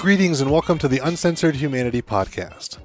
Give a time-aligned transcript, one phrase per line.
[0.00, 2.78] Greetings and welcome to the Uncensored Humanity Podcast.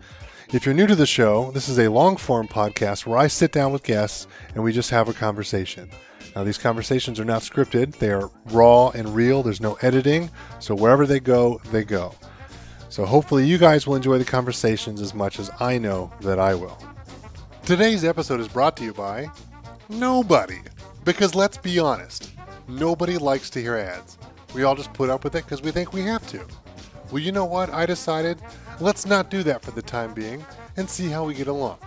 [0.51, 3.53] If you're new to the show, this is a long form podcast where I sit
[3.53, 5.89] down with guests and we just have a conversation.
[6.35, 9.43] Now, these conversations are not scripted, they are raw and real.
[9.43, 12.13] There's no editing, so wherever they go, they go.
[12.89, 16.53] So, hopefully, you guys will enjoy the conversations as much as I know that I
[16.53, 16.77] will.
[17.63, 19.29] Today's episode is brought to you by
[19.87, 20.59] nobody.
[21.05, 22.33] Because let's be honest,
[22.67, 24.17] nobody likes to hear ads.
[24.53, 26.45] We all just put up with it because we think we have to.
[27.11, 27.69] Well, you know what?
[27.69, 28.41] I decided
[28.79, 30.45] let's not do that for the time being
[30.77, 31.77] and see how we get along.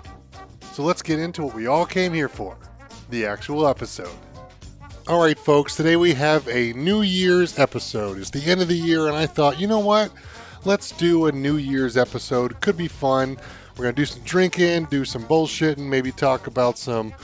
[0.72, 2.56] So let's get into what we all came here for
[3.10, 4.14] the actual episode.
[5.08, 8.18] All right, folks, today we have a New Year's episode.
[8.18, 10.12] It's the end of the year, and I thought, you know what?
[10.64, 12.60] Let's do a New Year's episode.
[12.60, 13.38] Could be fun.
[13.76, 17.14] We're going to do some drinking, do some bullshit, and maybe talk about some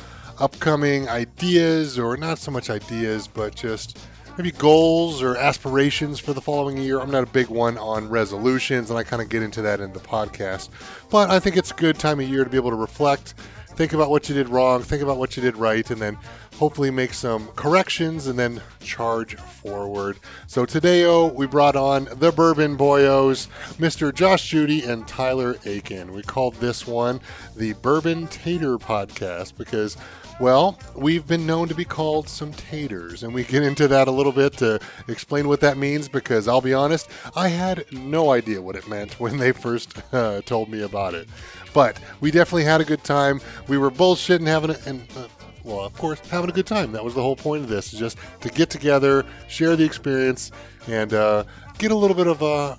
[0.40, 3.98] upcoming ideas, or not so much ideas, but just
[4.36, 7.00] maybe goals or aspirations for the following year.
[7.00, 9.92] I'm not a big one on resolutions, and I kind of get into that in
[9.92, 10.70] the podcast.
[11.10, 13.34] But I think it's a good time of year to be able to reflect,
[13.76, 16.18] think about what you did wrong, think about what you did right, and then
[16.56, 20.18] hopefully make some corrections and then charge forward.
[20.46, 24.14] So today, oh, we brought on the Bourbon Boyos, Mr.
[24.14, 26.12] Josh Judy and Tyler Aiken.
[26.12, 27.20] We called this one
[27.56, 29.96] the Bourbon Tater Podcast because
[30.40, 34.10] well, we've been known to be called some taters, and we get into that a
[34.10, 38.60] little bit to explain what that means because I'll be honest, I had no idea
[38.60, 41.28] what it meant when they first uh, told me about it.
[41.72, 43.40] But we definitely had a good time.
[43.68, 45.28] We were bullshitting, having a, and uh,
[45.62, 46.92] well, of course, having a good time.
[46.92, 50.50] That was the whole point of this, is just to get together, share the experience,
[50.88, 51.44] and uh,
[51.78, 52.76] get a little bit of a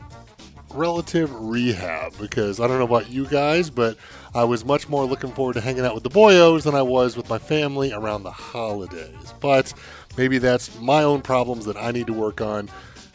[0.75, 3.97] relative rehab because I don't know about you guys, but
[4.36, 7.16] I was much more looking forward to hanging out with the boyos than I was
[7.16, 9.34] with my family around the holidays.
[9.40, 9.73] But
[10.18, 12.69] maybe that's my own problems that I need to work on,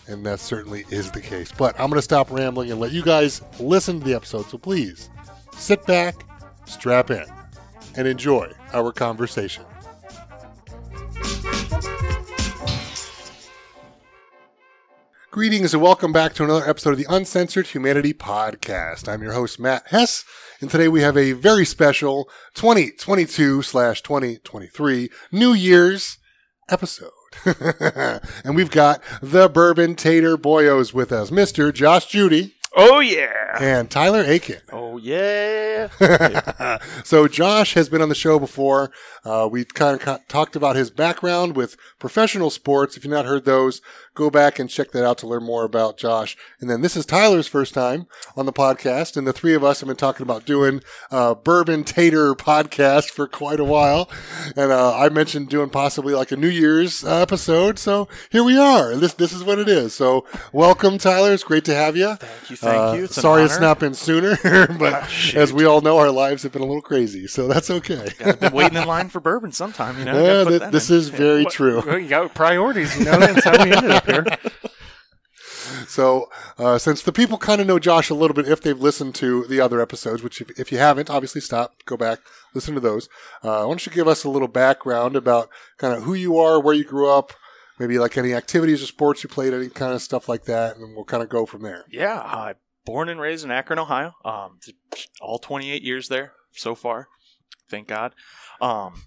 [0.06, 1.52] and that certainly is the case.
[1.52, 4.46] But I'm going to stop rambling and let you guys listen to the episode.
[4.46, 5.10] So please
[5.54, 6.24] sit back,
[6.64, 7.26] strap in,
[7.96, 9.66] and enjoy our conversation.
[15.30, 19.06] Greetings and welcome back to another episode of the Uncensored Humanity Podcast.
[19.06, 20.24] I'm your host, Matt Hess,
[20.60, 26.18] and today we have a very special 2022 slash 2023 New Year's
[26.68, 27.10] episode.
[28.44, 31.72] and we've got the Bourbon Tater Boyos with us, Mr.
[31.72, 32.56] Josh Judy.
[32.76, 33.56] Oh yeah.
[33.58, 34.60] And Tyler Aiken.
[34.72, 35.88] Oh yeah.
[37.04, 38.92] so Josh has been on the show before.
[39.24, 42.96] Uh, we kind of talked about his background with professional sports.
[42.96, 43.80] If you've not heard those,
[44.14, 46.36] go back and check that out to learn more about Josh.
[46.60, 49.80] And then this is Tyler's first time on the podcast, and the three of us
[49.80, 54.10] have been talking about doing a bourbon tater podcast for quite a while.
[54.56, 57.78] And uh, I mentioned doing possibly like a New Year's uh, episode.
[57.78, 58.96] So here we are.
[58.96, 59.94] This this is what it is.
[59.94, 61.32] So welcome, Tyler.
[61.32, 62.14] It's great to have you.
[62.16, 62.56] Thank you.
[62.56, 63.04] Thank you.
[63.04, 63.66] It's sorry, it's honor.
[63.66, 64.36] not been sooner,
[64.78, 65.38] but shoot.
[65.38, 67.26] as we all know, our lives have been a little crazy.
[67.26, 68.08] So that's okay.
[68.40, 69.98] Been waiting in line for bourbon sometime.
[69.98, 70.14] You know.
[70.14, 70.96] Yeah, Gotta put thi- that this in.
[70.96, 71.82] is very true.
[71.84, 73.18] Well, you got priorities, you know.
[73.18, 74.24] That's how we ended up here.
[75.86, 76.28] So,
[76.58, 79.44] uh, since the people kind of know Josh a little bit if they've listened to
[79.46, 82.18] the other episodes, which if, if you haven't, obviously stop, go back,
[82.54, 83.08] listen to those.
[83.42, 85.48] Uh, why don't you give us a little background about
[85.78, 87.32] kind of who you are, where you grew up,
[87.78, 90.94] maybe like any activities or sports you played, any kind of stuff like that, and
[90.94, 91.84] we'll kind of go from there.
[91.90, 92.54] Yeah, uh,
[92.84, 94.12] born and raised in Akron, Ohio.
[94.24, 94.58] Um,
[95.20, 97.08] all 28 years there so far.
[97.68, 98.14] Thank God.
[98.60, 99.02] Um,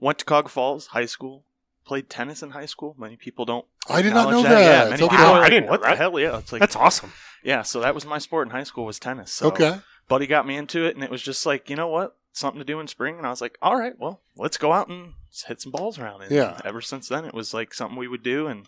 [0.00, 1.44] went to Cog Falls High School.
[1.84, 2.94] Played tennis in high school.
[2.98, 3.64] Many people don't.
[3.88, 4.84] I did not know acknowledge that.
[4.84, 5.10] Yeah, many Okay.
[5.16, 5.96] people are Wow, I like, didn't know what the that.
[5.96, 6.18] hell?
[6.20, 7.12] Yeah, it's like That's awesome.
[7.42, 7.62] yeah.
[7.62, 9.32] So that was my sport in high school was tennis.
[9.32, 9.78] So Okay.
[10.06, 12.64] buddy got me into it, and it was just like, you know what, something to
[12.64, 13.16] do in spring.
[13.16, 15.14] And I was like, all right, well, let's go out and
[15.46, 16.20] hit some balls around.
[16.22, 16.60] And Yeah.
[16.62, 18.66] Ever since then, it was like something we would do, and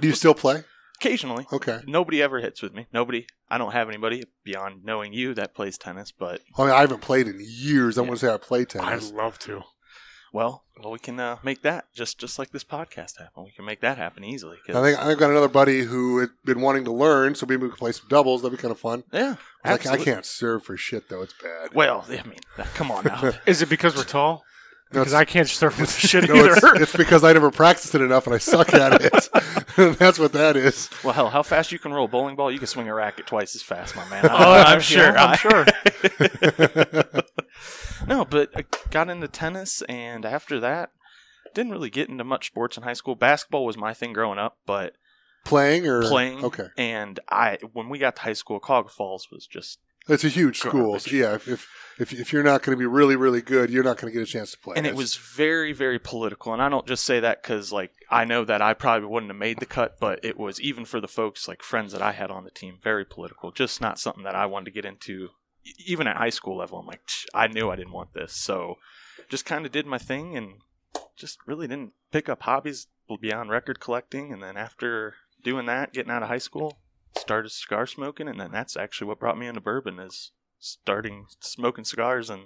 [0.00, 0.64] Do you still play?
[1.06, 1.46] Occasionally.
[1.52, 1.80] Okay.
[1.86, 2.86] Nobody ever hits with me.
[2.92, 3.26] Nobody.
[3.50, 6.12] I don't have anybody beyond knowing you that plays tennis.
[6.12, 7.98] But I mean, I haven't played in years.
[7.98, 8.08] I'm Yeah.
[8.08, 9.10] going to say I play tennis.
[9.10, 9.62] I'd love to.
[10.32, 13.44] well, well, we can uh, make that just just like this podcast happen.
[13.44, 14.56] We can make that happen easily.
[14.66, 17.62] 'cause- I think I've got another buddy who had been wanting to learn, so maybe
[17.64, 18.42] we could play some doubles.
[18.42, 19.04] That'd be kind of fun.
[19.12, 21.22] yeah, I, I can't serve for shit though.
[21.22, 21.74] It's bad.
[21.74, 22.38] Well, I mean,
[22.74, 23.32] come on now.
[23.46, 24.42] Is it because we're tall?
[24.94, 26.52] No, Because it's- I can't serve with shit No, either.
[26.52, 29.28] it's, it's because I never practiced it enough and I suck at it.
[29.98, 30.90] That's what that is.
[31.04, 32.50] well, hell, how fast you can roll a bowling ball?
[32.50, 34.24] You can swing a racket twice as fast, my man.
[34.30, 35.16] Oh, I'm sure.
[35.16, 35.64] I'm sure.
[38.06, 40.90] No, but I got into tennis, and after that,
[41.54, 43.14] didn't really get into much sports in high school.
[43.14, 44.94] Basketball was my thing growing up, but
[45.44, 46.44] Playing or playing.
[46.44, 46.68] Okay.
[46.76, 50.58] And I, when we got to high school, Cog Falls was just It's a huge
[50.58, 50.98] school.
[50.98, 51.68] So yeah, if, if
[51.98, 54.26] if if you're not going to be really really good, you're not going to get
[54.26, 54.74] a chance to play.
[54.76, 56.52] and it was very very political.
[56.52, 59.38] And i don't just say that because like i know that i probably wouldn't have
[59.38, 62.30] made the cut but it was even for the folks like friends that i had
[62.30, 63.50] on the team very political.
[63.50, 65.28] Just not something that i wanted to get into.
[65.86, 67.02] Even at high school level i'm like
[67.34, 68.32] i knew i didn't want this.
[68.34, 68.78] So
[69.28, 70.54] just kind of did my thing and
[71.16, 72.88] just really didn't pick up hobbies
[73.20, 74.32] beyond record collecting.
[74.32, 75.14] And then after
[75.44, 76.78] doing that getting out of high school
[77.16, 81.84] started cigar smoking and then that's actually what brought me into bourbon is starting smoking
[81.84, 82.42] cigars and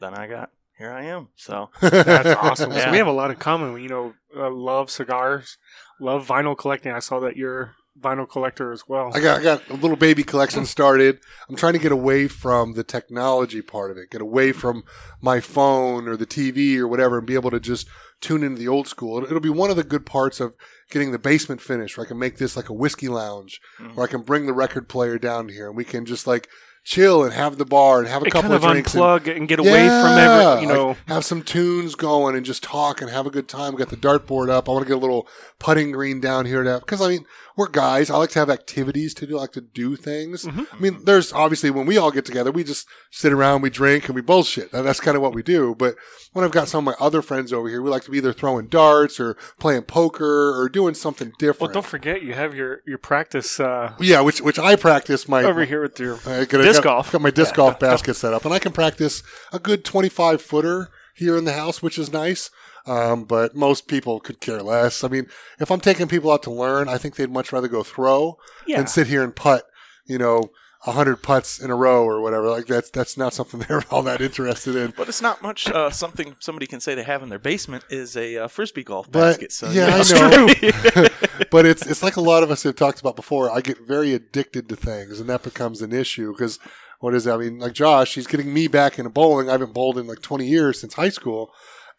[0.00, 2.72] then i got here i am so That's awesome.
[2.72, 3.82] So we have a lot in common.
[3.82, 5.58] You know, uh, love cigars,
[6.00, 6.92] love vinyl collecting.
[6.92, 9.10] I saw that you're a vinyl collector as well.
[9.12, 11.18] I got I got a little baby collection started.
[11.48, 14.84] I'm trying to get away from the technology part of it, get away from
[15.20, 17.88] my phone or the TV or whatever, and be able to just
[18.20, 19.16] tune into the old school.
[19.18, 20.54] It'll, it'll be one of the good parts of
[20.90, 23.94] getting the basement finished, where I can make this like a whiskey lounge, Mhm.
[23.94, 26.48] where I can bring the record player down here, and we can just like
[26.84, 28.94] chill and have the bar and have a It couple kind of of drinks.
[28.94, 30.96] and- unplug and get away from every, you like, know.
[31.06, 33.74] have some tunes going and just talk and have a good time.
[33.74, 34.68] Got the dartboard up.
[34.68, 37.26] I want to get a little putting green down here to because I mean
[37.58, 38.08] we're guys.
[38.08, 39.36] I like to have activities to do.
[39.36, 40.44] I like to do things.
[40.44, 40.66] Mhm.
[40.72, 44.06] I mean, there's obviously when we all get together, we just sit around, we drink,
[44.06, 44.72] and we bullshit.
[44.72, 45.74] And that's kind of what we do.
[45.76, 45.96] But
[46.32, 48.32] when I've got some of my other friends over here, we like to be either
[48.32, 51.74] throwing darts or playing poker or doing something different.
[51.74, 55.42] Well, don't forget you have your your practice uh, yeah, which which I practice my
[55.42, 56.20] over here with your.
[56.26, 57.12] I got, Disc got, golf.
[57.12, 60.90] Got my disc golf basket set up, and I can practice a good 25 footer
[61.14, 62.50] here in the house, which is nice.
[62.88, 65.04] Um, but most people could care less.
[65.04, 65.26] I mean,
[65.60, 68.78] if I'm taking people out to learn, I think they'd much rather go throw Yeah,
[68.78, 69.64] than sit here and putt,
[70.06, 70.50] you know,
[70.86, 72.48] a hundred putts in a row or whatever.
[72.48, 74.94] Like that's that's not something they're all that interested in.
[74.96, 78.16] But it's not much uh, something somebody can say they have in their basement is
[78.16, 79.52] a uh, frisbee golf But basket.
[79.52, 80.46] So yeah, you I know.
[80.46, 81.08] know.
[81.50, 83.50] but it's it's like a lot of us have talked about before.
[83.50, 86.58] I get very addicted to things, and that becomes an issue because
[87.00, 87.34] what is that?
[87.34, 89.48] I mean, like Josh, he's getting me back into bowling.
[89.48, 91.50] I haven't bowled in like twenty years since high school,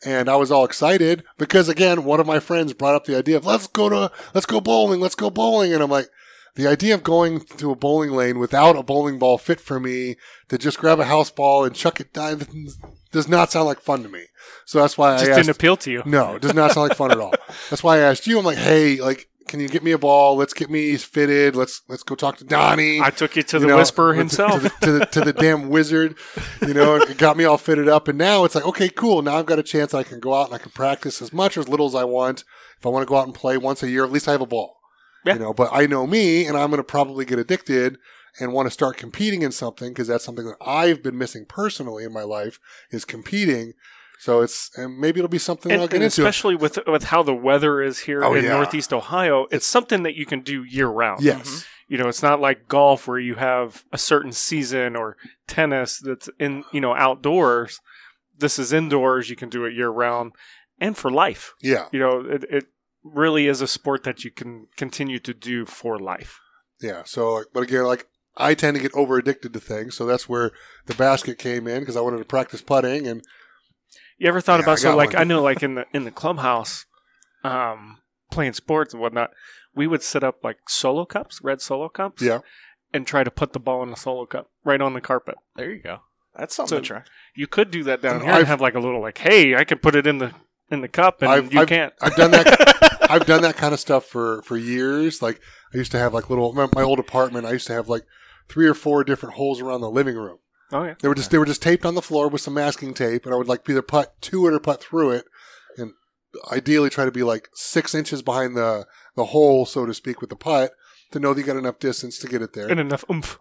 [0.05, 3.37] and I was all excited because again, one of my friends brought up the idea
[3.37, 6.09] of let's go to let's go bowling, let's go bowling, and I'm like.
[6.55, 10.17] The idea of going to a bowling lane without a bowling ball fit for me
[10.49, 12.41] to just grab a house ball and chuck it down
[13.11, 14.25] does not sound like fun to me.
[14.65, 16.03] So that's why just I just didn't appeal to you.
[16.05, 17.33] no, it does not sound like fun at all.
[17.69, 18.37] That's why I asked you.
[18.37, 20.35] I'm like, hey, like, can you get me a ball?
[20.35, 21.55] Let's get me fitted.
[21.55, 23.01] Let's let's go talk to Donnie.
[23.01, 24.61] I took you to you the know, whisperer himself.
[24.61, 26.15] to the, to the to the damn wizard.
[26.61, 29.23] You know, got me all fitted up, and now it's like, okay, cool.
[29.23, 29.93] Now I've got a chance.
[29.93, 32.03] I can go out and I can practice as much or as little as I
[32.03, 32.43] want.
[32.77, 34.41] If I want to go out and play once a year, at least I have
[34.41, 34.77] a ball.
[35.25, 35.33] Yeah.
[35.33, 37.97] You know, but I know me, and I'm going to probably get addicted
[38.39, 42.03] and want to start competing in something because that's something that I've been missing personally
[42.03, 42.59] in my life
[42.91, 43.73] is competing.
[44.19, 46.21] So it's and maybe it'll be something and, I'll get and into.
[46.21, 48.51] especially with with how the weather is here Oh, in yeah.
[48.51, 51.23] Northeast Ohio, it's something that you can do year round.
[51.23, 51.47] Yes.
[51.47, 51.93] Mm-hmm.
[51.93, 55.17] You know, it's not like golf where you have a certain season or
[55.47, 57.79] tennis that's in you know outdoors.
[58.37, 59.29] This is indoors.
[59.29, 60.33] You can do it year round
[60.79, 61.53] and for life.
[61.61, 61.87] Yeah.
[61.91, 62.65] You know, it, it
[63.03, 66.39] really is a sport that you can continue to do for life.
[66.81, 67.03] Yeah.
[67.05, 68.07] So, but again, like
[68.37, 70.51] I tend to get over addicted to things, so that's where
[70.85, 73.23] the basket came in because I wanted to practice putting, and
[74.19, 75.21] You ever thought Yeah, about I so like one.
[75.21, 76.85] I know like in the in the clubhouse,
[77.43, 77.99] um,
[78.31, 79.31] playing sports and whatnot,
[79.73, 82.39] we would set up like solo cups, red solo cups, yeah,
[82.93, 85.35] and try to put the ball in the solo cup right on the carpet.
[85.55, 85.99] There you go.
[86.37, 87.03] That's something So- to try.
[87.35, 89.63] You could do that down And here I've- have like a little like, hey, I
[89.63, 90.33] can put it in the
[90.69, 91.93] in the cup, and I've- you I've- can't.
[92.01, 92.75] I've done that.
[93.09, 95.21] I've done that kind of stuff for for years.
[95.21, 95.39] Like
[95.73, 97.45] I used to have like little my, my old apartment.
[97.45, 98.03] I used to have like
[98.49, 100.39] three or four different holes around the living room.
[100.71, 102.93] Oh yeah, They were just they were just taped on the floor with some masking
[102.93, 105.25] tape, and I would like either putt to it or putt through it,
[105.77, 105.91] and
[106.51, 108.85] ideally try to be like six inches behind the
[109.15, 110.71] the hole, so to speak, with the putt
[111.11, 112.67] to know that you got enough distance to get it there.
[112.67, 113.39] and enough oomph.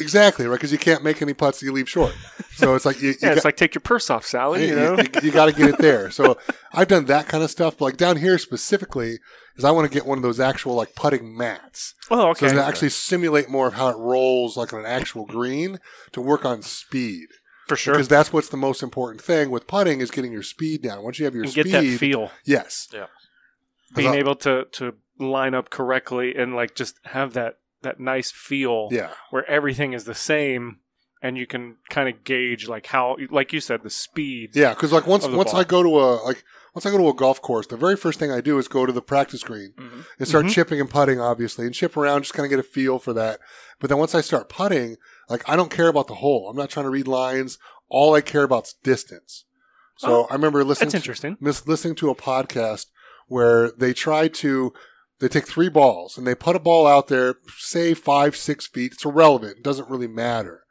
[0.00, 2.12] Exactly right, because you can't make any putts that you leave short.
[2.54, 4.68] So it's like you, you Yeah, got, like take your purse off, Sally.
[4.68, 6.10] You know, you got to get it there.
[6.10, 6.38] So
[6.72, 7.78] I've done that kind of stuff.
[7.78, 9.18] But like down here specifically,
[9.56, 12.54] is I want to get one of those actual like putting mats, oh so okay,
[12.54, 15.78] to actually simulate more of how it rolls like on an actual green
[16.12, 17.28] to work on speed.
[17.68, 17.94] for sure.
[17.94, 21.02] Because that's what's the most important thing with putting is getting your speed down.
[21.02, 23.06] Once you have your And speed, get that feel, yes, Yeah.
[23.94, 28.88] being able to to line up correctly, and like just have that that nice feel.
[28.90, 30.78] yeah, where everything is the same
[31.22, 34.70] and you can kind of gauge like how like you said the speed yeah.
[34.74, 35.60] Because like once once ball.
[35.60, 36.42] I go to a like
[36.74, 38.86] once I go to a golf course, the very first thing I do is go
[38.86, 39.72] to the practice green.
[39.78, 40.04] Mhm.
[40.18, 40.50] and start Mhm.
[40.50, 43.40] chipping and putting, obviously, and chip around, just kind of get a feel for that.
[43.80, 44.96] But then once I start putting,
[45.28, 46.48] like I don't care about the hole.
[46.50, 47.58] I'm not trying to read lines.
[47.88, 49.44] All I care about is distance.
[49.98, 52.86] So Oh, I remember listening that's to, interesting mis- listening to a podcast
[53.28, 54.72] where they try to
[55.18, 58.92] they take three balls and they put a ball out there, say five, six feet.
[58.94, 59.58] It's irrelevant.
[59.58, 60.62] It doesn't really matter.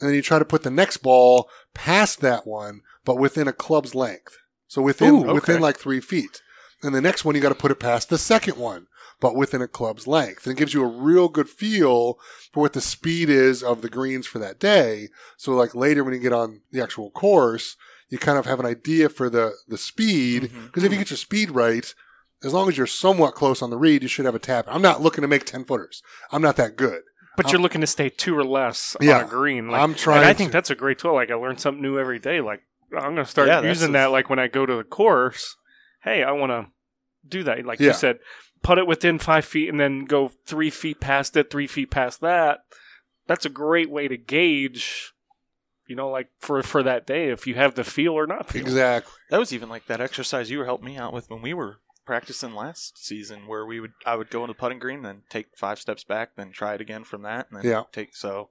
[0.00, 3.52] and then you try to put the next ball past that one, but within a
[3.52, 4.36] club's length.
[4.72, 5.32] So within Ooh, okay.
[5.34, 6.40] within like three feet.
[6.82, 8.86] And the next one you got to put it past the second one,
[9.20, 10.46] but within a club's length.
[10.46, 12.18] And it gives you a real good feel
[12.54, 15.08] for what the speed is of the greens for that day.
[15.36, 17.76] So like later when you get on the actual course,
[18.08, 20.44] you kind of have an idea for the the speed.
[20.44, 20.64] Mm-hmm.
[20.68, 21.94] Because if you get your speed right,
[22.42, 24.64] as long as you're somewhat close on the read, you should have a tap.
[24.68, 26.02] I'm not looking to make ten footers.
[26.30, 27.02] I'm not that good.
[27.36, 29.18] But you're looking to stay two or less Yeah.
[29.18, 29.68] on a green.
[29.68, 31.12] Like, I'm trying And I think to- that's a great tool.
[31.14, 32.40] Like I learn something new every day.
[32.40, 32.62] Like
[32.94, 34.06] I'm going to start Yeah, using that.
[34.10, 35.56] Like when I go to the course,
[36.02, 36.66] hey, I want to
[37.26, 37.64] do that.
[37.64, 37.88] Like Yeah.
[37.88, 38.18] you said,
[38.62, 42.20] put it within five feet and then go three feet past it, three feet past
[42.20, 42.60] that.
[43.26, 45.12] That's a great way to gauge.
[45.86, 48.62] You know, like for for that day, if you have the feel or not feel.
[48.62, 49.12] Exactly.
[49.30, 51.78] That was even like that exercise you were helping me out with when we were
[52.06, 55.78] practicing last season, where we would I would go into putting green, then take five
[55.80, 57.82] steps back, then try it again from that, and then Yeah.
[57.92, 58.14] take.
[58.16, 58.50] So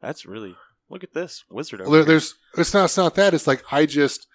[0.00, 0.56] that's really
[0.90, 1.80] look at this wizard.
[1.80, 2.06] Over there, here.
[2.06, 3.34] there's it's not it's not that.
[3.34, 4.26] It's like I just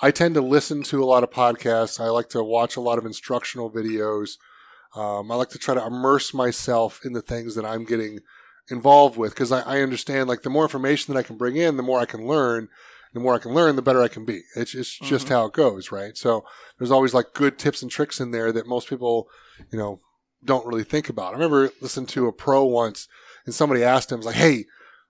[0.00, 2.00] I tend to listen to a lot of podcasts.
[2.00, 4.32] I like to watch a lot of instructional videos.
[4.94, 8.20] Um, I like to try to immerse myself in the things that I'm getting
[8.68, 11.76] involved with because I, I understand like the more information that I can bring in,
[11.76, 12.68] the more I can learn.
[13.12, 14.42] The more I can learn, the better I can be.
[14.56, 15.30] It's, it's just Mhm.
[15.30, 16.14] how it goes, right?
[16.18, 16.44] So
[16.76, 19.28] there's always like good tips and tricks in there that most people,
[19.72, 20.00] you know,
[20.44, 21.30] don't really think about.
[21.30, 23.08] I remember listening to a pro once,
[23.46, 24.66] and somebody asked him, like, hey,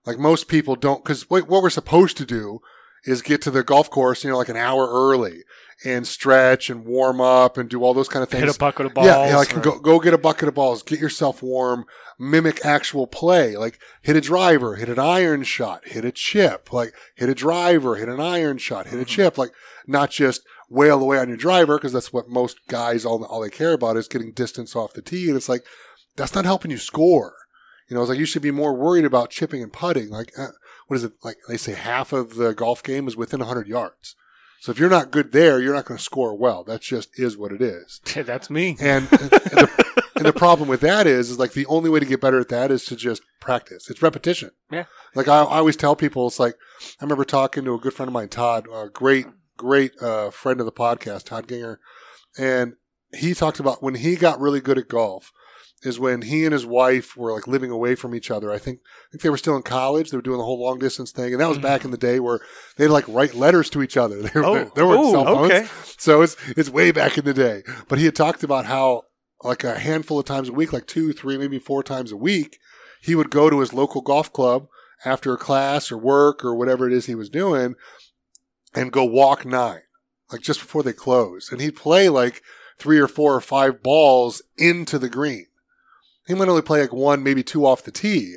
[0.07, 2.59] like most people don't, because what, what we're supposed to do
[3.03, 5.43] is get to the golf course, you know, like an hour early
[5.85, 8.43] and stretch and warm up and do all those kind of things.
[8.45, 9.05] Hit a bucket of balls.
[9.05, 11.85] Yeah, yeah, like or- go go get a bucket of balls, get yourself warm,
[12.17, 16.93] mimic actual play, like hit a driver, hit an iron shot, hit a chip, like
[17.15, 19.07] hit a driver, hit an iron shot, hit a Mhm.
[19.07, 19.51] chip, like
[19.85, 23.49] not just wail away on your driver because that's what most guys all all they
[23.51, 25.63] care about is getting distance off the tee, and it's like
[26.15, 27.35] that's not helping you score.
[27.89, 30.09] You know, it's like you should be more worried about chipping and putting.
[30.09, 30.47] Like, uh,
[30.87, 31.13] what is it?
[31.23, 34.15] Like they say, half of the golf game is within 100 yards.
[34.59, 36.63] So if you're not good there, you're not going to score well.
[36.63, 38.01] That just is what it is.
[38.15, 38.75] That's me.
[38.79, 42.05] And, and, the, and the problem with that is, is like the only way to
[42.05, 43.89] get better at that is to just practice.
[43.89, 44.51] It's repetition.
[44.71, 44.85] Yeah.
[45.15, 46.55] Like I, I always tell people, it's like
[46.99, 50.59] I remember talking to a good friend of mine, Todd, a great, great uh, friend
[50.59, 51.79] of the podcast, Todd Ginger,
[52.37, 52.73] and
[53.13, 55.31] he talked about when he got really good at golf
[55.83, 58.51] is when he and his wife were like living away from each other.
[58.51, 60.09] I think I think they were still in college.
[60.09, 61.61] They were doing the whole long distance thing, and that was Mhm.
[61.63, 62.39] back in the day where
[62.77, 64.21] they'd like write letters to each other.
[64.23, 65.67] They were, Oh, there weren't oh, cell phones, okay.
[65.97, 67.63] so it's it's way back in the day.
[67.87, 69.03] But he had talked about how
[69.43, 72.57] like a handful of times a week, like two, three, maybe four times a week,
[73.01, 74.67] he would go to his local golf club
[75.05, 77.75] after a class or work or whatever it is he was doing,
[78.73, 79.81] and go walk nine,
[80.31, 82.41] like just before they closed, and he'd play like
[82.79, 85.45] three or four or five balls into the green.
[86.27, 88.35] He might only play like one, maybe two off the tee,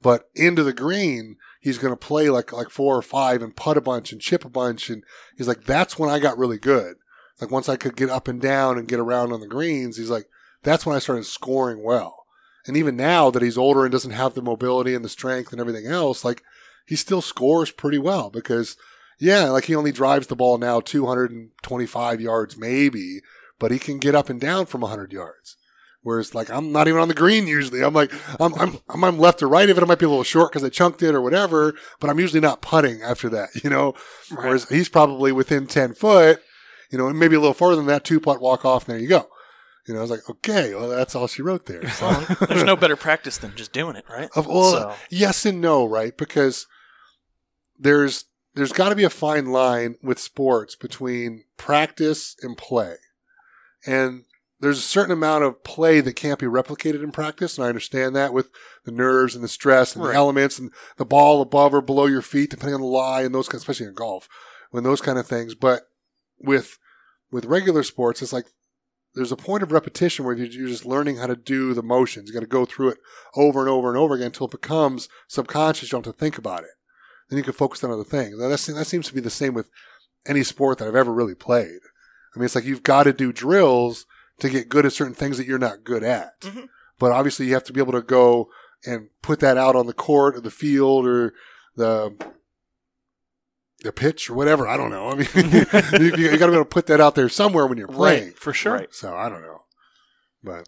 [0.00, 3.76] but into the green, he's going to play like like four or five and putt
[3.76, 5.04] a bunch and chip a bunch, and
[5.36, 6.96] he's like, that's when I got really good.
[7.40, 10.10] Like once I could get up and down and get around on the greens, he's
[10.10, 10.28] like,
[10.62, 12.24] that's when I started scoring well.
[12.66, 15.60] And even now that he's older and doesn't have the mobility and the strength and
[15.60, 16.42] everything else, like
[16.86, 18.76] he still scores pretty well because,
[19.18, 23.20] yeah, like he only drives the ball now 225 yards maybe,
[23.58, 25.56] but he can get up and down from 100 yards.
[26.06, 27.82] Whereas, like, I'm not even on the green usually.
[27.82, 29.82] I'm like, I'm, I'm, I'm, left or right of it.
[29.82, 32.38] I might be a little short because I chunked it or whatever, but I'm usually
[32.38, 33.92] not putting after that, you know?
[34.32, 36.40] Whereas he's probably within 10 foot,
[36.92, 39.02] you know, and maybe a little farther than that, two putt walk off, and there
[39.02, 39.28] you go.
[39.88, 41.88] You know, I was like, okay, well, that's all she wrote there.
[41.90, 42.06] So.
[42.06, 44.28] Well, there's no better practice than just doing it, right?
[44.36, 46.16] Of well, So- yes and no, right?
[46.16, 46.68] Because
[47.76, 52.94] there's there's got to be a fine line with sports between practice and play,
[53.84, 54.22] and
[54.60, 58.16] there's a certain amount of play that can't be replicated in practice, and I understand
[58.16, 58.50] that with
[58.84, 60.12] the nerves and the stress and Right.
[60.12, 63.34] the elements and the ball above or below your feet, depending on the lie and
[63.34, 64.28] those, especially in golf,
[64.70, 65.54] when those kind of things.
[65.54, 65.88] But
[66.38, 66.78] with
[67.30, 68.46] with regular sports, it's like
[69.14, 72.28] there's a point of repetition where you're you're just learning how to do the motions.
[72.28, 72.98] You got to go through it
[73.34, 75.90] over and over and over again until it becomes subconscious.
[75.90, 76.70] You don't have to think about it.
[77.28, 78.38] Then you can focus on other things.
[78.38, 79.68] Now, that seems to be the same with
[80.26, 81.80] any sport that I've ever really played.
[82.34, 84.06] I mean, it's like you've got to do drills
[84.40, 86.40] to get good at certain things that you're not good at.
[86.42, 86.68] Mhm.
[86.98, 88.48] But obviously, you have to be able to go
[88.84, 91.32] and put that out on the court or the field or
[91.76, 92.14] the
[93.80, 94.66] the pitch or whatever.
[94.66, 95.10] I don't know.
[95.10, 97.76] I mean, you, you got to be able to put that out there somewhere when
[97.78, 98.24] you're playing.
[98.28, 98.72] Right, for sure.
[98.74, 98.94] Right.
[98.94, 99.62] So I don't know,
[100.42, 100.66] but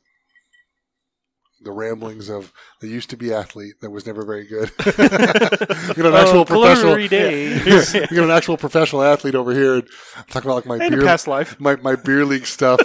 [1.61, 4.71] the ramblings of the used to be athlete that was never very good.
[4.87, 6.85] you got an actual Oh, professional.
[6.85, 7.93] glory days.
[7.95, 9.75] you got an actual professional athlete over here.
[9.77, 9.89] and
[10.31, 11.59] Talking about like my In beer, past life.
[11.59, 12.79] my my beer league stuff.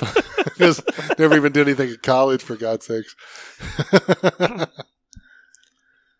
[0.57, 0.81] Just
[1.19, 3.15] never even did anything in college for God's sakes.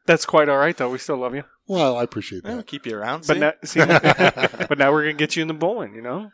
[0.05, 0.89] That's quite all right, though.
[0.89, 1.43] We still love you.
[1.67, 2.67] Well, I appreciate Yeah, that.
[2.67, 3.25] keep you around.
[3.25, 3.39] But see?
[3.39, 3.79] now, see,
[4.67, 5.95] but now we're gonna get you in the bowling.
[5.95, 6.31] You know.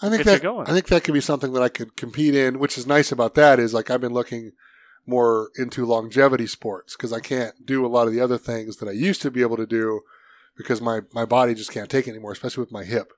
[0.00, 0.66] I think Get you that going.
[0.66, 2.58] I think that could be something that I could compete in.
[2.58, 4.52] Which is nice about that is like I've been looking
[5.06, 8.88] more into longevity sports because I can't do a lot of the other things that
[8.88, 10.00] I used to be able to do
[10.56, 13.12] because my my body just can't take it anymore, especially with my hip.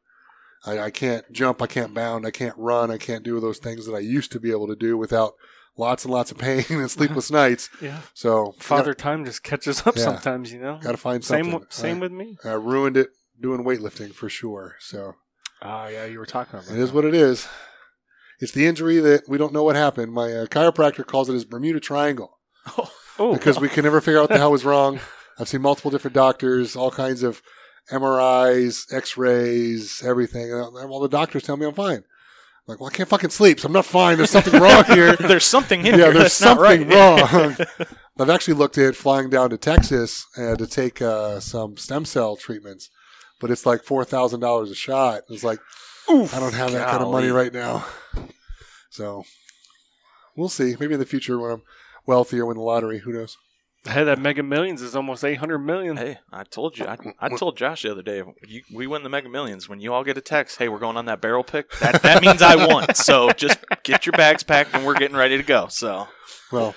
[0.67, 3.87] I, I can't jump, I can't bound, I can't run, I can't do those things
[3.87, 5.35] that I used to be able to do without
[5.77, 7.71] lots and lots of pain and sleepless nights.
[7.81, 8.01] Yeah.
[8.15, 10.05] So Father Time just catches up Yeah.
[10.05, 10.53] sometimes.
[10.53, 10.79] You know.
[10.83, 11.45] got to find Same.
[11.45, 11.53] something.
[11.53, 12.39] w- Same I, with me.
[12.45, 13.11] I ruined it
[13.41, 14.77] doing weightlifting for sure.
[14.81, 15.15] So
[15.63, 16.71] Oh yeah, you were talking about.
[16.71, 17.47] It is what it is.
[18.41, 20.13] It's the injury that we don't know what happened.
[20.13, 22.39] My uh, chiropractor calls it his Bermuda Triangle
[23.21, 25.01] Oh, because we can never figure out what the hell was wrong.
[25.41, 27.43] I've seen multiple different doctors, all kinds of
[27.91, 30.53] MRIs, X-rays, everything.
[30.53, 31.97] And all the doctors tell me I'm fine.
[31.97, 32.05] I'm
[32.67, 34.19] like, well, I can't fucking sleep, so I'm not fine.
[34.19, 35.17] There's something wrong here.
[35.17, 36.81] there's something in yeah, here there's that's not right.
[36.81, 37.57] something wrong.
[38.21, 42.37] I've actually looked at flying down to Texas uh, to take uh, some stem cell
[42.37, 42.91] treatments,
[43.41, 45.23] but it's like four thousand dollars a shot.
[45.29, 45.61] It's like
[46.11, 47.87] Oof, I don't have that kind of money right now.
[48.91, 49.25] So
[50.37, 50.75] we'll see.
[50.81, 51.63] Maybe in the future when I'm
[52.07, 53.37] wealthy or win the lottery, who knows?
[53.85, 55.97] Hey, that Mega Millions is almost eight hundred million.
[55.97, 56.85] Hey, I told you.
[56.87, 58.23] I, I told Josh the other day.
[58.47, 59.69] You, we win the Mega Millions.
[59.69, 61.71] When you all get a text, hey, we're going on that barrel pick.
[61.79, 62.87] That that means I won.
[62.95, 65.69] So just get your bags packed and we're getting ready to go.
[65.69, 66.09] So
[66.51, 66.75] Well,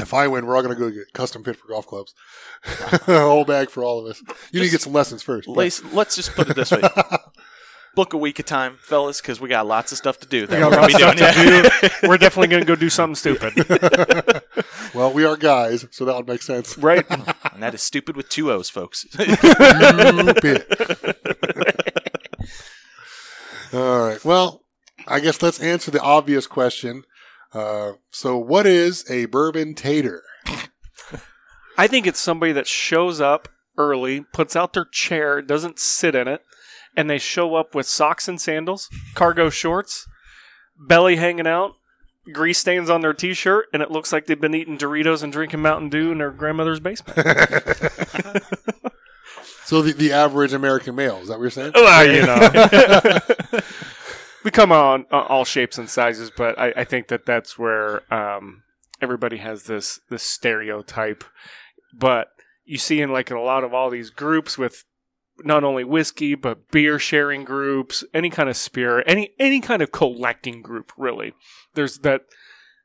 [0.00, 2.14] if I win, we're all going to go get custom fit for golf clubs.
[3.06, 4.20] A whole bag for all of us.
[4.50, 5.46] You need to get some lessons first.
[5.46, 6.80] Lace, let's just put it this way:
[7.94, 10.46] book a week of time, fellas, because we got lots of stuff to do.
[10.46, 11.64] That got we're gonna be lots of doing.
[11.64, 13.54] stuff We're definitely gonna go do something stupid,
[14.94, 16.76] well, we are guys, so that would make sense.
[16.78, 17.04] right?
[17.10, 19.06] and that is stupid with two O's, folks.
[19.10, 20.64] Stupid.
[23.72, 24.24] all right.
[24.24, 24.64] Well,
[25.06, 27.04] I guess let's answer the obvious question.
[27.52, 30.22] Uh, so, what is a bourbon tater?
[31.76, 36.28] I think it's somebody that shows up early, puts out their chair, doesn't sit in
[36.28, 36.42] it,
[36.96, 40.06] and they show up with socks and sandals, cargo shorts,
[40.78, 41.72] belly hanging out,
[42.32, 45.62] grease stains on their t-shirt, and it looks like they've been eating Doritos and drinking
[45.62, 47.18] Mountain Dew in their grandmother's basement.
[49.64, 51.72] So, the, the average American male, is that what you're saying?
[51.74, 53.18] well, you know.
[54.44, 58.02] we come on uh, all shapes and sizes, but I, I think that that's where
[58.12, 58.62] um,
[59.00, 61.24] everybody has this this stereotype.
[61.94, 62.28] But
[62.66, 64.84] you see in like in a lot of all these groups with
[65.42, 69.92] not only whiskey but beer sharing groups, any kind of spirit, any any kind of
[69.92, 70.92] collecting group.
[70.96, 71.34] Really,
[71.74, 72.22] there's that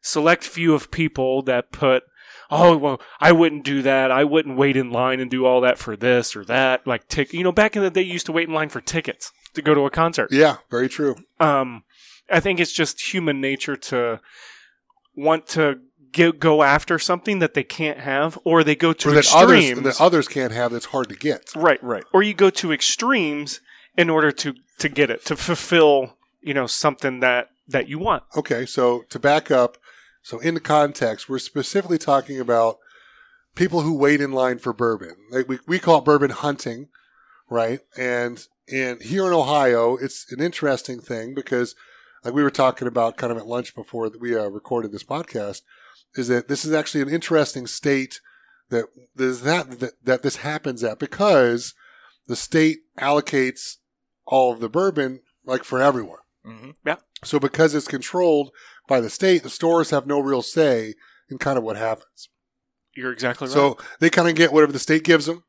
[0.02, 2.04] select few of people that put.
[2.52, 4.10] Oh well, I wouldn't do that.
[4.12, 6.88] I wouldn't wait in line and do all that for this or that.
[6.88, 7.32] Like, tick.
[7.34, 9.62] You know, back in the day, you used to wait in line for tickets to
[9.62, 11.16] go to a concert Yeah, very true.
[11.40, 11.84] um,
[12.32, 14.20] I think it's just human nature to
[15.16, 15.80] want to
[16.12, 19.66] get, go after something that they can't have, or they go to Or that others,
[19.70, 19.84] extremes.
[19.84, 21.52] that others can't have that's hard to get.
[21.56, 22.04] right, Right.
[22.14, 23.60] Or you go to extremes
[23.98, 28.24] in order to to get it to fulfill, you know, something that that you want.
[28.36, 29.78] Okay, so to back up,
[30.22, 32.78] so in the context, we're specifically talking about
[33.56, 35.16] people who wait in line for bourbon.
[35.32, 36.88] Like we, we call it bourbon hunting,
[37.50, 37.82] right?
[37.98, 41.76] And and here in Ohio, it's an interesting thing because,
[42.24, 45.04] like we were talking about kind of at lunch before that we uh, recorded this
[45.04, 45.62] podcast,
[46.16, 48.20] is that this is actually an interesting state
[48.70, 51.74] that that, that that this happens at because
[52.28, 53.78] the state allocates
[54.26, 56.20] all of the bourbon like for everyone.
[56.46, 56.72] hmm
[57.24, 58.52] So because it's controlled
[58.88, 60.94] by the state, the stores have no real say
[61.30, 62.30] in kind of what happens.
[62.96, 63.54] You're exactly right.
[63.54, 65.44] So they kind of get whatever the state gives them.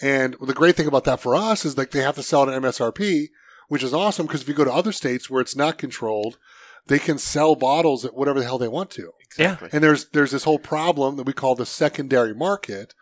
[0.00, 2.52] And the great thing about that for us is like they have to sell it
[2.52, 3.26] at MSRP,
[3.68, 6.38] which is awesome because if you go to other states where it's not controlled,
[6.86, 9.12] they can sell bottles at whatever the hell they want to.
[9.38, 9.70] Exactly.
[9.72, 12.94] And there's there's this whole problem that we call the secondary market,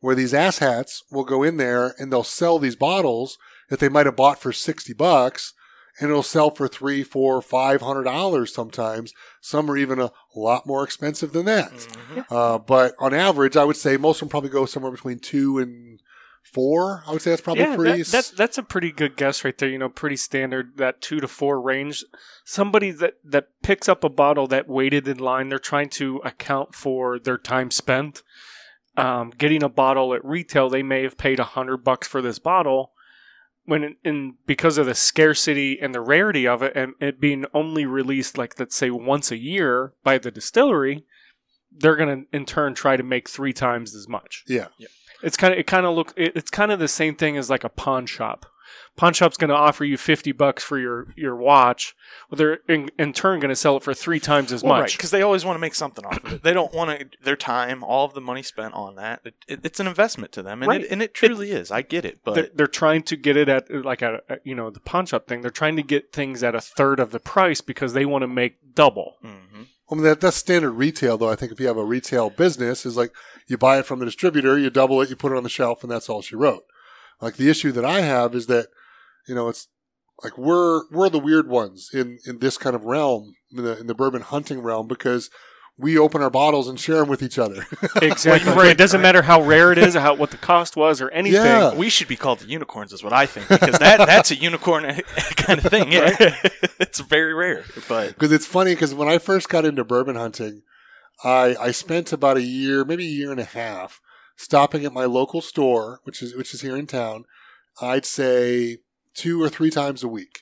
[0.00, 4.06] where these asshats will go in there and they'll sell these bottles that they might
[4.06, 5.54] have bought for sixty bucks,
[5.98, 9.12] and it'll sell for three, four, five hundred dollars sometimes.
[9.40, 11.72] Some are even a lot more expensive than that.
[11.72, 12.24] Mhm.
[12.30, 15.58] Uh, but on average, I would say most of them probably go somewhere between two
[15.58, 15.91] and
[16.42, 17.02] four.
[17.06, 18.02] I would say that's probably yeah, pretty.
[18.02, 19.68] that, that's that's a pretty good guess right there.
[19.68, 22.04] You know, pretty standard that two to four range.
[22.44, 26.74] Somebody that that picks up a bottle that waited in line, they're trying to account
[26.74, 28.22] for their time spent.
[28.94, 32.38] Um, getting a bottle at retail, they may have paid a hundred bucks for this
[32.38, 32.92] bottle.
[33.64, 37.46] When in, in because of the scarcity and the rarity of it, and it being
[37.54, 41.06] only released like let's say once a year by the distillery,
[41.70, 44.44] they're gonna in turn try to make three times as much.
[44.78, 44.88] yeah.
[45.22, 47.48] It's kind of it kind of look it, it's kind of the same thing as
[47.50, 48.46] like a pawn shop.
[48.96, 51.94] pawn shop's going to offer you 50 bucks for your, your watch.
[52.30, 54.96] Well, they're in, in turn going to sell it for three times as Well, much.
[54.96, 56.42] because they always want to make something off of it.
[56.42, 59.20] They don't want to their time, all of the money spent on that.
[59.24, 60.82] It, it, it's an investment to them, and Right.
[60.82, 61.70] it, and it truly is.
[61.70, 64.54] I get it, but they're, they're trying to get it at like a, a- you
[64.54, 65.40] know the pawn shop thing.
[65.42, 68.28] They're trying to get things at a third of the price because they want to
[68.28, 69.16] make double.
[69.24, 69.66] Mhm.
[69.92, 71.28] I mean, that, that's standard retail, though.
[71.28, 73.12] I think if you have a retail business, is like
[73.46, 75.82] you buy it from the distributor, you double it, you put it on the shelf,
[75.82, 76.64] and that's all she wrote.
[77.20, 78.68] Like the issue that I have is that,
[79.28, 79.68] you know, it's
[80.24, 83.86] like we're we're the weird ones in in this kind of realm, in the in
[83.86, 85.28] the bourbon hunting realm, because
[85.78, 87.66] we open our bottles and share them with each other.
[88.02, 88.52] Exactly.
[88.52, 88.70] right.
[88.70, 91.40] It doesn't matter how rare it is or how what the cost was or anything.
[91.42, 91.74] Yeah.
[91.74, 94.84] we should be called the unicorns, is what I think, because that that's a unicorn
[95.36, 95.92] kind of thing.
[95.92, 96.16] Yeah,
[96.80, 100.62] it's very rare, but Because it's funny because when I first got into bourbon hunting,
[101.22, 104.00] I I spent about a year, maybe a year and a half,
[104.36, 107.24] stopping at my local store, which is which is here in town.
[107.80, 108.78] I'd say
[109.14, 110.40] two or three times a week,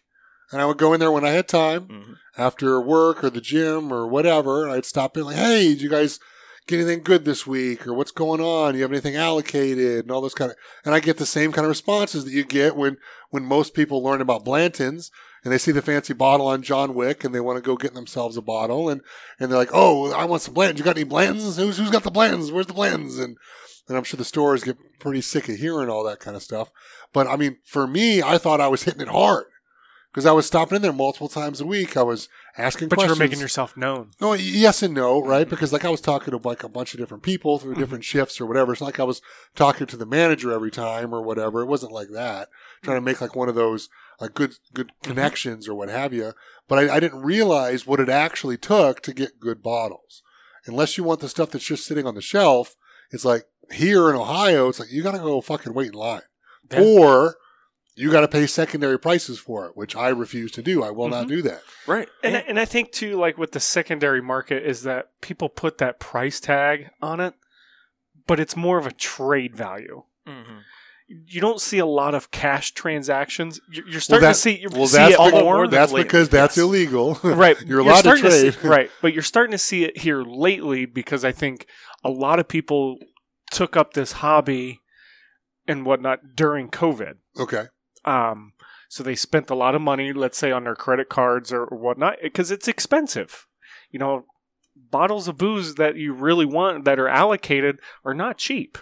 [0.52, 2.16] and I would go in there when I had time mhm.
[2.36, 4.68] after work or the gym or whatever.
[4.68, 6.18] I'd stop in like, hey, did you guys
[6.66, 8.74] get anything good this week or what's going on?
[8.74, 10.56] You have anything allocated and all this kind of.
[10.84, 12.96] And I get the same kind of responses that you get when
[13.30, 15.10] when most people learn about Blanton's
[15.42, 17.94] and they see the fancy bottle on John Wick and they want to go get
[17.94, 19.00] themselves a bottle and
[19.38, 20.78] and they're like, oh, I want some Blantons.
[20.78, 21.56] You got any Blantons?
[21.56, 22.52] Who's who's got the Blantons?
[22.52, 23.22] Where's the Blantons?
[23.22, 23.36] And
[23.88, 26.70] and I'm sure the stores get pretty sick of hearing all that kind of stuff.
[27.12, 29.46] But I mean, for me, I thought I was hitting it hard
[30.12, 31.96] because I was stopping in there multiple times a week.
[31.96, 33.18] I was asking But you questions.
[33.18, 34.10] were making yourself known.
[34.20, 35.48] No, yes and no, right?
[35.48, 37.80] Because like I was talking to like a bunch of different people through mm-hmm.
[37.80, 38.72] different shifts or whatever.
[38.72, 39.22] It's not like I was
[39.54, 41.62] talking to the manager every time or whatever.
[41.62, 42.48] It wasn't like that.
[42.82, 43.04] Trying to mm-hmm.
[43.04, 43.88] make like one of those
[44.20, 45.10] like good good mm-hmm.
[45.10, 46.32] connections or what have you.
[46.66, 50.22] But I, I didn't realize what it actually took to get good bottles.
[50.66, 52.76] Unless you want the stuff that's just sitting on the shelf,
[53.10, 56.22] it's like here in Ohio, it's like you got to go fucking wait in line,
[56.70, 56.80] Yeah.
[56.80, 57.36] or
[58.00, 60.82] you got to pay secondary prices for it, which I refuse to do.
[60.82, 61.60] I will not do that.
[61.86, 65.10] right, And, I- and, and I think too, like with the secondary market, is that
[65.20, 67.34] people put that price tag on it,
[68.26, 70.04] but it's more of a trade value.
[70.26, 70.62] mhm.
[71.26, 73.60] You don't see a lot of cash transactions.
[73.68, 74.58] You're, you're starting that- to see.
[74.60, 75.66] You well, see that's it because- more.
[75.66, 76.64] That's lately, because that's yes.
[76.64, 77.14] illegal.
[77.24, 77.60] right.
[77.66, 78.54] You're allowed to starting trade.
[78.54, 81.66] see- right, but you're starting to see it here lately because I think
[82.04, 82.98] a lot of people
[83.50, 84.78] took up this hobby
[85.66, 87.14] and whatnot during COVID.
[87.40, 87.64] okay.
[88.04, 88.52] Um,
[88.88, 91.78] so they spent a lot of money, let's say, on their credit cards or, or
[91.78, 93.46] whatnot, because it's expensive.
[93.90, 94.24] You know,
[94.74, 98.78] bottles of booze that you really want that are allocated are not cheap.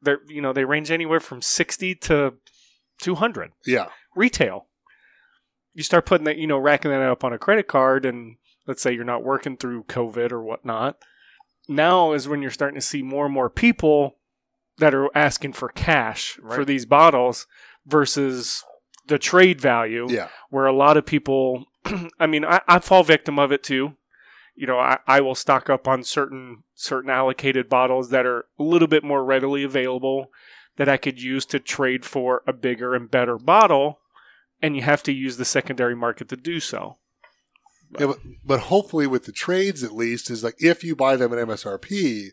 [0.00, 2.34] They're you know they range anywhere from sixty to
[3.00, 3.88] two hundred Yeah.
[4.14, 4.66] retail.
[5.74, 8.82] You start putting that, you know, racking that up on a credit card, and let's
[8.82, 10.98] say you're not working through COVID or whatnot.
[11.68, 14.16] Now is when you're starting to see more and more people
[14.78, 17.46] that are asking for cash for these bottles
[17.88, 18.64] versus
[19.06, 20.28] the trade value, Yeah.
[20.50, 21.64] where a lot of people,
[22.20, 23.96] I mean, I, I fall victim of it too.
[24.54, 28.62] You know, I, I will stock up on certain certain allocated bottles that are a
[28.62, 30.30] little bit more readily available
[30.76, 34.00] that I could use to trade for a bigger and better bottle,
[34.60, 36.98] and you have to use the secondary market to do so.
[37.98, 41.32] Yeah, but, but hopefully with the trades at least is like if you buy them
[41.32, 42.28] at MSRP,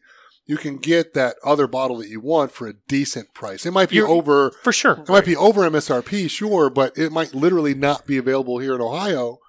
[0.46, 3.66] you can get that other bottle that you want for a decent price.
[3.66, 4.94] It might be You're- over For sure.
[5.02, 8.82] it might be over MSRP, sure, but it might literally not be available here in
[8.82, 9.40] Ohio.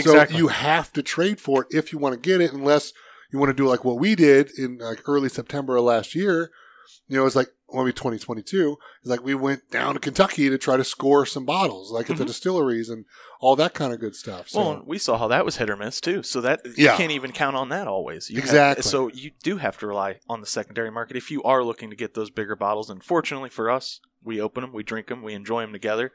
[0.00, 2.92] So you have to trade for it if you want to get it, unless
[3.32, 6.50] you want to do like what we did in like early September of last year.
[7.08, 8.76] You know, it's like well, maybe 2022.
[9.00, 12.16] It's like we went down to Kentucky to try to score some bottles, like at
[12.16, 12.28] the Mhm.
[12.28, 13.04] distilleries and
[13.40, 14.48] all that kind of good stuff.
[14.48, 16.22] So Well, we saw how that was hit or miss too.
[16.22, 16.92] So that Yeah.
[16.92, 18.30] you can't even count on that always.
[18.30, 18.82] You have- Exactly.
[18.82, 21.96] so you do have to rely on the secondary market if you are looking to
[21.96, 22.88] get those bigger bottles.
[22.88, 26.12] And fortunately for us, we open them, we drink them, we enjoy them together.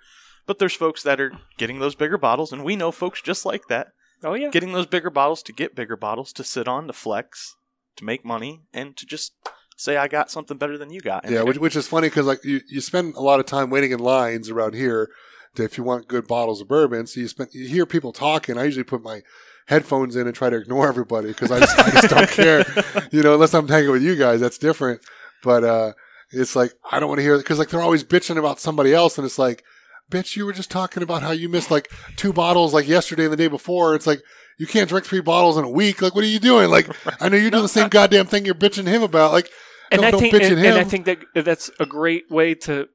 [0.47, 3.67] But there's folks that are getting those bigger bottles, and we know folks just like
[3.67, 4.49] that, Oh yeah.
[4.49, 7.55] getting those bigger bottles to get bigger bottles to sit on, to flex,
[7.97, 9.33] to make money, and to just
[9.81, 11.25] say I got something better than you got.
[11.25, 13.69] And Yeah, which, which is funny because like you, you spend a lot of time
[13.69, 15.09] waiting in lines around here
[15.55, 17.07] to, if you want good bottles of bourbon.
[17.07, 18.57] So you spend you hear people talking.
[18.57, 19.21] I usually put my
[19.67, 22.65] headphones in and try to ignore everybody because I just, I just don't care.
[23.11, 25.01] You know, unless I'm hanging with you guys, that's different.
[25.43, 25.93] But uh,
[26.31, 29.17] it's like I don't want to hear because like they're always bitching about somebody else,
[29.17, 29.63] and it's like,
[30.09, 33.33] bitch, you were just talking about how you missed like two bottles like yesterday and
[33.33, 33.95] the day before.
[33.95, 34.21] It's like.
[34.57, 36.03] You can't drink three bottles in a week.
[36.03, 36.69] Like, what are you doing?
[36.69, 36.87] Like,
[37.21, 39.31] I know you're doing the same goddamn thing you're bitching him about.
[39.31, 39.49] Like,
[39.91, 42.89] and I think and, and I think that that's a great way to, to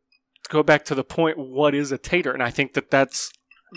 [0.48, 1.38] go back to the point.
[1.38, 2.32] What is a tater?
[2.32, 3.30] And I think that that's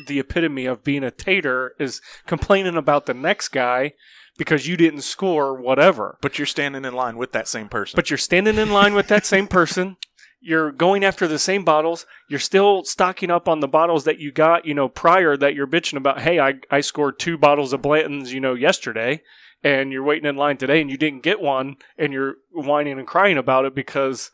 [0.08, 3.93] the epitome of being a tater is complaining about the next guy
[4.38, 6.17] because you didn't score whatever.
[6.21, 7.95] but you're standing in line with that same person.
[7.95, 9.97] But you're standing in line with that same person.
[10.41, 12.05] you're going after the same bottles.
[12.29, 15.67] You're still stocking up on the bottles that you got, you know, prior that you're
[15.67, 16.21] bitching about.
[16.21, 19.21] Hey, I, I scored two bottles of Blanton's, you know, yesterday,
[19.63, 23.08] and you're waiting in line today, and you didn't get one, and you're whining and
[23.08, 24.32] crying about it because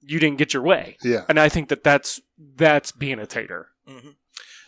[0.00, 0.96] you didn't get your way.
[1.02, 1.24] Yeah.
[1.28, 2.20] And I think that that's
[2.56, 3.68] that's being a tater.
[3.86, 4.10] hmm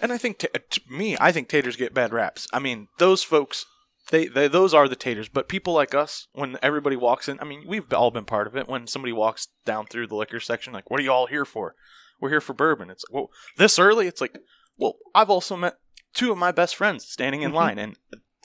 [0.00, 2.48] And I think, t- to me, I think taters get bad raps.
[2.52, 3.64] I mean, those folks,
[4.10, 5.28] they, they those are the taters.
[5.28, 8.56] But people like us, when everybody walks in, I mean, we've all been part of
[8.56, 8.68] it.
[8.68, 11.74] When somebody walks down through the liquor section, like, what are you all here for?
[12.20, 12.90] We're here for bourbon.
[12.90, 14.06] It's like, well, this early.
[14.06, 14.36] It's like,
[14.76, 15.76] well, I've also met
[16.12, 17.54] two of my best friends standing in Mhm.
[17.54, 17.96] line, and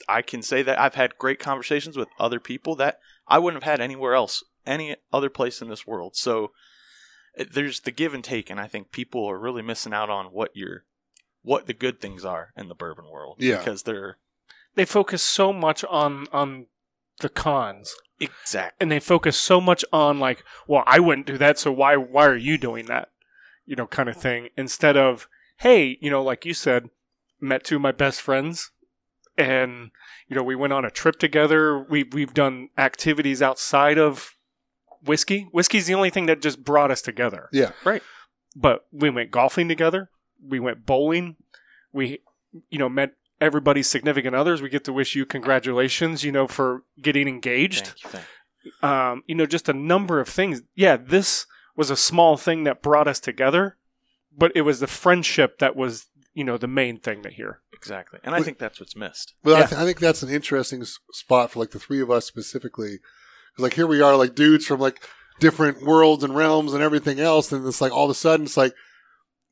[0.08, 3.70] I can say that I've had great conversations with other people that I wouldn't have
[3.70, 6.16] had anywhere else, any other place in this world.
[6.16, 6.52] So
[7.34, 10.26] it- there's the give and take, and I think people are really missing out on
[10.26, 10.84] what you're
[11.42, 13.36] what the good things are in the bourbon world.
[13.38, 13.58] Yeah.
[13.58, 14.18] Because they're
[14.74, 16.66] They focus so much on on
[17.20, 17.94] the cons.
[18.18, 18.76] Exactly.
[18.80, 22.26] and they focus so much on like, well, I wouldn't do that, so why why
[22.26, 23.10] are you doing that?
[23.64, 24.48] You know, kind of thing.
[24.56, 25.28] Instead of,
[25.58, 26.88] hey, you know, like you said,
[27.40, 28.70] met two of my best friends,
[29.38, 29.90] and
[30.28, 31.78] you know, we went on a trip together.
[31.78, 34.34] We we've done activities outside of
[35.04, 35.48] whiskey.
[35.52, 37.48] Whiskey's the only thing that just brought us together.
[37.52, 37.72] Yeah.
[37.84, 38.02] Right.
[38.54, 40.10] But we went golfing together.
[40.42, 41.36] We went bowling.
[41.92, 42.20] We,
[42.70, 44.62] you know, met everybody's significant others.
[44.62, 48.24] We get to wish you congratulations, you know, for getting engaged Thank you, thank
[48.82, 48.88] you.
[48.88, 50.62] um, you know, just a number of things.
[50.74, 51.46] Yeah, this
[51.76, 53.76] was a small thing that brought us together,
[54.36, 57.60] but it was the friendship that was, you know, the main thing to hear.
[57.72, 58.20] Exactly.
[58.22, 58.44] And I Wait.
[58.44, 59.34] think that's what's missed.
[59.42, 62.10] But I, th- I think that's an interesting s- spot for like the three of
[62.10, 62.98] us specifically.
[63.56, 65.02] 'Cause, like here we are, like dudes from like
[65.40, 68.56] different worlds and realms and everything else, and it's like all of a sudden it's
[68.56, 68.74] like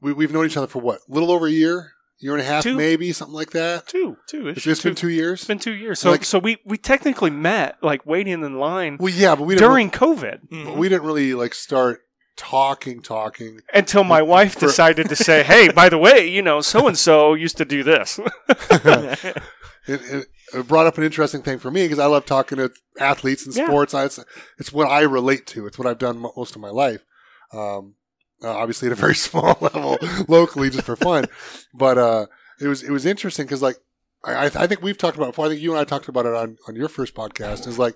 [0.01, 2.45] we we've known each other for what, a little over a year, year and a
[2.45, 2.77] half, Two.
[2.77, 3.87] maybe something like that.
[3.87, 4.17] Two.
[4.29, 4.65] Two It's issues.
[4.77, 5.41] just been two years.
[5.41, 6.01] It's been two years.
[6.01, 9.55] So, Like- so we we technically met like waiting in line well, yeah, but we
[9.55, 9.69] didn't.
[9.71, 10.65] during COVID Mhm.
[10.67, 12.01] but we didn't really like start
[12.37, 13.61] talking, talking.
[13.73, 16.97] until my wife For- decided to say, "Hey, by the way, you know, so and
[16.99, 18.19] so used to do this."
[18.49, 19.43] it,
[19.87, 23.47] it, it brought up an interesting thing for me because I love talking to athletes
[23.47, 23.67] and Yeah.
[23.67, 23.95] sports.
[23.95, 24.21] I, it's,
[24.59, 25.67] it's what I relate to.
[25.67, 27.05] It's what I've done most of my life.
[27.53, 27.95] Um,
[28.43, 31.27] uh, obviously, at a very small level, locally, just for fun.
[31.73, 32.27] But uh,
[32.61, 33.77] it was it was interesting because like
[34.25, 35.47] I, I think we've talked about it before.
[35.47, 37.67] I think you and I talked about it on on your first podcast.
[37.67, 37.95] Is like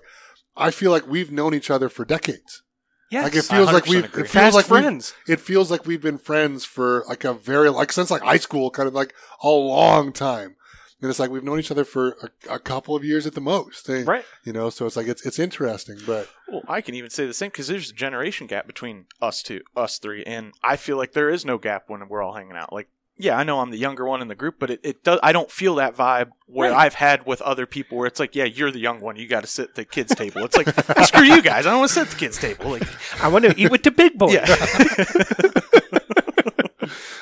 [0.55, 2.63] I feel like we've known each other for decades.
[3.09, 4.23] Yes, Like it feels like we've agree.
[4.23, 5.13] it feels like we've, friends.
[5.27, 8.69] it feels like we've been friends for like a very like since like high school,
[8.71, 10.55] kind of like a long time.
[11.01, 12.17] And it's like we've known each other for
[12.49, 14.25] a, a couple of years at the most, eh, Right.
[14.43, 17.33] You know, so it's like it's it's interesting, but Well, I can even say the
[17.33, 21.13] same because there's a generation gap between us two, us three, and I feel like
[21.13, 22.73] there is no gap when we're all hanging out.
[22.73, 22.89] Like,
[23.21, 25.19] yeah, I know I'm the younger one in the group, but it, it does.
[25.21, 26.85] I don't feel that vibe where Right.
[26.85, 29.41] I've had with other people where it's like, yeah, you're the young one, you got
[29.41, 30.43] to sit at the kids' table.
[30.45, 30.69] It's like,
[31.05, 32.69] screw you guys, I don't want to sit at the kids' table.
[32.71, 32.87] Like,
[33.21, 34.33] I want to eat with the big boys.
[34.35, 34.45] yeah,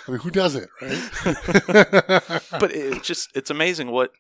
[0.08, 1.12] I mean, who does it, right?
[2.60, 4.12] but it's just it's amazing what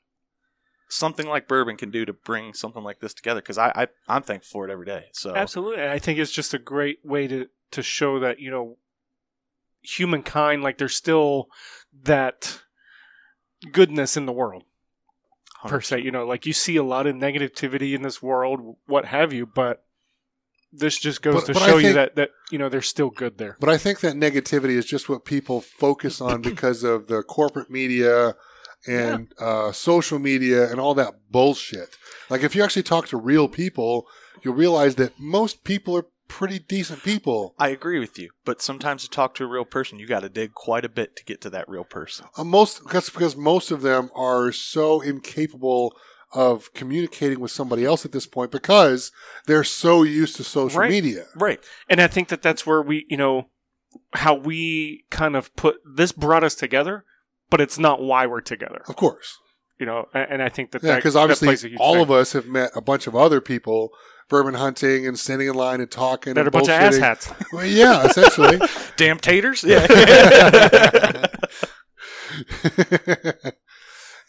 [0.89, 3.39] something like bourbon can do to bring something like this together.
[3.39, 5.05] Because I, I I'm thankful for it every day.
[5.13, 5.81] So Absolutely.
[5.83, 8.77] And I think it's just a great way to, to show that, you know,
[9.89, 11.47] humankind, like there's still
[12.03, 12.59] that
[13.71, 14.63] goodness in the world,
[15.65, 16.01] per se.
[16.01, 19.45] You know, like you see a lot of negativity in this world, what have you,
[19.45, 19.83] but
[20.71, 23.37] this just goes But- to but show you that, that, you know, there's still good
[23.37, 23.55] there.
[23.59, 27.69] but I think that negativity is just what people focus on because of the corporate
[27.69, 28.35] media
[28.85, 31.95] and uh, social media and all that bullshit.
[32.29, 34.05] Like, if you actually talk to real people,
[34.43, 37.55] you'll realize that most people are pretty decent people.
[37.57, 40.29] I agree with you, but sometimes to talk to a real person, you got to
[40.29, 42.25] dig quite a bit to get to that real person.
[42.37, 45.95] Uh, most because because most of them are so incapable
[46.33, 49.11] of communicating with somebody else at this point because
[49.45, 50.89] they're so used to social Right.
[50.91, 51.25] media.
[51.35, 51.59] Right.
[51.89, 53.47] And I think that that's where we, you know,
[54.13, 57.05] how we kind of put this brought us together,
[57.49, 59.37] but it's not why we're together, Of course,
[59.79, 60.07] you know.
[60.13, 62.03] And, and I think that yeah, that, because that obviously plays a huge all thing.
[62.03, 63.91] of us have met a bunch of other people
[64.29, 66.99] bourbon hunting and standing in line and talking that are and a bunch of bullshitting.
[66.99, 67.47] asshats.
[67.53, 68.59] Well, yeah, essentially.
[68.97, 69.63] Damn taters.
[69.63, 69.87] Yeah.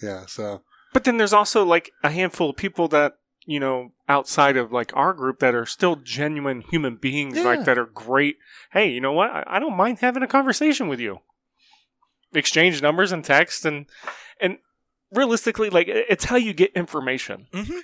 [0.02, 3.14] yeah, so But then there's also like a handful of people that
[3.46, 7.44] you know outside of like our group that are still genuine human beings, Yeah.
[7.44, 8.36] like that are great.
[8.72, 9.30] Hey, you know what?
[9.30, 11.18] I, I don't mind having a conversation with you.
[12.34, 13.86] Exchange numbers and text and
[14.40, 14.58] and
[15.12, 17.46] realistically, like it's how you get information.
[17.52, 17.80] Mhm.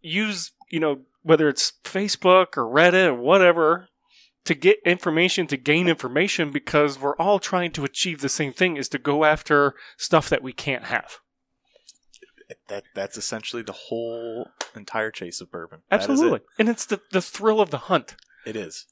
[0.00, 3.88] Use you know whether it's Facebook or Reddit or whatever
[4.44, 8.76] to get information to gain information because we're all trying to achieve the same thing
[8.76, 11.18] is to go after stuff that we can't have.
[12.68, 15.80] that that's essentially the whole entire chase of bourbon.
[15.90, 16.40] Absolutely.
[16.58, 18.16] And it's the, the thrill of the hunt.
[18.44, 18.54] it.
[18.54, 18.86] it is.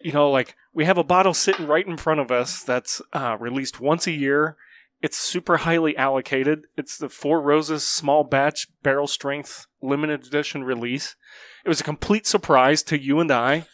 [0.00, 3.36] you know, like we have a bottle sitting right in front of us that's uh,
[3.40, 4.56] released once a year.
[5.04, 6.62] It's super highly allocated.
[6.78, 11.14] It's the Four Roses small batch barrel strength limited edition release.
[11.62, 13.66] It was a complete surprise to you and I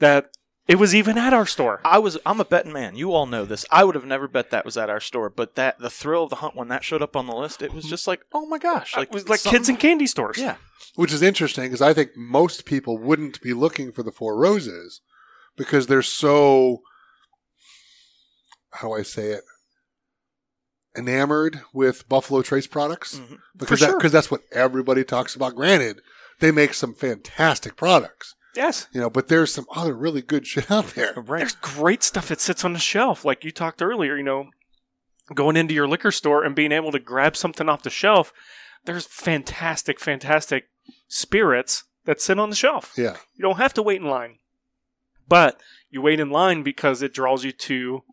[0.00, 0.28] that
[0.68, 1.80] it was even at our store.
[1.82, 2.94] I was I'm a betting man.
[2.94, 3.64] You all know this.
[3.70, 6.28] I would have never bet that was at our store, but that the thrill of
[6.28, 7.92] the hunt when that showed up on the list, it was mm-hmm.
[7.92, 10.36] just like, oh my gosh, like it was like something- kids in candy stores.
[10.36, 10.56] Yeah,
[10.94, 15.00] Which is interesting because I think most people wouldn't be looking for the Four Roses
[15.56, 16.82] because they're so,
[18.72, 19.44] how do I say it,
[20.96, 23.38] enamored with Buffalo Trace products Mhm.
[23.56, 23.98] because that, sure.
[23.98, 25.54] because that's what everybody talks about.
[25.54, 26.00] Granted,
[26.40, 28.86] they make some fantastic products, Yes.
[28.92, 31.12] you know, but there's some other really good shit out there.
[31.16, 31.38] right.
[31.40, 33.24] There's great stuff that sits on the shelf.
[33.24, 34.50] Like you talked earlier, you know,
[35.34, 38.32] going into your liquor store and being able to grab something off the shelf.
[38.84, 40.68] There's fantastic, fantastic
[41.08, 42.92] spirits that sit on the shelf.
[42.96, 43.16] Yeah.
[43.34, 44.38] You don't have to wait in line.
[45.28, 48.04] But you wait in line because it draws you to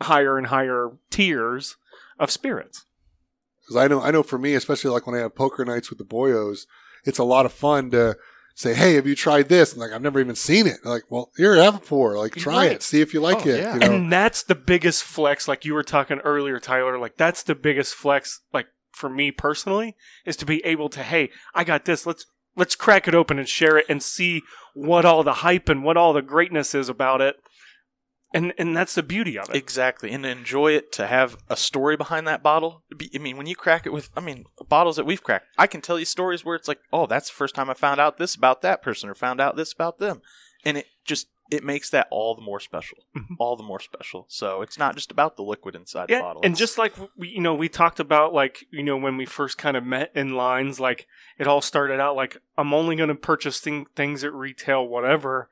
[0.00, 1.76] higher and higher tiers
[2.18, 2.84] of spirits.
[3.62, 5.98] Because I know, I know for me, especially like when I have poker nights with
[5.98, 6.66] the boyos,
[7.04, 8.16] it's a lot of fun to
[8.54, 10.78] say, "Hey, have you tried this?" And like, I've never even seen it.
[10.84, 12.16] Like, well, here, have a pour.
[12.18, 12.72] Like, try Right.
[12.72, 13.60] it, see if you like Oh, it.
[13.60, 13.74] yeah.
[13.74, 16.98] You know, And that's the biggest flex, like you were talking earlier, Tyler.
[16.98, 19.96] Like that's the biggest flex, like for me personally,
[20.26, 22.06] is to be able to, hey, I got this.
[22.06, 24.42] Let's let's crack it open and share it and see
[24.74, 27.36] what all the hype and what all the greatness is about it.
[28.34, 29.54] And and that's the beauty of it.
[29.56, 32.82] Exactly, and enjoy it to have a story behind that bottle.
[33.14, 35.80] I mean, when you crack it with, I mean, bottles that we've cracked, I can
[35.80, 38.34] tell you stories where it's like, oh, that's the first time I found out this
[38.34, 40.20] about that person or found out this about them,
[40.64, 43.36] and it just it makes that all the more special, Mhm.
[43.38, 44.24] all the more special.
[44.28, 46.42] So it's not just about the liquid inside yeah, the bottle.
[46.42, 49.58] and just like we, you know, we talked about like you know when we first
[49.58, 51.06] kind of met in lines, like
[51.38, 55.48] it all started out like I'm only going to purchase thing, things at retail, whatever.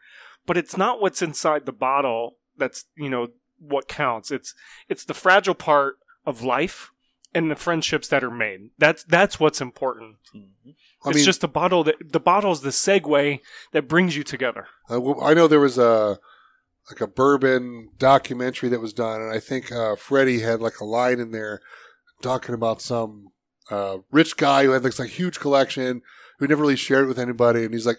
[0.47, 4.31] But it's not what's inside the bottle that's you know what counts.
[4.31, 4.55] It's
[4.89, 6.91] it's the fragile part of life
[7.35, 8.71] and the friendships that are made.
[8.79, 10.17] That's that's what's important.
[10.35, 10.75] Mhm.
[11.05, 13.41] I it's mean, just the bottle that the bottle's the segue
[13.73, 14.67] that brings you together.
[14.91, 16.19] Uh, well, I know there was a
[16.91, 20.85] like a bourbon documentary that was done, and I think uh, Freddie had like a
[20.85, 21.61] line in there
[22.23, 23.29] talking about some
[23.71, 26.03] uh, rich guy who had like a huge collection
[26.39, 27.99] who never really shared it with anybody, and he's like,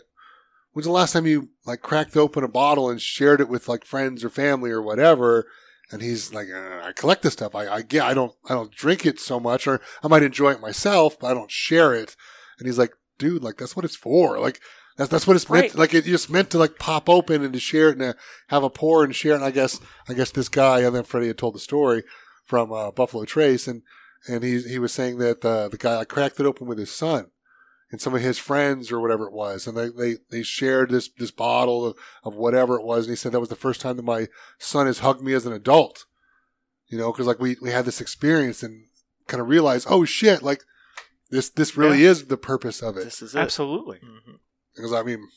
[0.74, 3.86] "When's the last time you like cracked open a bottle and shared it with like
[3.86, 5.48] friends or family or whatever?"
[5.92, 7.56] And he's like, uh, "I collect this stuff.
[7.56, 10.52] I, I get, I don't I don't drink it so much, or I might enjoy
[10.52, 12.16] it myself, but I don't share it."
[12.60, 14.40] And he's like, "Dude, like that's what it's for.
[14.40, 14.60] Like."
[14.96, 15.70] That's that's what it's meant.
[15.70, 15.76] Right.
[15.76, 18.16] Like it just meant to like pop open and to share it and to
[18.50, 19.32] have a pour and share.
[19.32, 19.38] it.
[19.38, 22.04] And I guess I guess this guy and then Freddie had told the story
[22.46, 23.82] from uh, Buffalo Trace and
[24.28, 26.92] and he he was saying that uh, the guy like, cracked it open with his
[26.92, 27.32] son
[27.94, 31.10] and some of his friends or whatever it was, and they they, they shared this
[31.10, 33.98] this bottle of, of whatever it was, and he said that was the first time
[33.98, 34.28] that my
[34.58, 36.06] son has hugged me as an adult.
[36.88, 38.86] You know, because like we we had this experience and
[39.28, 40.64] kind of realized, oh shit, like
[41.30, 43.40] this this really is the purpose of it this is it.
[43.40, 43.98] Absolutely.
[44.00, 44.40] Mhm.
[44.76, 45.28] because I mean,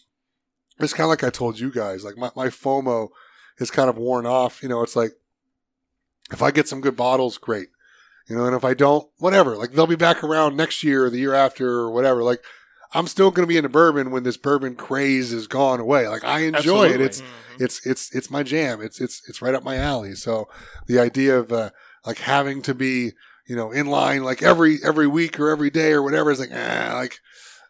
[0.79, 2.05] it's kind of like I told you guys.
[2.05, 3.11] Like my, my FOMO
[3.59, 4.63] is kind of worn off.
[4.63, 5.13] You know, it's like
[6.33, 7.69] if I get some good bottles, great.
[8.29, 9.57] You know, and if I don't, whatever.
[9.57, 12.23] Like they'll be back around next year or the year after or whatever.
[12.25, 12.43] Like
[12.93, 16.09] I'm still going to be into bourbon when this bourbon craze is gone away.
[16.09, 17.01] Like I enjoy it.
[17.01, 17.05] Absolutely.
[17.05, 17.61] It's Mhm.
[17.61, 18.81] it's it's it's my jam.
[18.83, 20.15] It's it's it's right up my alley.
[20.15, 20.49] So
[20.87, 21.71] the idea of uh,
[22.05, 23.13] like having to be
[23.47, 26.51] you know in line like every every week or every day or whatever is like
[26.53, 27.19] ah, like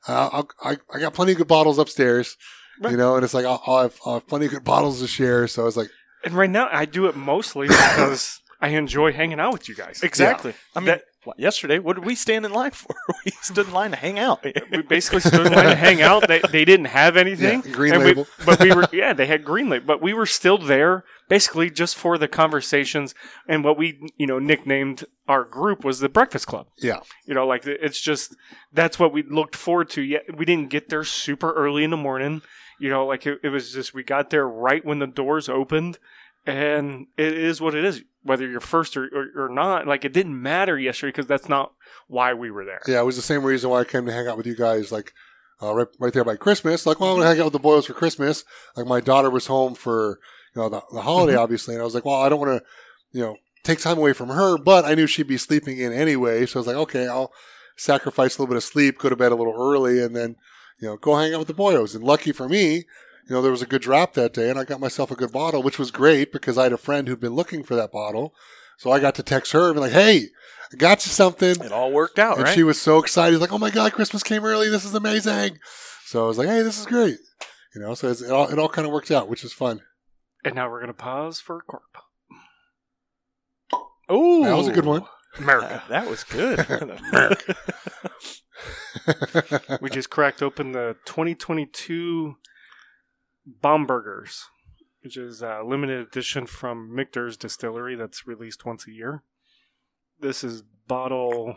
[0.08, 2.36] uh, I'll, I I got plenty of good bottles upstairs,
[2.80, 2.92] Right.
[2.92, 5.06] you know, and it's like I'll, I'll, have, I'll have plenty of good bottles to
[5.06, 5.46] share.
[5.48, 5.88] So it's like
[6.24, 10.02] And right now, I do it mostly because I enjoy hanging out with you guys.
[10.02, 10.54] Exactly.
[10.74, 11.02] I mean, That-
[11.38, 12.94] yesterday, what did we stand in line for?
[13.24, 14.44] we stood in line to hang out.
[14.70, 16.28] We basically stood in line to hang out.
[16.28, 17.62] They, they didn't have anything.
[17.64, 18.26] Yeah, green and we- label.
[18.44, 19.86] but we were, yeah, they had green label.
[19.86, 23.14] But we were still there basically just for the conversations.
[23.48, 26.66] And what we, you know, nicknamed our group was the Breakfast Club.
[26.78, 28.36] yeah, You know, like it's just,
[28.72, 30.02] that's what we looked forward to.
[30.02, 32.42] Yet we didn't get there super early in the morning.
[32.78, 35.98] You know, like it, it was just, we got there right when the doors opened.
[36.46, 39.86] And it is what it is, whether you're first or, or, or not.
[39.86, 41.72] Like it didn't matter yesterday because that's not
[42.08, 42.80] why we were there.
[42.86, 43.00] yeah.
[43.00, 44.92] It was the same reason why I came to hang out with you guys.
[44.92, 45.12] Like
[45.62, 46.86] uh, right right there by Christmas.
[46.86, 48.44] Like well, I'm gonna hang out with the boys for Christmas.
[48.76, 50.20] Like my daughter was home for
[50.54, 51.40] you know the, the holiday, Mhm.
[51.42, 52.64] obviously, and I was like, well, I don't want to
[53.12, 56.46] you know take time away from her, but I knew she'd be sleeping in anyway,
[56.46, 57.32] so I was like, okay, I'll
[57.76, 60.36] sacrifice a little bit of sleep, go to bed a little early, and then
[60.80, 61.94] you know go hang out with the boyos.
[61.94, 62.84] And lucky for me,
[63.28, 65.32] you know there was a good drop that day, and I got myself a good
[65.32, 68.34] bottle, which was great because I had a friend who'd been looking for that bottle,
[68.78, 70.26] so I got to text her and be like, hey,
[70.72, 71.60] I got you something.
[71.62, 72.54] It all worked out, And right?
[72.54, 74.68] she was so excited, like, "Oh my god, Christmas came early!
[74.68, 75.58] This is amazing!"
[76.06, 77.18] So I was like, "Hey, this is great,"
[77.74, 77.94] you know.
[77.94, 79.80] So it's, it all it all kind of worked out, which is fun.
[80.44, 82.04] And now we're gonna pause for a cork pop.
[84.12, 85.04] Ooh, That was a good one.
[85.38, 85.82] America.
[85.84, 86.58] Uh, that was good.
[87.12, 87.56] America.
[89.80, 92.36] we just cracked open the 2022
[93.48, 94.44] Bomberger's,
[95.02, 99.22] which is a limited edition from Michter's Distillery that's released once a year.
[100.20, 101.56] This is bottle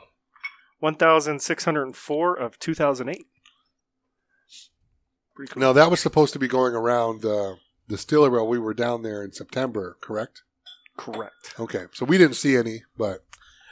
[0.80, 3.26] 1604 of 2008.
[5.52, 5.62] Cool.
[5.62, 7.56] now that was supposed to be going around the
[7.88, 10.44] distillery while we were down there in September, correct?
[10.98, 11.54] Correct.
[11.58, 13.24] Okay, so we didn't see any, but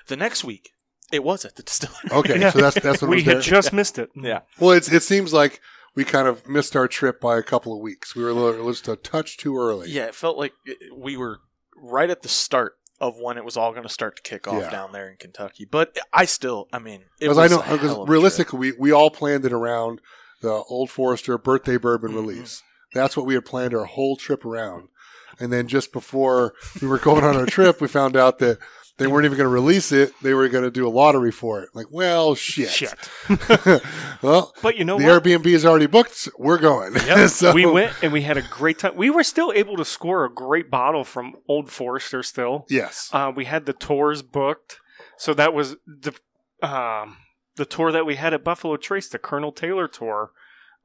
[0.07, 0.71] the next week,
[1.11, 2.09] it was at the distillery.
[2.11, 2.49] okay, Yeah.
[2.53, 3.41] so that's that's what we was had there.
[3.41, 4.09] just missed it.
[4.15, 4.41] Yeah.
[4.59, 5.59] well, it's, it seems like
[5.97, 8.15] we kind of missed our trip by a couple of weeks.
[8.15, 9.89] We were a little, just a touch too early.
[9.89, 10.53] Yeah, it felt like
[10.95, 11.39] we were
[11.75, 14.61] right at the start of when it was all going to start to kick off
[14.61, 14.69] Yeah.
[14.69, 15.65] down there in Kentucky.
[15.69, 19.43] But I still, I mean, it was I know, because realistically, we, we all planned
[19.43, 19.99] it around
[20.41, 22.15] the Old Forester birthday bourbon Mhm.
[22.15, 22.61] release.
[22.93, 24.89] That's what we had planned our whole trip around.
[25.39, 28.59] And then just before we were going on our trip, we found out that
[28.97, 30.11] they weren't even going to release it.
[30.21, 31.69] They were going to do a lottery for it.
[31.73, 32.69] Like, well, shit.
[32.69, 32.93] Shit.
[34.21, 35.23] well, But you know the what?
[35.23, 36.27] Airbnb is already booked.
[36.37, 36.95] We're going.
[36.95, 37.29] Yep.
[37.29, 38.95] so, we went and we had a great time.
[38.95, 42.65] We were still able to score a great bottle from Old Forester still.
[42.69, 43.09] Yes.
[43.13, 44.79] Uh, we had the tours booked,
[45.17, 46.13] so that was the
[46.63, 47.17] um,
[47.55, 50.31] the tour that we had at Buffalo Trace, the Colonel Taylor tour.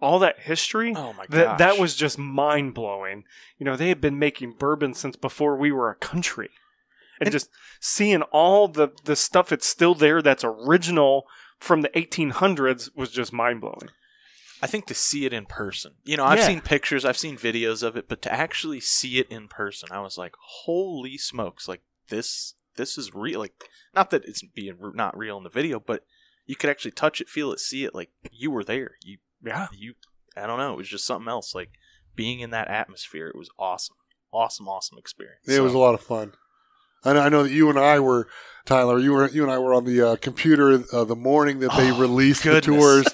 [0.01, 3.23] All that history, Oh my god, that that was just mind blowing.
[3.57, 6.51] You know, they had been making bourbon since before we were a country,
[7.23, 7.49] and, And- just
[7.81, 11.27] seeing all the the stuff that's still there that's original
[11.59, 13.91] from the 1800s was just mind blowing.
[14.61, 15.95] I think to see it in person.
[16.05, 16.47] You know, I've Yeah.
[16.47, 20.01] seen pictures, I've seen videos of it, but to actually see it in person, I
[20.01, 21.67] was like, "Holy smokes!
[21.67, 23.55] Like this, this is real." Like,
[23.95, 26.05] not that it's being r- not real in the video, but
[26.47, 27.95] you could actually touch it, feel it, see it.
[27.95, 28.97] Like you were there.
[29.05, 29.95] You, Yeah, you.
[30.37, 30.73] I don't know.
[30.75, 31.55] It was just something else.
[31.55, 31.71] Like
[32.15, 33.27] being in that atmosphere.
[33.29, 33.97] It was awesome,
[34.33, 35.49] awesome, awesome experience.
[35.49, 36.35] It was a lot of fun.
[37.05, 38.29] I know, I know that you and I were,
[38.65, 38.99] Tyler.
[38.99, 41.91] You were you and I were on the uh, computer uh, the morning that they
[41.91, 42.65] Oh, released goodness.
[42.67, 43.07] the tours.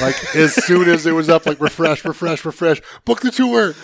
[0.00, 3.74] like as soon as it was up, like refresh, refresh, refresh, book the tour.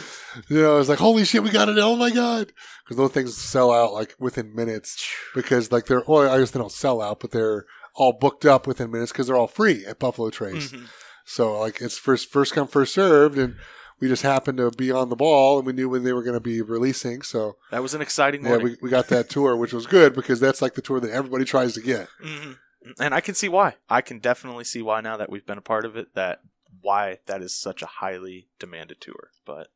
[0.48, 1.76] You know, it was like holy shit, we got it!
[1.78, 2.52] Oh my god,
[2.84, 5.04] because those things sell out like within minutes
[5.34, 8.66] because like they're well, I guess they don't sell out, but they're all booked up
[8.66, 10.70] within minutes because they're all free at Buffalo Trace.
[10.72, 10.86] Mhm.
[11.24, 13.56] So like it's first first come first served, and
[14.01, 16.34] we just happened to be on the ball, and we knew when they were going
[16.34, 17.22] to be releasing.
[17.22, 20.40] So That was an exciting yeah, we, we got that tour, which was good because
[20.40, 22.09] that's like the tour that everybody tries to get.
[22.20, 22.53] hmm
[22.98, 23.74] And I can see why.
[23.88, 26.14] I can definitely see why now that we've been a part of it.
[26.14, 26.40] That
[26.80, 29.30] why that is such a highly demanded tour.
[29.44, 29.68] But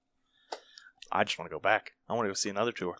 [1.12, 1.93] I just want to go back.
[2.09, 2.97] I want to go see another tour.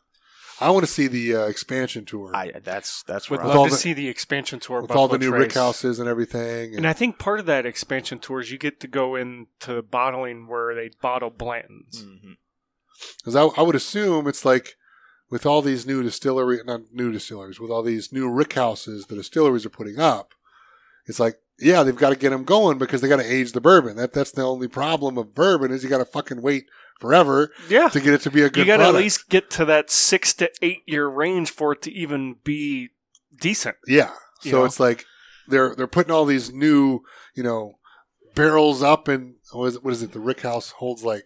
[0.61, 3.69] I want to see the uh, expansion tour I that's that's would where With love
[3.69, 5.41] to the- see the expansion tour with Buffalo all the new Trace.
[5.41, 6.69] rick houses and everything.
[6.71, 9.83] And And, I think part of that expansion tour is you get to go into
[9.83, 12.05] bottling where they bottle Blanton's.
[12.05, 12.37] Mhm.
[13.19, 14.77] because I, I would assume it's like
[15.31, 19.17] with all these new distillery, not new distilleries, with all these new rick houses the
[19.17, 20.33] distilleries are putting up,
[21.07, 23.61] it's like yeah, they've got to get them going because they got to age the
[23.61, 23.97] bourbon.
[23.97, 26.67] That that's the only problem of bourbon is you got to fucking wait
[27.01, 27.89] forever Yeah.
[27.89, 28.61] to get it to be a good.
[28.61, 31.83] You got to at least get to that six to eight year range for it
[31.83, 32.91] to even be
[33.41, 33.77] decent.
[33.87, 34.11] Yeah.
[34.43, 34.65] You So know?
[34.65, 35.05] it's like
[35.49, 37.01] they're they're putting all these new,
[37.35, 37.79] you know,
[38.35, 40.13] barrels up and what is it, what is it?
[40.13, 41.25] The Rick House holds like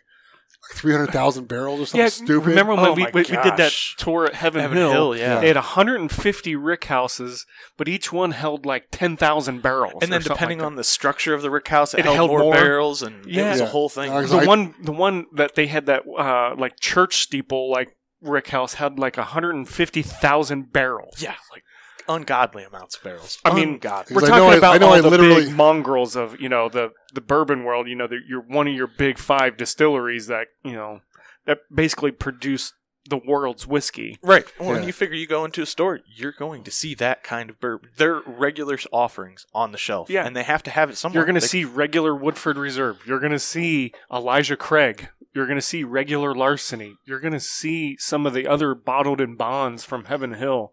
[0.62, 2.48] like three hundred thousand barrels or something yeah, stupid.
[2.48, 4.90] remember when Oh we, we, we did that tour at Heaven, Heaven Hill?
[4.92, 5.40] Hill, yeah.
[5.40, 7.46] They had 150 rick houses,
[7.76, 10.02] but each one held like 10,000 barrels.
[10.02, 12.40] And then depending on the structure of the rick house, it, It held, held more,
[12.40, 12.52] more.
[12.54, 13.50] barrels, and it Yeah.
[13.52, 14.10] was a whole thing.
[14.12, 17.94] Uh, the I- one, the one that they had that uh, like church steeple like
[18.20, 21.22] rick house had like 150,000 barrels.
[21.22, 21.62] yeah, like
[22.08, 23.38] ungodly amounts of barrels.
[23.44, 24.14] I mean, ungodly.
[24.14, 26.16] We're Because I talking know I- about I know all I the literally- big mongrels
[26.16, 27.88] of you know the the bourbon world.
[27.88, 31.00] You know, the, you're one of your big five distilleries that you know
[31.46, 32.72] that basically produce
[33.08, 34.18] the world's whiskey.
[34.22, 34.44] Right.
[34.60, 34.88] Well, when Yeah.
[34.88, 37.88] you figure you go into a store, you're going to see that kind of bourbon.
[37.96, 40.10] They're regular offerings on the shelf.
[40.10, 40.26] Yeah.
[40.26, 41.20] And they have to have it somewhere.
[41.20, 42.98] You're going to They- see regular Woodford Reserve.
[43.06, 45.08] You're going to see Elijah Craig.
[45.34, 46.96] You're going to see regular Larceny.
[47.06, 50.72] You're going to see some of the other bottled in bonds from Heaven Hill.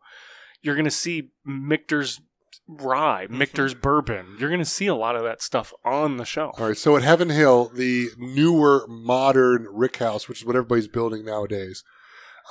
[0.66, 2.20] You're going to see Michter's
[2.68, 3.38] rye, Mhm.
[3.38, 4.36] Michter's bourbon.
[4.39, 6.59] You're going to see a lot of that stuff on the shelf.
[6.59, 6.78] All right.
[6.78, 11.84] So at Heaven Hill, the newer modern Rick House, which is what everybody's building nowadays,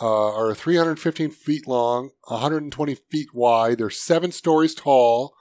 [0.00, 3.78] uh, are 315 feet long, 120 feet wide.
[3.78, 5.34] They're seven stories tall,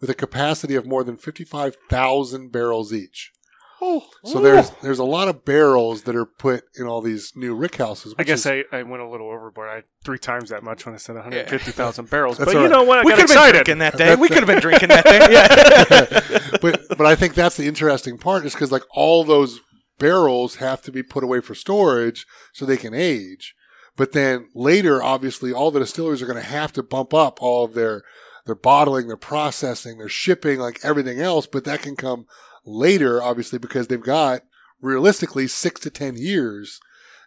[0.00, 3.32] with a capacity of more than 55,000 barrels each.
[3.80, 7.54] Oh, So there's there's a lot of barrels that are put in all these new
[7.54, 8.14] rick houses.
[8.18, 9.68] I guess is- I, I went a little overboard.
[9.68, 12.38] I three times that much when I said 150,000 barrels.
[12.38, 12.98] That's but all you know what?
[12.98, 14.16] I we got could have been drinking that day.
[14.16, 15.18] We could have been drinking that day.
[15.30, 16.58] Yeah.
[16.60, 19.60] but but I think that's the interesting part is because like all those
[19.98, 23.54] barrels have to be put away for storage so they can age.
[23.96, 27.64] But then later, obviously, all the distilleries are going to have to bump up all
[27.64, 28.02] of their
[28.46, 31.46] their bottling, their processing, their shipping, like everything else.
[31.46, 32.26] But that can come
[32.68, 34.42] later, obviously, because they've got
[34.80, 36.80] realistically six to ten years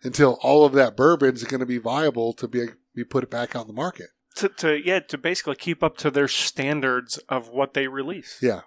[0.03, 3.55] until all of that bourbon is going to be viable to be be put back
[3.55, 4.07] on the market.
[4.35, 8.39] To, to yeah to basically keep up to their standards of what they release.
[8.41, 8.61] Yeah.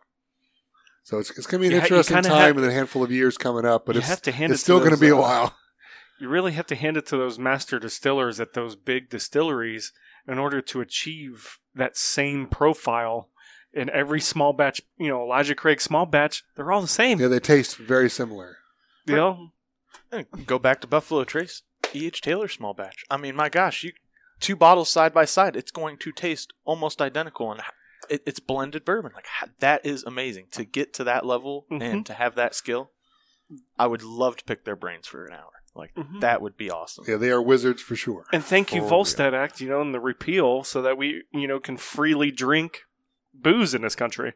[1.05, 3.03] So it's, it's going to be an You interesting kinda time have- and a handful
[3.03, 5.09] of years coming up, but it's have to hand it's it still going to be
[5.09, 5.55] a uh, while.
[6.21, 9.93] You really have to hand it to those master distillers at those big distilleries
[10.29, 13.31] in order to achieve that same profile
[13.75, 14.81] in every small batch.
[14.99, 17.21] You know, Elijah Craig small batch, they're all the same.
[17.21, 18.59] Yeah, they taste very similar.
[19.07, 19.51] You know,
[20.47, 21.63] Go back to Buffalo Trace,
[21.93, 22.21] E.H.
[22.21, 23.05] Taylor small batch.
[23.11, 23.93] I mean, my gosh, you
[24.41, 27.61] two bottles side by side, it's going to taste almost identical, and
[28.09, 29.13] it, it's blended bourbon.
[29.15, 29.27] Like
[29.59, 31.83] that is amazing to get to that level Mhm.
[31.83, 32.91] and to have that skill.
[33.79, 35.51] I would love to pick their brains for an hour.
[35.75, 36.21] Like Mhm.
[36.21, 37.05] that would be awesome.
[37.09, 38.25] Yeah, they are wizards for sure.
[38.33, 41.49] and thank you For Volstead Act, you know, and the repeal, so that we you
[41.49, 42.85] know can freely drink
[43.35, 44.33] booze in this country.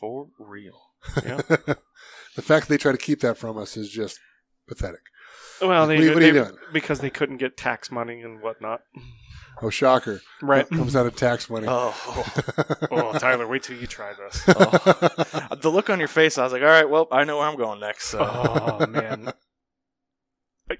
[0.00, 0.80] For real.
[1.24, 1.36] Yeah.
[1.48, 4.18] the fact that they try to keep that from us is just
[4.68, 5.00] pathetic.
[5.62, 6.56] Well, they, What are you- what are you doing?
[6.72, 8.82] because they couldn't get tax money and whatnot.
[9.62, 10.20] Oh, shocker.
[10.42, 10.68] Right.
[10.68, 11.66] Comes out of tax money.
[11.66, 11.94] Oh.
[12.90, 14.44] oh, Tyler, wait till you try this.
[14.48, 15.56] Oh.
[15.58, 17.56] the look on your face, I was like, all right, well, I know where I'm
[17.56, 18.08] going next.
[18.08, 18.18] So.
[18.20, 19.32] Oh man,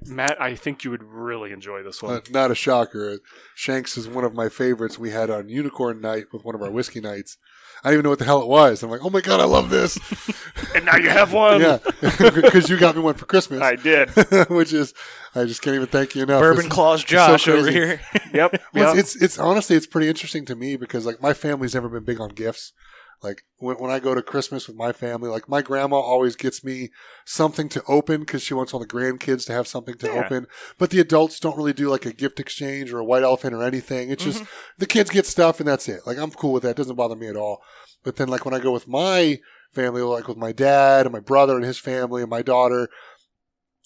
[0.07, 2.14] Matt, I think you would really enjoy this one.
[2.14, 3.18] Uh, not a shocker.
[3.57, 4.99] Shenk's is one of my favorites.
[4.99, 7.39] We had on Unicorn Night with one of our whiskey nights.
[7.84, 8.82] I didn't even know what the hell it was.
[8.82, 9.97] I'm like, oh my god, I love this.
[10.74, 11.61] and now you have one.
[11.61, 14.11] yeah, because you got me one for Christmas, I did.
[14.49, 14.93] which is
[15.34, 16.41] I just can't even thank you enough.
[16.41, 18.01] Bourbon It's- Claws so Josh over here.
[18.32, 18.62] Yep.
[18.74, 18.99] Well, yep.
[18.99, 22.05] it's, it's it's honestly it's pretty interesting to me because like my family's never been
[22.05, 22.72] big on gifts.
[23.23, 26.62] Like when when I go to Christmas with my family, like my grandma always gets
[26.62, 26.91] me
[27.25, 30.12] something to open because she wants all the grandkids to have something to Yeah.
[30.25, 30.47] open.
[30.79, 33.62] But the adults don't really do like a gift exchange or a white elephant or
[33.62, 34.11] anything.
[34.11, 34.49] It's just Mhm.
[34.79, 36.01] the kids get stuff and that's it.
[36.07, 36.71] Like I'm cool with that.
[36.71, 37.62] It doesn't bother me at all.
[38.05, 39.41] But then like when I go with my
[39.73, 42.89] family, like with my dad and my brother and his family and my daughter,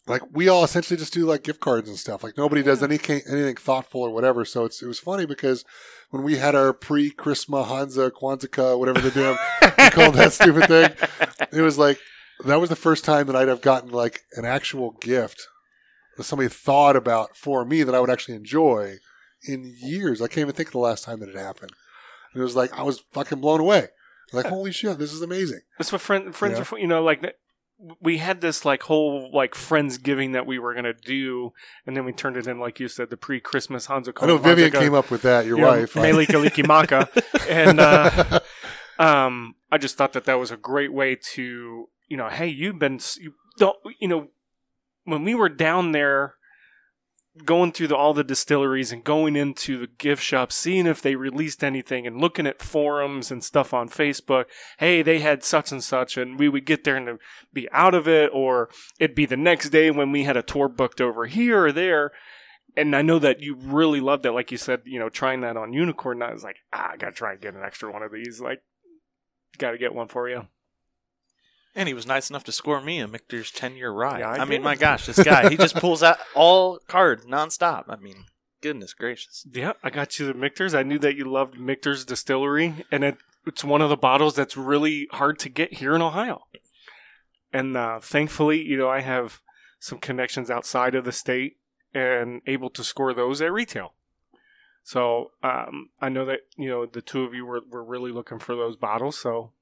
[0.06, 2.24] like we all essentially just do like gift cards and stuff.
[2.24, 4.44] Like nobody does any anything thoughtful or whatever.
[4.44, 5.64] So it's it was funny because
[6.10, 10.66] when we had our pre Christmas Hansa Quantica, whatever the damn we called that stupid
[10.66, 10.90] thing,
[11.52, 11.98] it was like
[12.44, 15.48] that was the first time that I'd have gotten like an actual gift
[16.16, 18.96] that somebody thought about for me that I would actually enjoy
[19.46, 20.20] in years.
[20.20, 21.72] I can't even think of the last time that it happened.
[22.32, 23.88] And it was like I was fucking blown away.
[24.32, 25.60] Like holy shit, this is amazing.
[25.78, 26.78] That's what friend, friends are for.
[26.78, 27.22] You know, like
[28.00, 31.52] we had this like whole like friendsgiving that we were gonna do,
[31.86, 34.12] and then we turned it in like you said, the pre-Christmas Hanzo.
[34.20, 35.46] I know Vivian came up with that.
[35.46, 37.08] Your wife, Mele Kalikimaka,
[37.48, 38.40] and uh,
[38.98, 42.78] um, I just thought that that was a great way to, you know, hey, you've
[42.78, 44.28] been, you don't, you know,
[45.04, 46.34] when we were down there
[47.44, 51.14] going through the, all the distilleries and going into the gift shops, seeing if they
[51.14, 54.46] released anything and looking at forums and stuff on Facebook.
[54.78, 57.18] Hey, they had such and such, and we would get there and
[57.52, 58.68] be out of it, or
[58.98, 62.12] it'd be the next day when we had a tour booked over here or there.
[62.76, 65.56] And I know that you really loved it, like you said, you know, trying that
[65.56, 66.22] on Unicorn.
[66.22, 68.40] I was like, ah, I gotta try and get an extra one of these.
[68.40, 68.62] Like,
[69.58, 70.46] gotta get one for you.
[71.74, 74.20] And he was nice enough to score me a Michter's 10 year rye.
[74.20, 77.84] Yeah, I I, mean, my gosh, this guy, he just pulls out all cards nonstop.
[77.88, 78.24] I mean,
[78.60, 79.46] goodness gracious.
[79.52, 80.74] Yeah, I got you the Michter's.
[80.74, 84.56] I knew that you loved Michter's Distillery, and it, it's one of the bottles that's
[84.56, 86.42] really hard to get here in Ohio.
[87.52, 89.40] And uh, thankfully, you know, I have
[89.78, 91.56] some connections outside of the state
[91.94, 93.94] and able to score those at retail.
[94.82, 98.38] So um, I know that you know the two of you were, were really looking
[98.38, 99.18] for those bottles.
[99.18, 99.52] So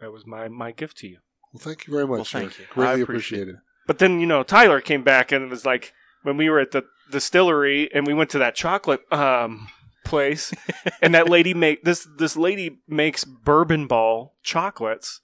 [0.00, 1.18] that was my my gift to you.
[1.56, 2.16] Well, thank you very much.
[2.16, 2.62] Well, thank sir.
[2.62, 2.66] you.
[2.70, 3.60] I Greatly appreciate appreciated.
[3.86, 5.92] But then you know Tyler came back and it was like
[6.22, 9.68] when we were at the distillery and we went to that chocolate um,
[10.04, 10.52] place
[11.02, 15.20] and that lady make this this lady makes bourbon ball chocolates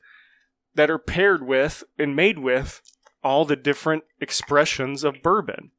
[0.74, 2.80] that are paired with and made with
[3.22, 5.70] all the different expressions of bourbon.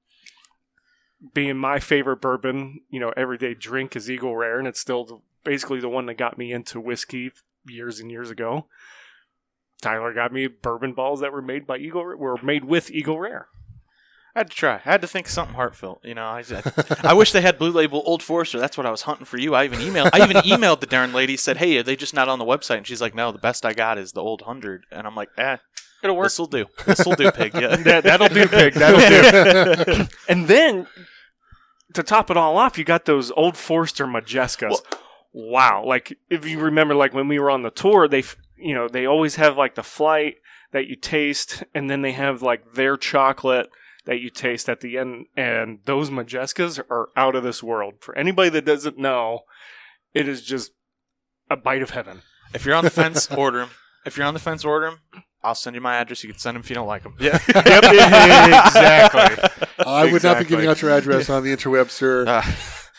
[1.34, 5.80] Being my favorite bourbon, you know, everyday drink is Eagle Rare, and it's still basically
[5.80, 7.32] the one that got me into whiskey
[7.66, 8.68] years and years ago.
[9.84, 13.48] Tyler got me bourbon balls that were made by Eagle were made with Eagle Rare.
[14.36, 14.76] I had to try.
[14.78, 16.02] I had to think something heartfelt.
[16.04, 16.64] You know, I, I,
[17.04, 18.60] I wish they had Blue Label Old Forester.
[18.60, 19.54] That's what I was hunting for you.
[19.54, 20.10] I even emailed.
[20.12, 21.38] I even emailed the darn lady.
[21.38, 23.64] Said, "Hey, are they just not on the website?" And she's like, "No, the best
[23.64, 25.58] I got is the Old Hundred." And I'm like, "Eh,
[26.04, 26.26] It'll work.
[26.26, 26.66] this will do.
[26.88, 28.74] This will do, pig." Yeah, That, that'll do, pig.
[28.74, 30.08] That'll do.
[30.28, 30.88] and then
[31.94, 34.70] to top it all off, you got those old Forester Modjeskas.
[34.72, 34.84] Well-
[35.32, 35.84] wow!
[35.86, 38.88] Like if you remember, like when we were on the tour, they f- you know
[38.88, 40.36] they always have like the flight
[40.72, 43.70] that you taste, and then they have like their chocolate
[44.06, 47.95] that you taste at the end, and those Modjeskas are out of this world.
[48.01, 49.41] For anybody that doesn't know,
[50.14, 50.72] it is just
[51.49, 52.22] a bite of heaven.
[52.54, 53.70] If you're on the fence, order them.
[54.06, 55.24] If you're on the fence, order them.
[55.43, 56.24] I'll send you my address.
[56.24, 57.16] You can send them if you don't like them.
[57.20, 59.49] Yeah, yep, exactly.
[59.86, 62.26] I would not be giving out your address on the interweb, sir.
[62.28, 62.43] Uh,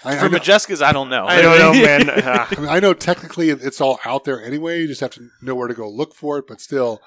[0.05, 1.27] I, I, for know, Modjeskas, I don't know.
[1.27, 2.11] I don't know, man.
[2.11, 4.81] I, mean, I know technically it's all out there anyway.
[4.81, 6.47] You just have to know where to go look for it.
[6.47, 7.01] But still,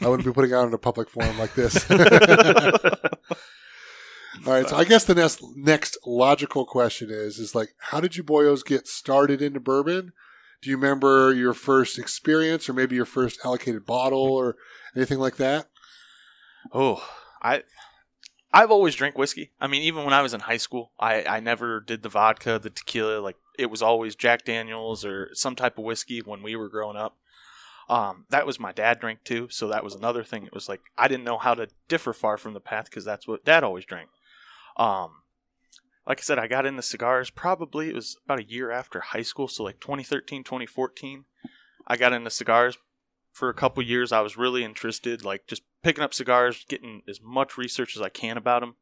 [0.00, 1.88] I wouldn't be putting it out in a public forum like this.
[1.90, 1.98] all
[4.46, 8.24] right, so I guess the next next logical question is is like, how did you
[8.24, 10.12] boyos get started into bourbon?
[10.60, 14.56] Do you remember your first experience, or maybe your first allocated bottle, or
[14.96, 15.66] anything like that?
[16.72, 17.04] Oh,
[17.42, 17.62] I
[18.52, 19.50] I've always drank whiskey.
[19.60, 22.58] I mean, even when I was in high school, I I never did the vodka,
[22.58, 23.20] the tequila.
[23.20, 26.96] Like it was always Jack Daniels or some type of whiskey when we were growing
[26.96, 27.16] up.
[27.88, 30.46] Um, that was my dad drank too, so that was another thing.
[30.46, 33.26] It was like I didn't know how to differ far from the path because that's
[33.26, 34.10] what dad always drank.
[34.76, 35.22] Um,
[36.06, 39.22] like I said, I got into cigars probably it was about a year after high
[39.22, 41.24] school, so like 2013, 2014.
[41.86, 42.76] I got into cigars
[43.32, 44.12] for a couple years.
[44.12, 48.08] I was really interested, like just picking up cigars, getting as much research as I
[48.08, 48.76] can about them.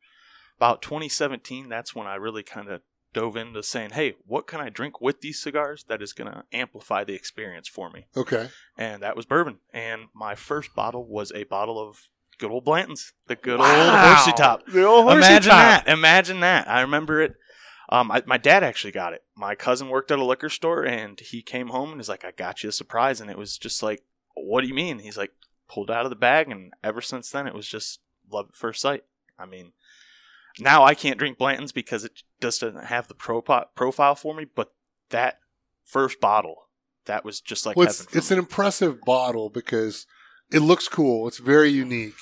[0.57, 2.83] About 2017, that's when I really kind of
[3.13, 6.45] dove into saying, "Hey, what can I drink with these cigars that is going to
[6.53, 9.59] amplify the experience for me?" Okay, And that was bourbon.
[9.73, 14.15] And my first bottle was a bottle of good old Blanton's, the good old Wow.
[14.15, 14.67] horsey top.
[14.67, 15.85] The old horsey Imagine top.
[15.85, 15.89] that.
[15.89, 16.69] Imagine that.
[16.69, 17.35] I remember it.
[17.89, 19.25] Um, I, my dad actually got it.
[19.35, 22.31] My cousin worked at a liquor store, and he came home and was like, "I
[22.31, 24.05] got you a surprise." And it was just like,
[24.37, 25.33] "What do you mean?" He's like,
[25.71, 28.01] pulled out of the bag, and ever since then, it was just
[28.31, 29.05] love at first sight.
[29.39, 29.73] I mean,
[30.59, 34.47] now I can't drink Blanton's because it just doesn't have the propo- profile for me.
[34.53, 34.73] But
[35.11, 35.39] that
[35.85, 36.69] first bottle,
[37.07, 40.07] that was just like well, it's, it's an impressive bottle because
[40.53, 41.29] it looks cool.
[41.29, 42.15] It's very unique.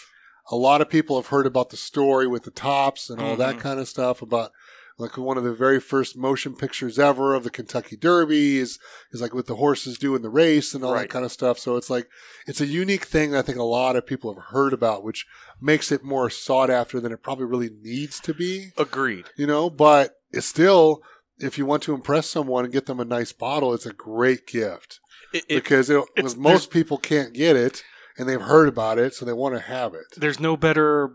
[0.51, 3.57] A lot of people have heard about the story with the tops and all that
[3.57, 3.61] Mhm.
[3.61, 4.51] kind of stuff about
[4.99, 8.79] like one of the very first motion pictures ever of the Kentucky Derby is
[9.13, 11.59] is like with the horses doing the race and all that kind of stuff.
[11.59, 12.09] So it's like
[12.47, 15.27] it's a unique thing that I think a lot of people have heard about, which
[15.61, 18.73] makes it more sought after than it probably really needs to be.
[18.77, 19.27] agreed.
[19.37, 21.03] You know, but it's still
[21.39, 24.47] if you want to impress someone and get them a nice bottle, it's a great
[24.47, 24.99] gift
[25.33, 26.05] It, it, because it,
[26.37, 27.85] most people can't get it
[28.19, 30.07] and they've heard about it, so they want to have it.
[30.17, 31.13] There's no better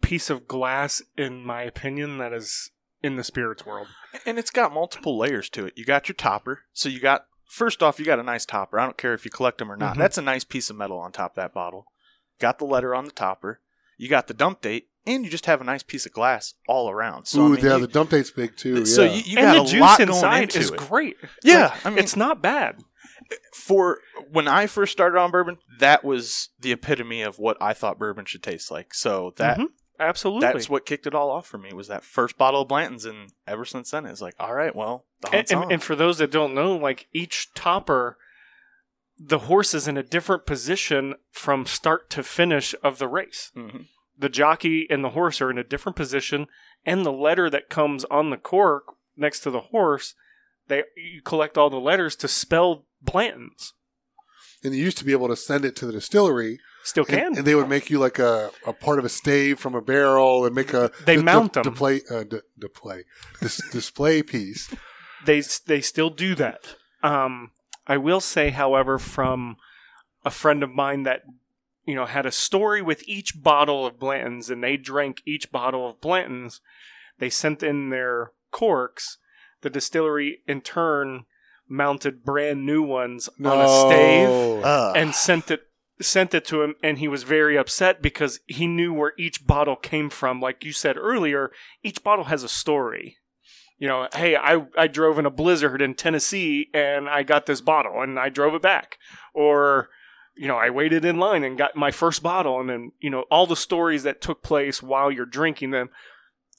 [0.00, 2.70] piece of glass, in my opinion, that is
[3.02, 3.88] in the spirits world.
[4.26, 5.74] And it's got multiple layers to it.
[5.76, 6.60] You got your topper.
[6.72, 8.78] So you got first off, you got a nice topper.
[8.78, 9.96] I don't care if you collect them or not.
[9.96, 9.98] Mhm.
[9.98, 11.86] That's a nice piece of metal on top of that bottle.
[12.38, 13.60] Got the letter on the topper.
[13.98, 16.88] You got the dump date, and you just have a nice piece of glass all
[16.90, 17.26] around.
[17.26, 18.86] So I Ooh, mean, yeah, you- the dump date's big too.
[18.86, 19.10] so yeah.
[19.12, 20.76] you, you and got the a juice lot going inside into is it.
[20.78, 21.16] great.
[21.42, 22.82] Yeah, Like, I mean, it's not bad.
[23.54, 23.98] for
[24.30, 28.24] when I first started on bourbon, that was the epitome of what I thought bourbon
[28.24, 28.94] should taste like.
[28.94, 29.66] So that Mhm.
[30.00, 30.40] Absolutely.
[30.46, 33.30] that's what kicked it all off for me was that first bottle of Blanton's, and
[33.46, 35.72] ever since then, it's like, all right, well, the and, hunt's and, on.
[35.72, 38.16] and for those that don't know, like each topper,
[39.18, 43.52] the horse is in a different position from start to finish of the race.
[43.56, 43.86] Mhm.
[44.18, 46.46] The jockey and the horse are in a different position,
[46.84, 48.84] and the letter that comes on the cork
[49.16, 50.14] next to the horse,
[50.68, 53.74] they you collect all the letters to spell Blanton's.
[54.62, 57.36] and you used to be able to send it to the distillery, Still can.
[57.36, 60.46] and they would make you like a, a part of a stave from a barrel
[60.46, 61.72] and make a They di- mount di- them.
[61.72, 63.04] display uh, di- display
[63.40, 64.74] dis- display piece.
[65.24, 66.76] they they still do that.
[67.02, 67.50] Um,
[67.86, 69.56] I will say, however, from
[70.24, 71.22] a friend of mine that
[71.84, 75.88] you know had a story with each bottle of Blanton's, and they drank each bottle
[75.88, 76.60] of Blanton's.
[77.18, 79.18] They sent in their corks.
[79.62, 81.26] The distillery, in turn,
[81.68, 84.96] mounted brand new ones No, on a stave Ugh.
[84.96, 85.68] and sent it
[86.00, 89.76] sent it to him and he was very upset because he knew where each bottle
[89.76, 90.40] came from.
[90.40, 91.50] Like you said earlier
[91.82, 93.18] each bottle has a story.
[93.78, 97.60] You know hey i i drove in a blizzard in tennessee and i got this
[97.60, 98.98] bottle and i drove it back.
[99.34, 99.88] Or
[100.36, 103.24] you know i waited in line and got my first bottle and then you know
[103.30, 105.90] all the stories that took place while you're drinking them.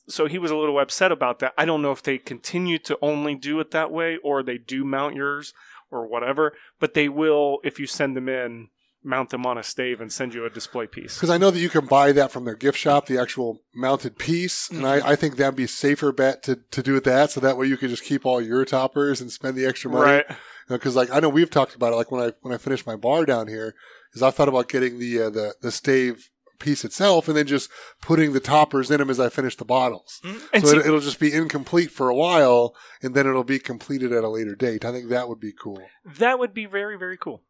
[0.07, 1.53] So he was a little upset about that.
[1.57, 4.83] I don't know if they continue to only do it that way or they do
[4.83, 5.53] mount yours
[5.89, 8.69] or whatever but they will if you send them in
[9.03, 11.59] mount them on a stave and send you a display piece Because I know that
[11.59, 15.07] you can buy that from their gift shop, the actual mounted piece, and Mm-hmm.
[15.07, 17.57] I, I think that'd be a safer bet to, to do it that, so that
[17.57, 20.11] way you could just keep all your toppers and spend the extra money.
[20.11, 20.25] right
[20.69, 21.95] Because like I know we've talked about it.
[21.97, 23.75] Like when I when I finished my bar down here,
[24.13, 26.29] is I thought about getting the uh, the the stave
[26.59, 27.71] piece itself and then just
[28.03, 30.21] putting the toppers in them as I finish the bottles.
[30.53, 33.57] and so see, it, it'll just be incomplete for a while, and then it'll be
[33.57, 34.85] completed at a later date.
[34.85, 35.81] I think that would be cool.
[36.05, 37.41] that would be very very cool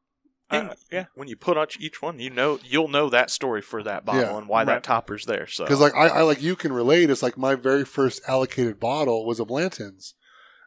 [0.52, 1.06] And Uh, yeah.
[1.16, 4.22] when you put out each one, you know you'll know that story for that bottle
[4.32, 4.38] Yeah.
[4.38, 4.68] and why Right.
[4.76, 5.48] that topper's there.
[5.48, 7.10] So Because like I, I like you can relate.
[7.10, 10.14] It's like my very first allocated bottle was a Blanton's.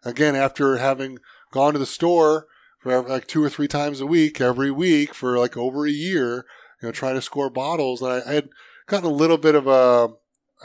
[0.04, 1.18] Again, after having
[1.52, 2.46] gone to the store
[2.80, 6.44] for like two or three times a week, every week for like over a year,
[6.82, 8.48] you know, trying to score bottles, and I, I had
[8.86, 10.08] gotten a little bit of a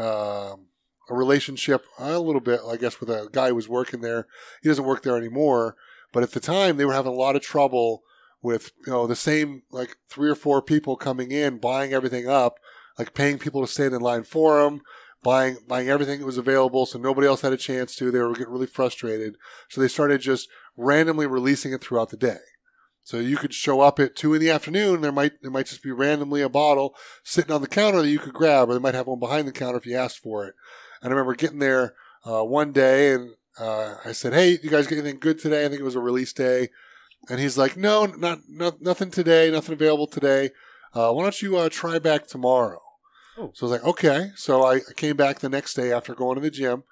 [0.04, 0.66] um
[1.10, 4.28] a relationship, a little bit, I guess, with a guy who was working there.
[4.62, 5.76] He doesn't work there anymore,
[6.14, 8.04] but at the time they were having a lot of trouble
[8.42, 12.60] with you know the same like three or four people coming in, buying everything up
[13.00, 14.82] like paying people to stand in line for them,
[15.24, 18.12] buying buying everything that was available, so nobody else had a chance to.
[18.12, 19.38] They were getting really frustrated,
[19.70, 22.38] so they started just randomly releasing it throughout the day.
[23.04, 25.02] So you could show up at two in the afternoon.
[25.02, 28.20] There might there might just be randomly a bottle sitting on the counter that you
[28.20, 30.54] could grab, or they might have one behind the counter if you asked for it.
[31.02, 34.88] And I remember getting there uh, one day, and uh, I said, "Hey, you guys
[34.88, 36.68] get anything good today?" I think it was a release day,
[37.30, 39.52] and he's like, "No, not, not nothing today.
[39.52, 40.52] Nothing available today.
[40.94, 42.82] Uh, why don't you uh, try back tomorrow?"
[43.38, 43.52] Oh.
[43.54, 46.42] So I was like, "Okay." So I came back the next day after going to
[46.42, 46.84] the gym,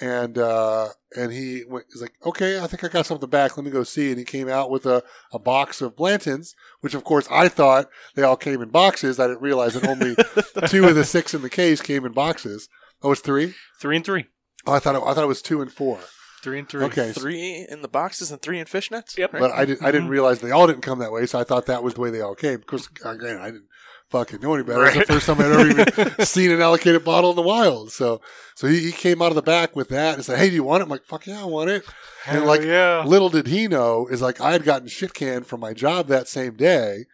[0.00, 3.56] and uh, and he went, he's like, "Okay, I think I got something back.
[3.56, 5.02] Let me go see." And he came out with a,
[5.32, 9.18] a box of Blantons, which of course I thought they all came in boxes.
[9.18, 10.14] I didn't realize that only
[10.68, 12.68] two of the six in the case came in boxes.
[13.02, 13.54] Oh, it's three.
[13.80, 14.26] Three and three.
[14.66, 16.00] Oh, I thought it, I thought it was two and four.
[16.42, 16.84] Three and three.
[16.84, 19.16] Okay, three in the boxes and three in fishnets.
[19.18, 19.32] Yep.
[19.32, 20.12] But I didn't I didn't Mhm.
[20.12, 21.26] realize they all didn't come that way.
[21.26, 22.54] So I thought that was the way they all came.
[22.56, 23.66] Of course, again, I didn't
[24.10, 24.86] fucking know any better.
[24.86, 27.90] It was the first time I'd ever even seen an allocated bottle in the wild.
[27.92, 28.20] So
[28.54, 30.62] so he, he came out of the back with that and said, "Hey, do you
[30.62, 31.84] want it?" I'm like, "Fuck yeah, I want it."
[32.26, 33.02] And like yeah.
[33.04, 36.28] little did he know is like I had gotten shit canned from my job that
[36.28, 37.06] same day.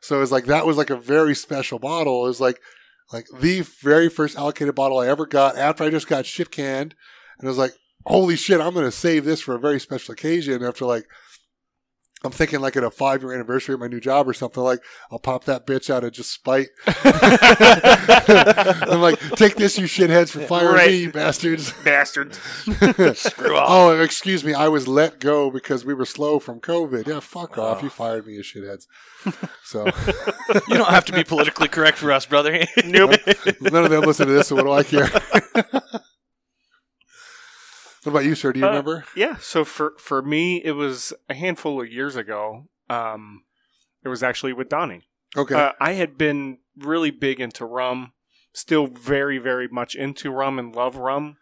[0.00, 2.24] So it was like that was like a very special bottle.
[2.24, 2.60] It was like
[3.12, 6.94] like the very first allocated bottle I ever got after I just got shit canned.
[7.38, 7.72] And I was like,
[8.06, 11.04] holy shit, I'm gonna save this for a very special occasion after like
[12.22, 14.80] I'm thinking like at a five year anniversary of my new job or something like
[15.10, 16.68] I'll pop that bitch out of just spite.
[16.86, 16.92] I'm
[19.00, 20.90] like, take this, you shitheads, for firing Right.
[20.90, 21.72] me, you bastards.
[21.84, 22.38] Bastards.
[23.18, 23.66] Screw off.
[23.70, 24.52] Oh, excuse me.
[24.52, 27.06] I was let go because we were slow from COVID.
[27.06, 27.82] Yeah, fuck off.
[27.82, 28.86] You fired me, you shitheads.
[29.64, 29.86] So
[30.68, 32.66] You don't have to be politically correct for us, brother.
[32.84, 33.12] Nope.
[33.62, 35.10] none of them listen to this, so what do I care?
[38.02, 38.52] What about you, sir?
[38.52, 39.04] Do you Uh, remember?
[39.14, 39.36] Yeah.
[39.36, 42.68] So for for me, it was a handful of years ago.
[42.88, 43.44] Um,
[44.02, 45.02] it was actually with Donnie.
[45.36, 45.54] Okay.
[45.54, 48.12] Uh, I had been really big into rum,
[48.52, 51.36] still very, very much into rum and love rum.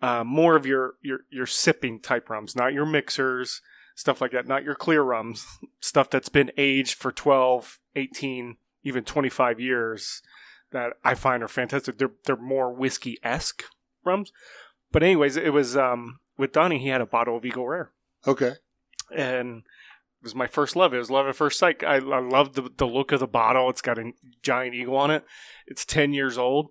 [0.00, 3.60] Uh, more of your, your your sipping type rums, not your mixers,
[3.96, 5.44] stuff like that, not your clear rums,
[5.80, 10.22] stuff that's been aged for 12, 18, even 25 years
[10.70, 11.98] that I find are fantastic.
[11.98, 13.64] They're they're more whiskey esque
[14.04, 14.32] rums.
[14.90, 16.78] But anyways, it was um, with Donnie.
[16.78, 17.92] He had a bottle of Eagle Rare
[18.26, 18.52] okay.
[19.14, 20.92] and it was my first love.
[20.92, 21.84] It was love at first sight.
[21.84, 23.70] I, I love the, the look of the bottle.
[23.70, 24.12] It's got a
[24.42, 25.24] giant eagle on it.
[25.66, 26.70] It's ten years old,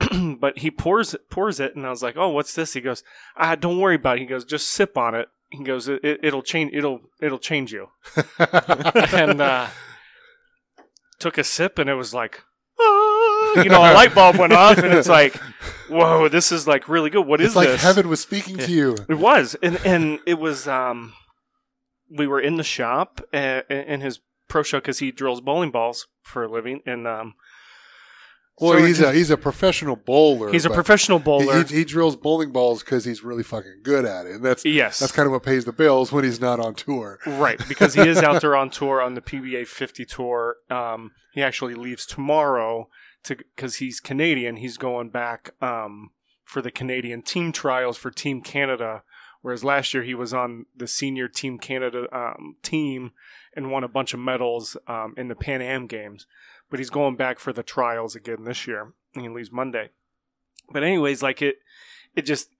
[0.38, 3.04] but he pours it, pours it, and I was like, "Oh, what's this?" He goes,
[3.36, 6.42] "Ah, don't worry about it." He goes, "Just sip on it." He goes, it, "It'll
[6.42, 6.72] change.
[6.74, 7.88] It'll it'll change you."
[8.38, 9.68] and uh,
[11.20, 12.42] took a sip, and it was like,
[13.64, 15.34] you know, a light bulb went off, and it's like,
[15.88, 17.26] "Whoa, this is like really good.
[17.26, 18.96] What is it's like this?" heaven was speaking to you.
[19.08, 20.66] It was, and and it was.
[20.68, 21.14] Um,
[22.10, 26.08] we were in the shop uh, in his pro shop because he drills bowling balls
[26.22, 27.34] for a living, and um,
[28.60, 30.50] Well, so he's just- a he's a professional bowler.
[30.50, 31.62] he's a professional He, bowler.
[31.64, 34.98] he, he drills bowling balls because he's really fucking good at it, and that's yes,
[34.98, 37.20] that's kind of what pays the bills when he's not on tour.
[37.26, 40.56] right because he is out there on tour on the PBA 50 tour.
[40.68, 42.88] Um, he actually leaves tomorrow
[43.24, 44.56] to because he's Canadian.
[44.56, 46.10] He's going back um,
[46.44, 49.02] for the Canadian team trials for Team Canada.
[49.42, 53.12] Whereas last year he was on the senior Team Canada um, team
[53.56, 56.26] and won a bunch of medals um, in the Pan Am Games.
[56.68, 59.90] But he's going back for the trials again this year, and he leaves Monday.
[60.72, 61.56] But anyways, like it,
[62.14, 62.50] it just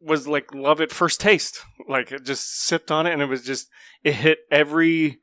[0.00, 1.62] was like love at first taste.
[1.88, 3.70] Like it just sipped on it, and it was just
[4.04, 5.20] it hit every,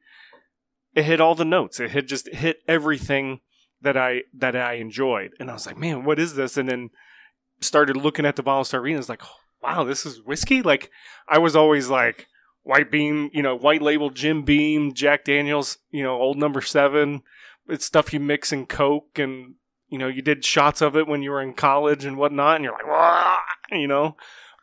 [0.95, 1.79] it hit all the notes.
[1.79, 3.41] It hit just hit everything
[3.85, 6.57] that I that I enjoyed, and I was like, man, what is this?
[6.57, 6.89] And then
[7.61, 8.99] started looking at the bottle, started reading.
[8.99, 9.23] It's like,
[9.61, 10.61] wow, this is whiskey.
[10.61, 10.91] Like
[11.27, 12.27] I was always like
[12.63, 17.21] white beam, you know, white label Jim Beam, Jack Daniels, you know, old number seven.
[17.67, 19.55] It's stuff you mix in Coke and
[19.87, 22.63] you know, you did shots of it when you were in college and whatnot, and
[22.65, 23.37] you're like, Wah!
[23.71, 24.17] you know.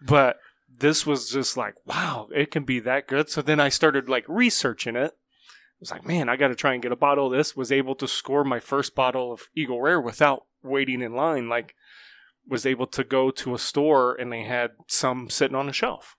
[0.05, 0.37] But
[0.69, 3.31] this was just like, wow, it can be that good.
[3.31, 5.13] So then I started like researching it.
[5.83, 7.57] Was like, man, I got to try and get a bottle of this.
[7.57, 11.49] Was able to score my first bottle of Eagle Rare without waiting in line.
[11.49, 11.75] Like,
[12.49, 16.17] was able to go to a store and they had some sitting on a shelf.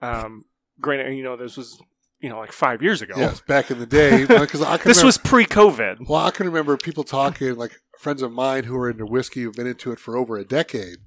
[0.00, 0.44] Um,
[0.80, 1.78] granted, you know, this was
[2.20, 3.14] you know, like five years ago.
[3.16, 6.08] Yes, back in the day, because I can This remember, was pre-COVID.
[6.08, 9.54] well, I can remember people talking like friends of mine who are into whiskey who've
[9.54, 10.98] been into it for over a decade,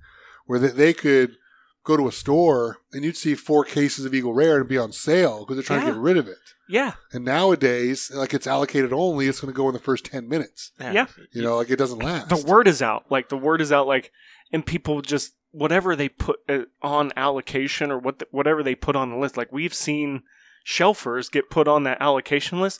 [0.46, 1.38] where they, they could
[1.84, 4.92] go to a store and you'd see four cases of Eagle Rare and be on
[4.92, 6.38] sale because they're trying to get rid of it.
[6.70, 10.30] Yeah, And nowadays, like it's allocated only, it's going to go in the first ten
[10.30, 10.72] minutes.
[10.80, 11.08] Yeah.
[11.34, 12.30] You know, like it doesn't last.
[12.30, 13.12] the word is out.
[13.12, 13.86] Like the word is out.
[13.86, 14.12] Like,
[14.52, 19.10] and people just whatever they put uh, on allocation or what whatever they put on
[19.10, 19.36] the list.
[19.38, 20.24] Like we've seen
[20.66, 22.80] shelfers get put on that allocation list,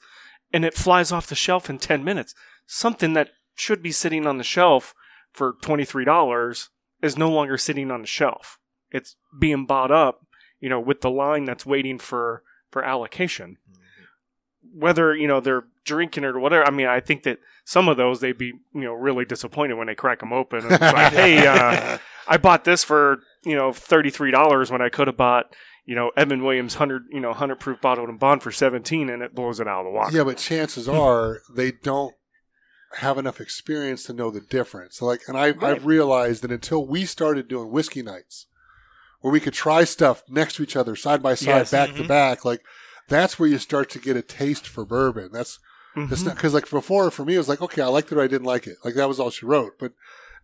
[0.54, 2.34] and it flies off the shelf in ten minutes.
[2.66, 4.96] Something that should be sitting on the shelf
[5.34, 6.70] for twenty three dollars
[7.02, 8.58] is no longer sitting on the shelf.
[8.94, 10.26] It's being bought up,
[10.62, 13.58] you know, with the line that's waiting for for allocation.
[14.74, 17.98] Whether you know they're drinking it or whatever, I mean, I think that some of
[17.98, 20.60] those they'd be you know really disappointed when they crack them open.
[20.60, 24.82] And it's like, hey, uh, I bought this for you know thirty three dollars when
[24.82, 25.54] I could have bought
[25.86, 29.22] you know Evan Williams hundred you know hundred proof bottled and bond for seventeen, and
[29.22, 30.16] it blows it out of the water.
[30.16, 32.16] Yeah, but chances are they don't
[32.98, 34.98] have enough experience to know the difference.
[34.98, 35.76] So like, and I, Right.
[35.76, 38.46] I've realized that until we started doing whiskey nights,
[39.24, 41.72] where we could try stuff next to each other, side by side, Yes.
[41.72, 42.08] back to Mhm.
[42.08, 42.62] back, like
[43.08, 45.30] that's where you start to get a taste for bourbon.
[45.32, 45.60] That's
[45.96, 46.26] Mhm.
[46.26, 48.28] not because like before for me it was like okay, I liked it or I
[48.28, 48.78] didn't like it.
[48.84, 49.94] Like that was all she wrote, but.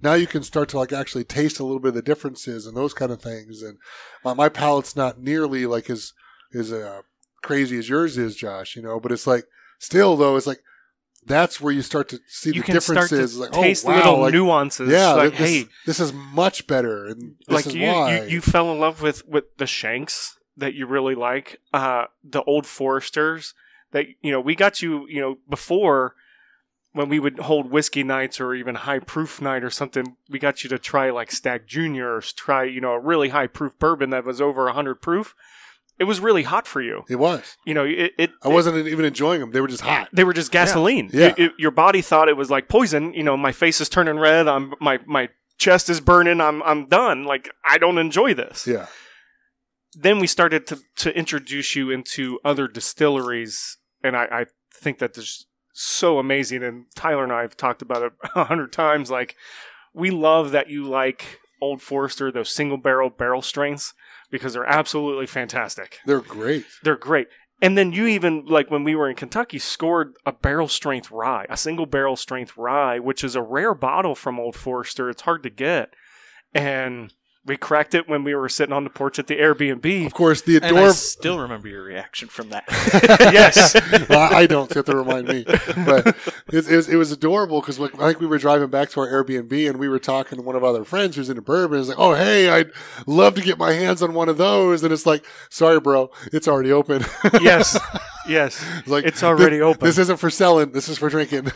[0.01, 2.77] Now you can start to like actually taste a little bit of the differences and
[2.77, 3.77] those kind of things, and
[4.23, 6.13] my, my palate's not nearly like as
[6.53, 7.01] as uh,
[7.43, 8.77] crazy as yours is, Josh.
[8.77, 9.43] You know, but it's like
[9.77, 10.61] still though, it's like
[11.25, 13.37] that's where you start to see you the differences.
[13.37, 14.89] like, taste oh, wow, little like, nuances.
[14.89, 18.79] yeah, like this, hey, this is much better, and like you, you you fell in
[18.79, 23.53] love with with the Shenk's that you really like, uh, the old Foresters
[23.91, 26.15] that you know we got you you know before
[26.91, 30.63] when we would hold whiskey nights or even high proof night or something, we got
[30.63, 34.09] you to try like Stagg Junior or try you know a really high proof bourbon
[34.09, 35.35] that was over hundred proof.
[35.99, 37.03] It was really hot for you.
[37.09, 37.57] it was.
[37.65, 38.13] You know, it.
[38.17, 40.07] it I wasn't even enjoying them; they were just hot.
[40.13, 41.09] they were just gasoline.
[41.13, 41.27] Yeah.
[41.27, 43.13] It- it- your body thought it was like poison.
[43.13, 44.47] You know, my face is turning red.
[44.47, 46.39] I'm my my chest is burning.
[46.41, 47.25] I'm I'm done.
[47.25, 48.65] Like I don't enjoy this.
[48.65, 48.87] Yeah,
[49.93, 55.15] Then we started to to introduce you into other distilleries, and I, I think that
[55.15, 56.63] this so amazing.
[56.63, 59.09] And Tyler and I have talked about it a hundred times.
[59.11, 59.35] Like
[59.93, 63.93] we love that you like Old Forester, those single barrel barrel strengths,
[64.31, 65.99] because they're absolutely fantastic.
[66.05, 66.65] they're great.
[66.83, 67.27] They're great.
[67.61, 71.45] And then you even like when we were in Kentucky scored a barrel strength rye,
[71.49, 75.09] a single barrel strength rye, which is a rare bottle from Old Forester.
[75.09, 75.93] It's hard to get.
[76.53, 77.13] And
[77.45, 80.05] we cracked it when we were sitting on the porch at the Airbnb.
[80.05, 80.93] Of course, the And I adorable.
[80.93, 82.63] still remember your reaction from that.
[83.33, 83.75] yes.
[84.09, 84.69] Well, I don't.
[84.71, 85.45] You have to remind me.
[85.45, 86.07] But
[86.51, 88.99] it, it was it was adorable because like, I think we were driving back to
[89.01, 91.41] our Airbnb and we were talking to one of our other friends who's in into
[91.41, 91.79] bourbon.
[91.79, 92.71] It's like, oh hey, I'd
[93.07, 94.83] love to get my hands on one of those.
[94.83, 97.03] And it's like, sorry, bro, it's already open.
[97.41, 97.77] yes.
[98.27, 98.63] Yes.
[98.79, 100.71] It's like It's already "Thi- open." This isn't for selling.
[100.71, 101.51] This is for drinking.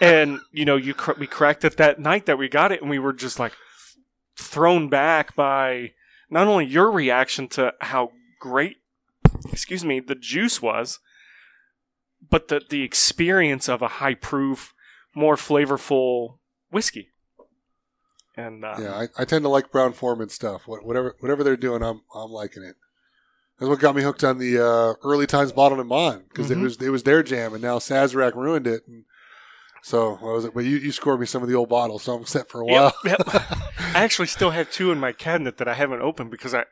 [0.00, 2.90] and you know, you cr- we cracked it that night that we got it, and
[2.90, 3.52] we were just like
[4.54, 5.92] thrown back by
[6.30, 8.76] not only your reaction to how great,
[9.52, 11.00] excuse me, the juice was,
[12.30, 14.72] but the the experience of a high proof,
[15.14, 16.38] more flavorful
[16.70, 17.08] whiskey.
[18.36, 20.66] And uh, yeah, I, I tend to like Brown-Forman stuff.
[20.66, 22.76] Whatever whatever they're doing, I'm I'm liking it.
[23.58, 26.58] That's what got me hooked on the uh, early times bottled and bond because it
[26.58, 26.62] Mhm.
[26.62, 28.82] was it was their jam, and now Sazerac ruined it.
[28.88, 29.04] And
[29.84, 30.54] so what was it?
[30.54, 32.64] But you, you scored me some of the old bottles, so I'm set for a
[32.64, 32.94] while.
[33.04, 33.34] Yep, yep.
[33.94, 36.64] I actually still have two in my cabinet that I haven't opened because I,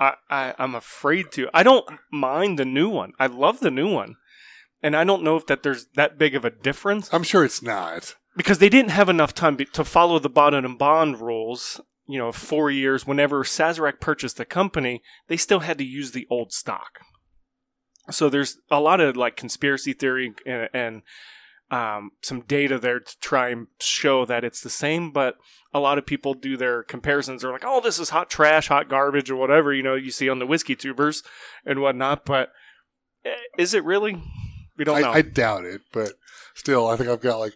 [0.00, 1.48] I, I, I'm afraid to.
[1.54, 3.12] I don't mind the new one.
[3.20, 4.16] I love the new one,
[4.82, 7.62] and I don't know if that there's that big of a difference I'm sure it's
[7.62, 8.16] not.
[8.36, 11.80] because they didn't have enough time be- to follow the bond and bond rules.
[12.08, 13.06] You know, four years.
[13.06, 16.98] Whenever Sazerac purchased the company, they still had to use the old stock.
[18.10, 21.02] So there's a lot of like conspiracy theory and, and
[21.70, 25.36] um, some data there to try and show that it's the same, but
[25.74, 27.42] a lot of people do their comparisons.
[27.42, 30.28] They're like, "Oh, this is hot trash, hot garbage, or whatever." You know, you see
[30.28, 31.22] on the whiskey tubers
[31.64, 32.24] and whatnot.
[32.24, 32.50] But
[33.24, 34.22] eh, is it really?
[34.76, 35.10] We don't know.
[35.10, 36.12] I, I doubt it, but
[36.54, 37.54] still, I think I've got like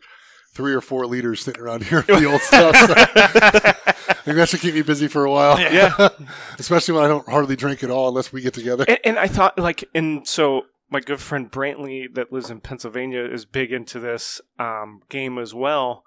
[0.55, 2.77] three or four liters sitting around here of the old stuff.
[2.77, 2.95] So
[4.09, 5.59] I think that should keep me busy for a while.
[5.59, 6.09] Yeah.
[6.59, 8.85] especially when I don't hardly drink at all unless we get together.
[8.89, 13.25] and, and I thought like, and so my good friend Brantley that lives in Pennsylvania
[13.25, 16.03] is big into this um, game as well.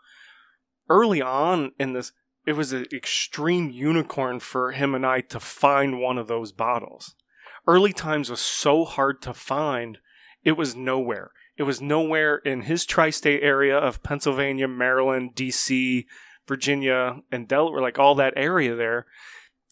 [0.89, 2.11] Early on in this,
[2.45, 7.15] it was an extreme unicorn for him and I to find one of those bottles.
[7.65, 9.99] Early times was so hard to find;
[10.43, 11.31] it was nowhere.
[11.55, 16.05] It was nowhere in his tri-state area of Pennsylvania, Maryland, D.C.,
[16.45, 19.05] Virginia, and Delaware, like all that area there.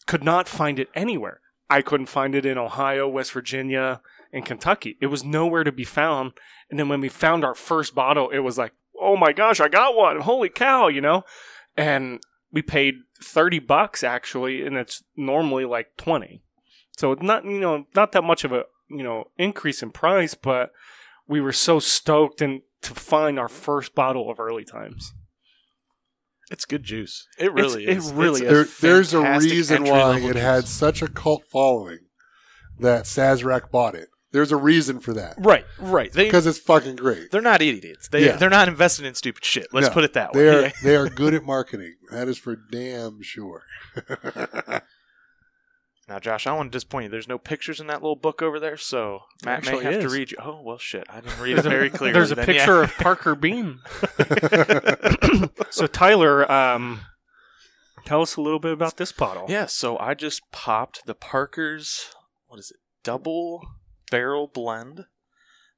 [0.06, 1.40] Could not find it anywhere.
[1.68, 4.00] I couldn't find it in Ohio, West Virginia,
[4.32, 4.96] in Kentucky.
[5.00, 6.32] It was nowhere to be found.
[6.70, 9.68] And then when we found our first bottle, it was like, oh my gosh, I
[9.68, 10.20] got one!
[10.20, 11.24] Holy cow, you know.
[11.76, 12.20] And
[12.50, 16.42] we paid thirty bucks actually, and it's normally like twenty.
[16.96, 20.34] So it's not you know not that much of a you know increase in price,
[20.34, 20.70] but
[21.26, 25.12] we were so stoked and to find our first bottle of early times.
[26.50, 27.26] It's good juice.
[27.38, 28.10] It really It's- is.
[28.10, 28.78] it really It's is.
[28.78, 30.42] There, there's a reason why it juice.
[30.42, 32.00] had such a cult following
[32.78, 34.08] that Sazerac bought it.
[34.32, 36.12] There's a reason for that right, right.
[36.12, 37.30] Because it's fucking great.
[37.30, 38.08] they're not idiots.
[38.08, 38.36] They Yeah.
[38.36, 39.68] they're not investing in stupid shit.
[39.72, 40.66] Let's No, put it that They way.
[40.66, 41.94] are they are good at marketing.
[42.10, 43.62] That is for damn sure.
[46.08, 47.10] Now, Josh, I want to disappoint you.
[47.10, 50.08] There's no pictures in that little book over there, so Matt Actually may have to
[50.08, 50.36] read you.
[50.42, 51.06] Oh well, shit.
[51.08, 52.12] I didn't read it very clearly.
[52.12, 52.84] There's a then, picture yeah.
[52.84, 53.80] of Parker Beam.
[55.70, 57.00] so Tyler, um,
[58.04, 59.46] tell us a little bit about this bottle.
[59.48, 62.10] Yeah, so I just popped the Parker's
[62.48, 62.78] what is it?
[63.04, 63.62] Double
[64.12, 65.06] barrel blend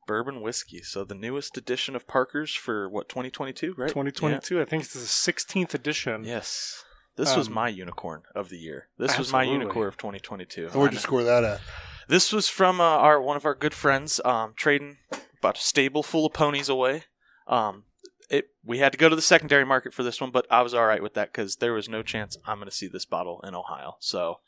[0.07, 0.83] bourbon whiskey.
[0.83, 3.89] So the newest edition of Parker's for what 2022, right?
[3.89, 4.61] 2022.
[4.61, 6.25] I think it's the 16th edition.
[6.25, 6.85] Yes.
[7.17, 8.89] This was Um, my unicorn of the year.
[8.99, 10.67] This was my unicorn of 2022.
[10.67, 11.01] And where'd I you know.
[11.01, 11.61] score that at?
[12.09, 14.99] This was from uh, our one of our good friends, um, trading
[15.39, 17.05] about a stable full of ponies away.
[17.47, 17.85] Um,
[18.29, 20.75] it we had to go to the secondary market for this one, but I was
[20.75, 23.41] all right with that because there was no chance I'm going to see this bottle
[23.47, 23.97] in Ohio.
[24.01, 24.41] So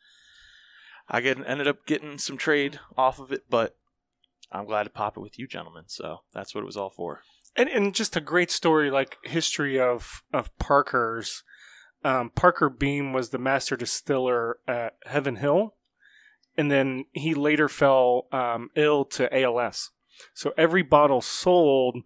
[1.09, 3.76] I get ended up getting some trade off of it, but
[4.50, 5.84] I'm glad to pop it with you, gentlemen.
[5.86, 7.22] So that's what it was all for.
[7.57, 11.42] and and just a great story, like history of of Parker's.
[12.04, 15.74] Um, Parker Beam was the master distiller at Heaven Hill,
[16.57, 19.90] and then he later fell um, ill to ALS.
[20.32, 21.98] So every bottle sold,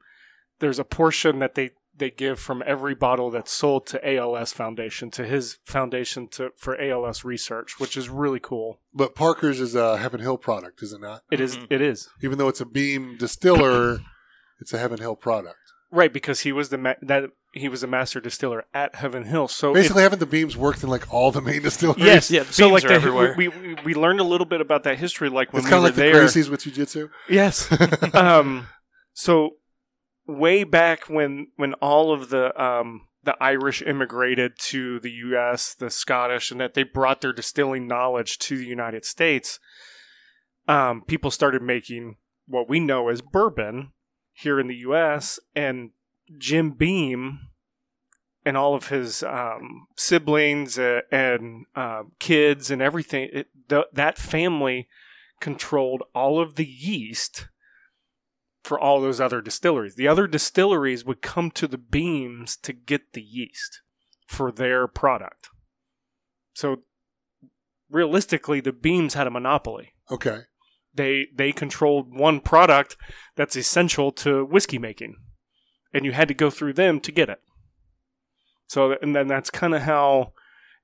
[0.61, 5.11] there's a portion that they they give from every bottle that's sold to ALS Foundation
[5.13, 8.81] to his foundation to for ALS research, which is really cool.
[8.93, 11.23] But Parker's is a Heaven Hill product, is it not?
[11.31, 11.57] It is.
[11.57, 11.67] Mhm.
[11.71, 14.01] It is Even though it's a Beam distiller,
[14.61, 15.57] it's a Heaven Hill product.
[15.93, 19.49] right because he was the ma- that he was a master distiller at Heaven Hill.
[19.49, 22.05] So it- Basically, haven't the Beams worked in like all the main distilleries?
[22.05, 23.35] Yes, Yeah, the so beams like are the, everywhere.
[23.37, 25.79] We, we we learned a little bit about that history, like when it's we kind
[25.79, 26.15] of like the there.
[26.25, 27.11] Gracies with jujitsu.
[27.29, 27.69] Yes.
[28.15, 28.67] um.
[29.15, 29.57] So
[30.31, 35.91] way back when when all of the um the Irish immigrated to the U.S., the
[35.91, 39.61] Scottish, and that they brought their distilling knowledge to the United States,
[40.67, 42.17] um, people started making
[42.47, 43.93] what we know as bourbon
[44.33, 45.39] here in the U.S.
[45.55, 45.91] and
[46.39, 47.51] Jim Beam
[48.45, 53.29] and all of his um, siblings uh, and uh, kids and everything.
[53.33, 54.89] It, th- that family
[55.41, 57.49] controlled all of the yeast
[58.63, 59.95] for all those other distilleries.
[59.95, 63.81] The other distilleries would come to the beams to get the yeast
[64.27, 65.49] for their product.
[66.53, 66.83] So
[67.91, 69.95] realistically, the beams had a monopoly.
[70.11, 70.41] Okay.
[70.95, 72.97] They they controlled one product
[73.37, 75.17] that's essential to whiskey making,
[75.95, 77.41] and you had to go through them to get it.
[78.67, 80.33] So and then that's kind of how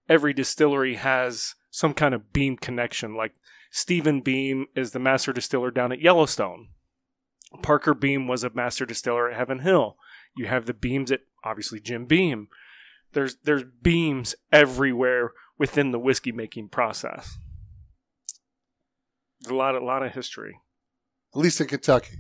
[0.09, 3.17] every distillery has some kind of beam connection.
[3.17, 3.35] Like
[3.71, 6.69] Stephen Beam is the master distiller down at Yellowstone.
[7.63, 9.97] Parker Beam was a master distiller at Heaven Hill.
[10.37, 12.49] You have the beams at obviously Jim Beam.
[13.13, 17.39] There's there's beams everywhere within the whiskey making process.
[19.41, 20.61] There's a lot a lot of history.
[21.35, 22.17] At least in Kentucky.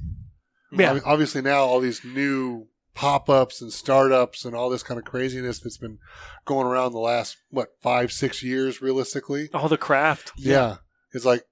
[0.72, 0.92] Yeah.
[0.92, 5.04] Ob- Obviously, now all these new pop ups and startups and all this kind of
[5.04, 5.98] craziness that's been
[6.46, 9.50] going around the last, what, five, six years, realistically.
[9.52, 10.32] All the craft.
[10.36, 10.76] Yeah.
[11.12, 11.44] It's like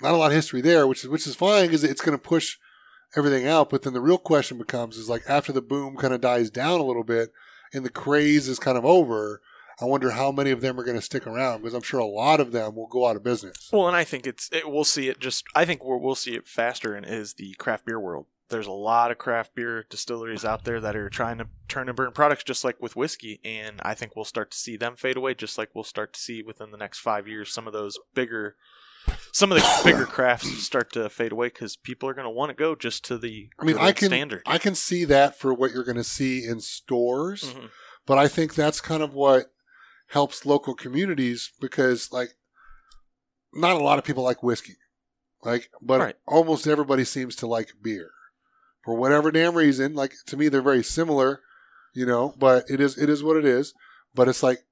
[0.00, 2.22] not a lot of history there, which is which is fine because it's going to
[2.22, 2.58] push
[3.14, 3.70] everything out.
[3.70, 6.80] But then the real question becomes is like after the boom kind of dies down
[6.80, 7.30] a little bit
[7.72, 9.40] and the craze is kind of over.
[9.80, 12.06] I wonder how many of them are going to stick around because I'm sure a
[12.06, 13.68] lot of them will go out of business.
[13.70, 15.44] Well, and I think it's it, we'll see it just.
[15.54, 18.26] I think we'll see it faster in is the craft beer world.
[18.48, 21.96] There's a lot of craft beer distilleries out there that are trying to turn and
[21.96, 25.16] burn products, just like with whiskey, and I think we'll start to see them fade
[25.16, 27.98] away, just like we'll start to see within the next five years some of those
[28.14, 28.54] bigger,
[29.32, 32.50] some of the bigger crafts start to fade away because people are going to want
[32.50, 34.42] to go just to the I mean, I can standard.
[34.46, 37.44] I can see that for what you're going to see in stores.
[37.54, 37.70] Mhm.
[38.06, 39.46] but I think that's kind of what
[40.10, 42.30] helps local communities because like
[43.52, 44.76] not a lot of people like whiskey.
[45.42, 46.16] Like but Right.
[46.26, 48.10] almost everybody seems to like beer.
[48.84, 51.40] For whatever damn reason, like to me they're very similar,
[51.94, 53.74] you know, but it is it is what it is.
[54.14, 54.64] But it's like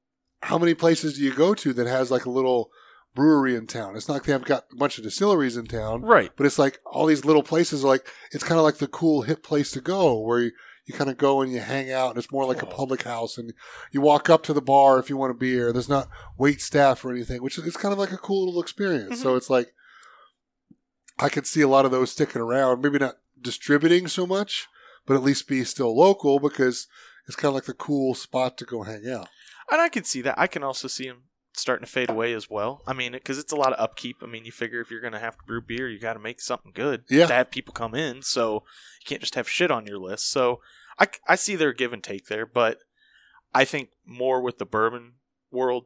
[0.42, 2.70] how many places do you go to that has like a little
[3.14, 3.96] brewery in town?
[3.96, 6.02] It's not like they have got a bunch of distilleries in town.
[6.02, 6.30] Right.
[6.36, 9.22] But it's like all these little places are like it's kind of like the cool
[9.22, 10.52] hip place to go where you,
[10.86, 13.38] you kind of go and you hang out and it's more like a public house
[13.38, 13.52] and
[13.90, 15.72] you walk up to the bar if you want a beer.
[15.72, 18.62] There's not wait staff or anything, which is it's kind of like a cool little
[18.62, 19.20] experience.
[19.20, 19.36] So mm-hmm.
[19.38, 19.72] it's like
[21.18, 22.82] I could see a lot of those sticking around.
[22.82, 24.66] Maybe not distributing so much,
[25.06, 26.86] but at least be still local because
[27.26, 29.28] it's kind of like the cool spot to go hang out.
[29.70, 30.38] And I can see that.
[30.38, 31.22] I can also see them
[31.56, 32.82] starting to fade away as well.
[32.86, 34.16] I mean, because it's a lot of upkeep.
[34.22, 36.18] I mean, you figure if you're going to have to brew beer, you got to
[36.18, 37.26] make something good Yeah.
[37.26, 38.22] to have people come in.
[38.22, 38.64] So
[39.00, 40.30] you can't just have shit on your list.
[40.30, 40.60] So
[40.98, 42.78] I, I see their give and take there, but
[43.54, 45.14] I think more with the bourbon
[45.50, 45.84] world,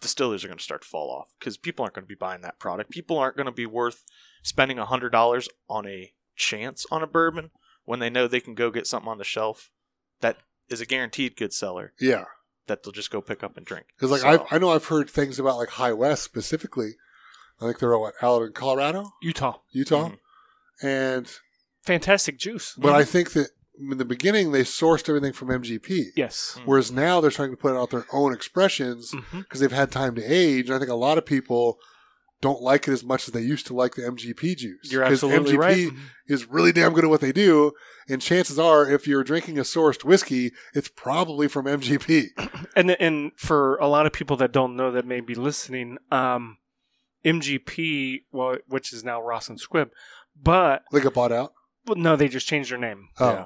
[0.00, 2.42] distillers are going to start to fall off because people aren't going to be buying
[2.42, 2.90] that product.
[2.90, 4.04] People aren't going to be worth
[4.42, 7.50] spending $100 on a chance on a bourbon
[7.86, 9.70] when they know they can go get something on the shelf
[10.20, 10.36] that
[10.68, 12.24] is a guaranteed good seller Yeah.
[12.66, 13.86] That they'll just go pick up and drink.
[13.96, 16.96] Because like So- I've, I know I've heard things about like High West specifically.
[17.60, 20.18] I think they're what out in Colorado, Utah, Utah, Mhm.
[20.82, 21.30] and
[21.82, 22.74] fantastic juice.
[22.76, 26.58] but I think that in the beginning they sourced everything from MGP, Yes.
[26.64, 30.22] whereas now they're trying to put out their own expressions because they've had time to
[30.22, 30.66] age.
[30.66, 31.78] And I think a lot of people
[32.40, 34.90] don't like it as much as they used to like the MGP juice.
[34.92, 35.88] You're absolutely MGP right.
[36.26, 37.72] is really damn good at what they do,
[38.08, 42.28] and chances are, if you're drinking a sourced whiskey, it's probably from MGP.
[42.76, 46.58] And and for a lot of people that don't know that may be listening, um,
[47.24, 49.90] MGP, well, which is now Ross and Squibb,
[50.40, 51.52] but They got bought out.
[51.86, 53.08] well, no, they just changed their name.
[53.18, 53.44] Oh, Yeah.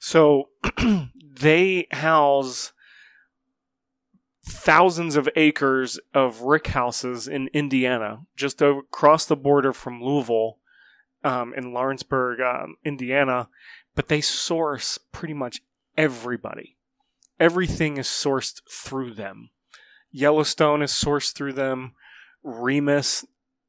[0.00, 0.48] So
[1.40, 2.72] they house
[4.44, 10.58] thousands of acres of rick houses in Indiana, just across the border from Louisville,
[11.24, 13.48] um, in Lawrenceburg, um, Indiana.
[13.94, 15.60] But they source pretty much
[15.96, 16.76] everybody.
[17.38, 19.50] Everything is sourced through them.
[20.10, 21.92] Yellowstone is sourced through them.
[22.42, 23.24] Remus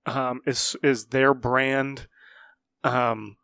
[0.05, 2.07] um, is is their brand.
[2.83, 3.37] Um,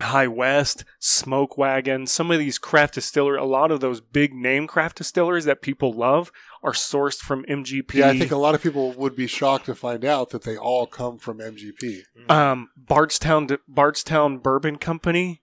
[0.00, 4.66] High West, Smoke Wagon, some of these craft distillery, a lot of those big name
[4.66, 6.30] craft distilleries that people love
[6.62, 7.94] are sourced from MGP.
[7.94, 8.10] yeah.
[8.10, 10.86] I think a lot of people would be shocked to find out that they all
[10.86, 12.00] come from MGP.
[12.28, 15.40] um, Bardstown Bardstown Bourbon Company,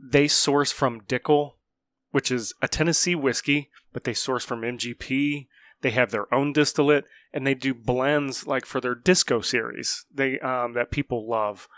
[0.00, 1.54] they source from Dickel,
[2.12, 5.48] which is a Tennessee whiskey, but they source from MGP.
[5.80, 10.06] They have their own distillate, and they do blends like for their disco series.
[10.12, 11.68] They um, that people love.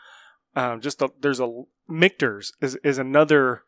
[0.56, 3.62] Um, just a, there's a Michter's is is another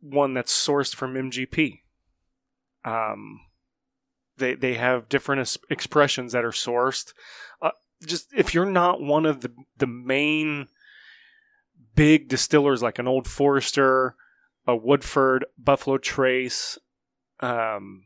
[0.00, 1.80] one that's sourced from MGP.
[2.84, 3.40] Um,
[4.36, 7.12] they they have different es- expressions that are sourced.
[7.60, 7.70] Uh,
[8.06, 10.68] just if you're not one of the the main
[11.94, 14.14] big distillers like an Old Forester,
[14.66, 16.78] a Woodford, Buffalo Trace,
[17.40, 18.04] um,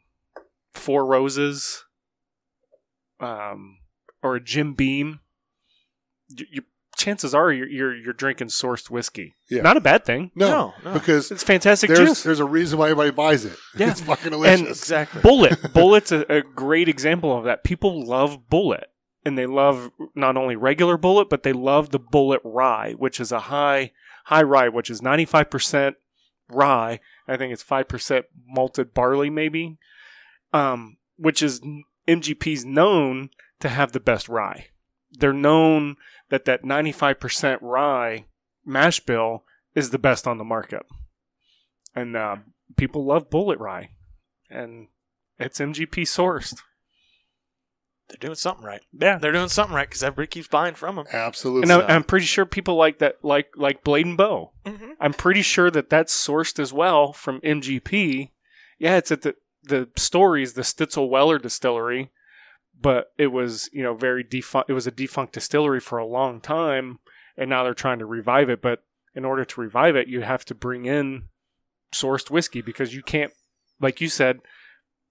[0.73, 1.85] Four Roses,
[3.21, 3.79] um,
[4.23, 5.21] or a Jim Beam,
[6.29, 6.63] you,
[7.03, 9.35] chances are you're, you're you're drinking sourced whiskey.
[9.51, 9.63] Yeah.
[9.63, 10.31] Not a bad thing.
[10.35, 10.93] No, No, no.
[10.95, 12.23] because It's fantastic there's juice.
[12.23, 13.57] there's a reason why everybody buys it.
[13.77, 13.91] Yeah.
[13.91, 14.79] It's fucking And- delicious.
[14.83, 15.21] Exactly.
[15.23, 15.57] Bulleit.
[15.73, 17.65] Bulleit's a, a great example of that.
[17.65, 18.85] People love Bulleit.
[19.25, 23.31] And they love not only regular Bulleit, but they love the Bulleit Rye, which is
[23.31, 23.93] a high
[24.27, 25.95] high rye, which is 95%
[26.49, 26.99] rye.
[27.29, 29.79] I think it's 5% malted barley, maybe.
[30.53, 31.61] Um, which is
[32.09, 33.31] MGP's known
[33.61, 34.67] to have the best rye.
[35.13, 35.97] They're known
[36.33, 38.25] that that 95% rye
[38.65, 40.83] mash bill is the best on the market.
[41.95, 42.37] And uh,
[42.75, 43.91] people love Bulleit Rye.
[44.49, 44.89] And
[45.39, 46.55] it's MGP sourced.
[48.09, 48.81] They're doing something right.
[48.99, 49.19] Yeah.
[49.19, 51.05] They're doing something right because everybody keeps buying from them.
[51.13, 51.71] Absolutely.
[51.71, 54.53] And I'm, I'm pretty sure people like that, like like Blade and Bow.
[54.65, 54.93] Mm-hmm.
[55.01, 58.31] I'm pretty sure that that's sourced as well from MGP.
[58.79, 62.11] Yeah, it's at the the stories, the Stitzel Weller distillery,
[62.83, 64.69] but it was you know very defunct.
[64.69, 66.99] It was a defunct distillery for a long time,
[67.37, 68.61] and now they're trying to revive it.
[68.61, 68.83] But
[69.15, 71.25] in order to revive it, you have to bring in
[71.95, 73.33] sourced whiskey because you can't,
[73.81, 74.41] like you said,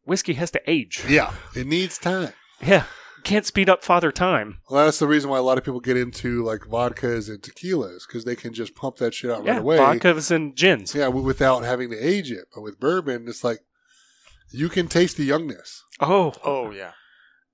[0.05, 1.03] whiskey has to age.
[1.07, 2.33] yeah, it needs time.
[2.61, 2.85] Yeah,
[3.23, 4.57] can't speed up father time.
[4.69, 8.07] Well, that's the reason why a lot of people get into like vodkas and tequilas
[8.07, 9.77] because they can just pump that shit out Yeah, right away.
[9.77, 10.93] vodkas and gins.
[10.95, 12.45] Yeah, without having to age it.
[12.53, 13.59] But with bourbon, it's like
[14.51, 15.83] you can taste the youngness.
[15.99, 16.91] Oh, Oh yeah.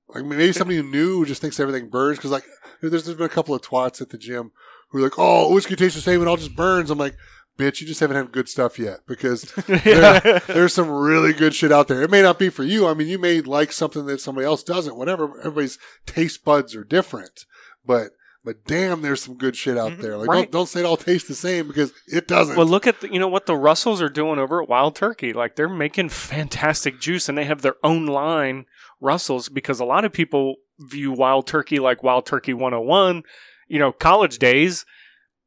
[0.09, 2.45] Like maybe somebody new who just thinks everything burns because like
[2.81, 4.51] there's, there's been a couple of twats at the gym
[4.89, 6.89] who are like, oh, whiskey tastes the same and all just burns.
[6.89, 7.15] I'm like,
[7.59, 11.71] bitch, you just haven't had good stuff yet because there, there's some really good shit
[11.73, 12.01] out there.
[12.03, 12.88] It may not be for you.
[12.88, 14.95] I mean, you may like something that somebody else doesn't.
[14.95, 15.39] Whatever.
[15.39, 17.45] Everybody's taste buds are different,
[17.85, 18.11] but
[18.45, 20.01] but damn, there's some good shit out Mhm.
[20.01, 20.15] there.
[20.17, 20.35] Like Right.
[20.43, 22.55] don't, don't say it all tastes the same because it doesn't.
[22.55, 25.34] Well, look at the, you know what the Russells are doing over at Wild Turkey.
[25.34, 28.65] Like they're making fantastic juice, and they have their own line
[28.99, 33.24] Russells because a lot of people view Wild Turkey like Wild Turkey 101,
[33.68, 34.86] you know, college days,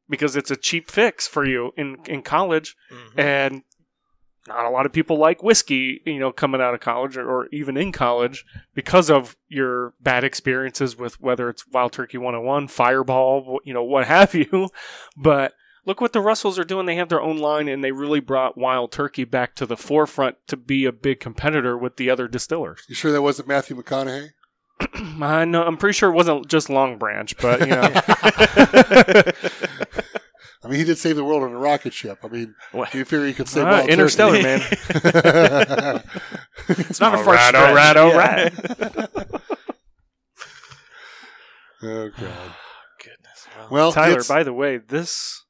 [0.09, 2.75] because it's a cheap fix for you in in college.
[2.91, 3.19] Mhm.
[3.19, 3.63] And
[4.47, 7.47] not a lot of people like whiskey, you know, coming out of college or, or
[7.51, 13.59] even in college because of your bad experiences with whether it's Wild Turkey 101, Fireball,
[13.63, 14.69] you know, what have you.
[15.15, 15.53] But
[15.85, 16.85] look what the Russells are doing.
[16.85, 20.37] They have their own line and they really brought Wild Turkey back to the forefront
[20.47, 22.83] to be a big competitor with the other distillers.
[22.87, 24.29] You sure that wasn't Matthew McConaughey?
[25.21, 27.81] I know, I'm pretty sure it wasn't just Long Branch, but you know.
[30.63, 32.19] I mean, he did save the world on a rocket ship.
[32.23, 32.91] I mean, What?
[32.91, 34.43] do you figure he could save Wild Interstellar, Turkey?
[34.43, 36.03] man.
[36.67, 37.67] It's not a All far right, stretch.
[37.67, 38.17] all right, all Yeah.
[38.17, 38.53] right.
[41.83, 42.55] oh god.
[43.03, 43.47] Goodness.
[43.57, 45.43] Well, Well, Tyler, by the way, this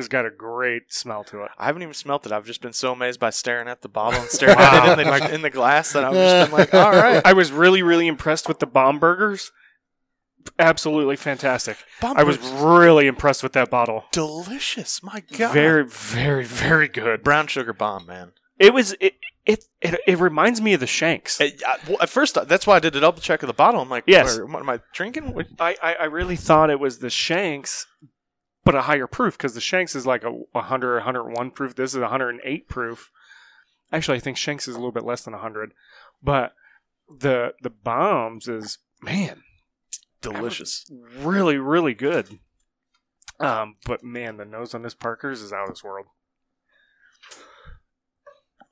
[0.00, 1.50] has got a great smell to it.
[1.58, 2.32] I haven't even smelt it.
[2.32, 5.06] I've just been so amazed by staring at the bottle and staring at it in
[5.08, 7.22] the, in the glass that I've just been like, all right.
[7.24, 9.52] I was really, really impressed with the Bomberger's.
[10.58, 11.76] Absolutely fantastic.
[12.02, 14.04] I was really impressed with that bottle.
[14.10, 15.02] delicious.
[15.02, 15.52] My God.
[15.52, 17.22] Very, very, very good.
[17.22, 18.32] brown sugar bomb, man.
[18.58, 18.94] It was.
[19.00, 19.14] It,
[19.46, 21.40] it it it reminds me of the Shenk's.
[21.40, 23.52] It- I- well, at first, uh, that's why I did a double check of the
[23.54, 23.80] bottle.
[23.82, 24.36] I'm like, Yes.
[24.36, 25.34] "Where- what am I drinking?
[25.34, 27.86] What- I, I I really thought it was the Shenk's,
[28.70, 31.74] but a higher proof because the Shenk's is like a 100, 101 proof.
[31.74, 33.10] This is 108 proof.
[33.90, 35.72] Actually, I think Shenk's is a little bit less than 100,
[36.22, 36.52] but
[37.08, 39.42] the the bombs is man
[40.22, 40.88] Delicious.
[41.18, 42.38] really really good.
[43.40, 46.06] Um, but man, the nose on this Parker's is out of this world.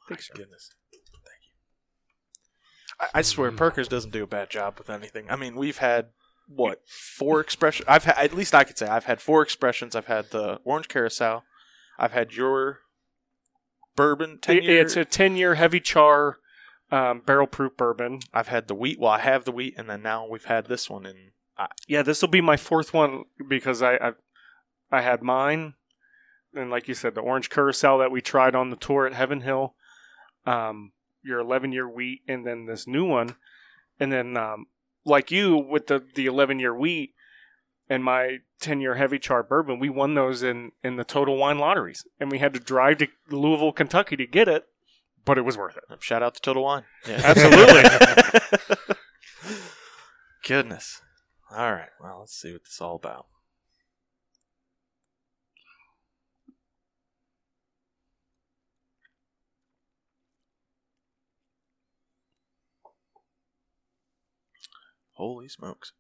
[0.09, 0.77] Thanks, goodness.
[0.93, 1.03] Thank
[1.43, 1.57] you.
[3.01, 5.29] I, I swear, Parker's doesn't do a bad job with anything.
[5.29, 6.11] I mean, we've had
[6.49, 7.87] what four expressions?
[7.89, 9.95] I've had at least I could say I've had four expressions.
[9.95, 11.45] I've had the orange curacao.
[11.99, 12.81] I've had your
[13.97, 14.81] bourbon ten year.
[14.81, 16.39] it's a 10 year heavy char
[16.91, 18.21] um, barrel proof bourbon.
[18.33, 18.99] I've had the wheat.
[18.99, 21.05] Well, I have the wheat, and then now we've had this one.
[21.07, 21.33] And
[21.87, 24.13] Yeah, this will be my fourth one because I, I
[24.91, 25.75] I had mine,
[26.55, 29.43] and like you said, the orange curacao that we tried on the tour at Heaven
[29.43, 29.75] Hill,
[30.47, 30.93] um,
[31.23, 33.37] your 11 year wheat, and then this new one,
[34.01, 34.67] and then um,
[35.09, 37.15] like you with the the 11 year wheat
[37.89, 41.59] and my 10 year heavy char bourbon, we won those in in the total wine
[41.59, 44.65] lotteries, and we had to drive to Louisville, Kentucky to get it,
[45.25, 46.03] but it was worth it.
[46.03, 46.85] shout out to Total Wine.
[47.07, 47.21] Yeah.
[47.25, 47.83] Absolutely.
[50.47, 51.03] Goodness.
[51.51, 51.91] All right.
[52.03, 53.27] Well, let's see what this is all about.
[65.19, 65.93] Holy smokes.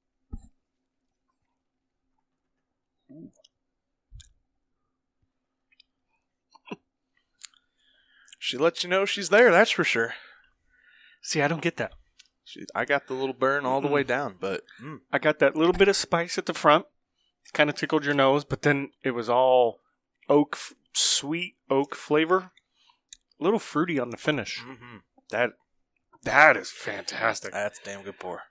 [8.38, 10.14] She lets you know she's there, that's for sure.
[11.20, 11.92] See, I don't get that.
[12.44, 15.56] She, I got the little burn all the way down, but mm, I got that
[15.56, 16.86] little bit of spice at the front,
[17.52, 19.80] kind of tickled your nose, but then it was all
[20.28, 20.56] oak,
[20.94, 22.52] sweet oak flavor,
[23.40, 24.62] a little fruity on the finish.
[24.64, 25.00] mhm.
[25.30, 25.50] that
[26.22, 27.52] That is fantastic.
[27.52, 28.42] that's damn good pour.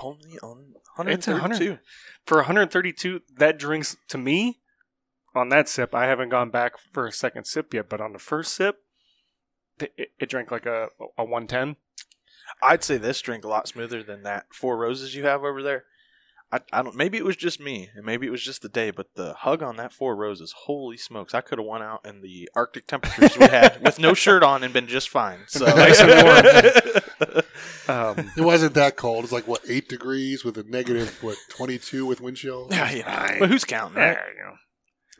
[0.00, 0.74] Only on
[1.08, 1.70] It's 132.
[1.70, 1.80] 100.
[2.26, 4.60] For 132, that drinks to me
[5.34, 5.94] on that sip.
[5.94, 8.78] I haven't gone back for a second sip yet, but on the first sip,
[9.78, 10.88] it, it, it drank like a,
[11.18, 11.76] a 110.
[12.62, 15.84] I'd say this drink a lot smoother than that Four Roses you have over there.
[16.52, 16.94] I, I don't.
[16.94, 19.62] Maybe it was just me, and maybe it was just the day, but the hug
[19.64, 21.34] on that Four Roses, holy smokes!
[21.34, 24.62] I could have went out in the Arctic temperatures we had with no shirt on
[24.62, 25.40] and been just fine.
[25.48, 27.42] So Nice and
[27.88, 29.24] Um, It wasn't that cold.
[29.24, 32.68] It's like what eight degrees with a negative what twenty two with wind chill.
[32.70, 34.14] yeah, you know, but who's counting, right?
[34.14, 34.56] there you go.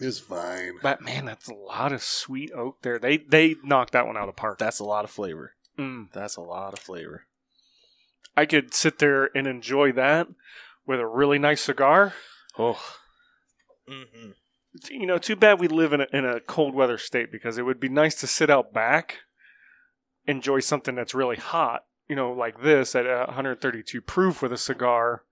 [0.07, 0.74] It's fine.
[0.82, 2.98] But man, that's a lot of sweet oak there.
[3.01, 4.59] They they knocked that one out of the park.
[4.59, 5.55] That's a lot of flavor.
[5.78, 6.12] Mm.
[6.12, 7.24] That's a lot of flavor.
[8.36, 10.28] I could sit there and enjoy that
[10.87, 12.15] with a really nice cigar.
[12.59, 12.81] Oh,
[13.89, 14.31] hmm
[14.91, 17.63] You know, too bad we live in a, in a cold weather state because it
[17.63, 19.19] would be nice to sit out back,
[20.27, 21.83] enjoy something that's really hot.
[22.09, 25.23] You know, like this at uh, 132 proof with a cigar,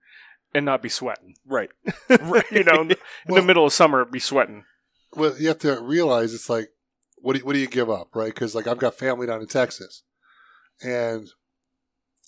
[0.53, 1.35] and not be sweating.
[1.45, 1.69] right.
[2.51, 2.95] you know, in
[3.27, 4.65] Well- the middle of summer, be sweating.
[5.13, 6.69] Well, you have to realize it's like,
[7.19, 8.33] what do you, what do you give up, right?
[8.33, 10.03] Because like I've got family down in Texas,
[10.83, 11.29] and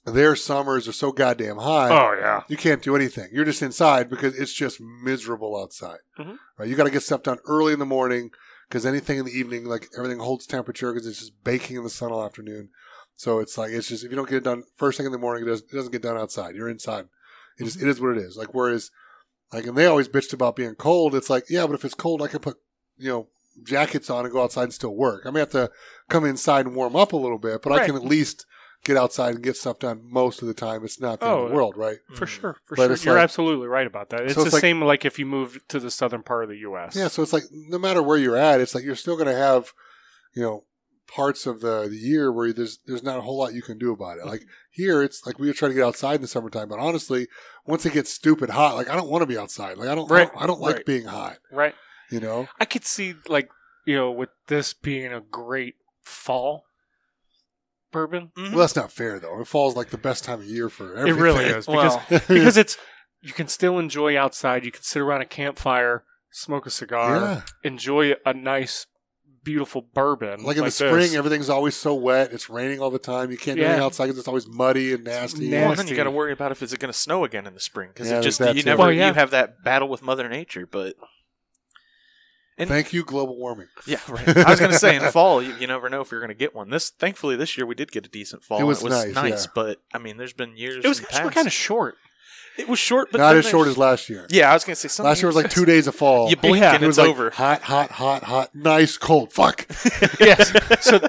[0.07, 1.89] their summers are so goddamn high.
[1.89, 3.29] Oh yeah, You can't do anything.
[3.31, 5.99] You're just inside because it's just miserable outside.
[6.17, 6.37] Mhm.
[6.57, 6.69] Right?
[6.69, 8.31] You got to get stuff done early in the morning
[8.69, 11.89] because anything in the evening, like everything holds temperature because it's just baking in the
[11.89, 12.69] sun all afternoon.
[13.15, 15.17] So it's like it's just if you don't get it done first thing in the
[15.17, 16.55] morning, it doesn't, it doesn't get done outside.
[16.55, 17.05] You're inside.
[17.59, 18.37] It just it is what it is.
[18.37, 18.91] Like whereas,
[19.51, 21.15] like and they always bitched about being cold.
[21.15, 22.57] It's like yeah, but if it's cold, I can put
[22.97, 23.27] you know
[23.63, 25.23] jackets on and go outside and still work.
[25.25, 25.71] I may have to
[26.09, 28.45] come inside and warm up a little bit, but I can at least
[28.87, 30.83] get outside and get stuff done most of the time.
[30.83, 31.97] It's not the end of Oh, the world, right?
[32.15, 32.41] for mm-hmm.
[32.41, 33.11] sure, for But sure.
[33.11, 34.21] You're like- absolutely right about that.
[34.21, 36.49] It's So the it's like- same like if you move to the southern part of
[36.49, 36.95] the U.S.
[36.95, 39.35] Yeah, so it's like no matter where you're at, it's like you're still going to
[39.35, 39.73] have,
[40.35, 40.63] you know,
[41.07, 43.91] parts of the, the year where there's there's not a whole lot you can do
[43.93, 44.25] about it.
[44.25, 44.49] Like mm-hmm.
[44.71, 47.27] here, it's like we were trying to get outside in the summertime, but honestly,
[47.65, 49.77] once it gets stupid hot, like I don't want to be outside.
[49.77, 50.85] Like I don't, I don't, I don't like Right.
[50.85, 51.37] being hot.
[51.51, 51.75] Right.
[52.11, 53.49] You know, I could see like
[53.85, 56.63] you know with this being a great fall
[57.91, 58.31] bourbon.
[58.37, 58.49] Mhm.
[58.51, 59.39] well, that's not fair though.
[59.41, 61.17] It falls like the best time of year for everything.
[61.17, 62.77] It really is because Well, because it's
[63.21, 64.63] you can still enjoy outside.
[64.65, 67.41] You can sit around a campfire, smoke a cigar, yeah.
[67.63, 68.85] enjoy a nice,
[69.43, 70.43] beautiful bourbon.
[70.43, 70.75] Like in the this.
[70.75, 72.31] spring, everything's always so wet.
[72.33, 73.31] It's raining all the time.
[73.31, 73.69] You can't do Yeah.
[73.69, 75.49] anything outside because it's always muddy and nasty.
[75.49, 75.65] nasty.
[75.65, 77.59] Well, then you got to worry about if it's going to snow again in the
[77.59, 78.63] spring because Yeah, it just you too.
[78.63, 79.07] never Well, yeah.
[79.07, 80.67] you have that battle with Mother Nature.
[80.69, 80.95] But
[82.57, 83.67] And- Thank you, global warming.
[83.85, 84.35] yeah, right.
[84.37, 86.29] I was going to say in the fall you, you never know if you're going
[86.29, 86.69] to get one.
[86.69, 88.57] This thankfully this year we did get a decent fall.
[88.57, 89.51] It and was nice, yeah.
[89.53, 90.83] but I mean there's been years.
[90.83, 91.97] it was actually kind of short.
[92.57, 94.25] it was short, but Not as short as last year.
[94.31, 96.29] Yeah, I was going to say some Last year was like two days of fall.
[96.29, 96.73] You blink Yeah.
[96.73, 97.29] and it was it's like over.
[97.29, 99.31] hot, hot, hot, hot, nice, cold.
[99.31, 99.67] Fuck.
[100.19, 100.51] yes.
[100.83, 100.99] So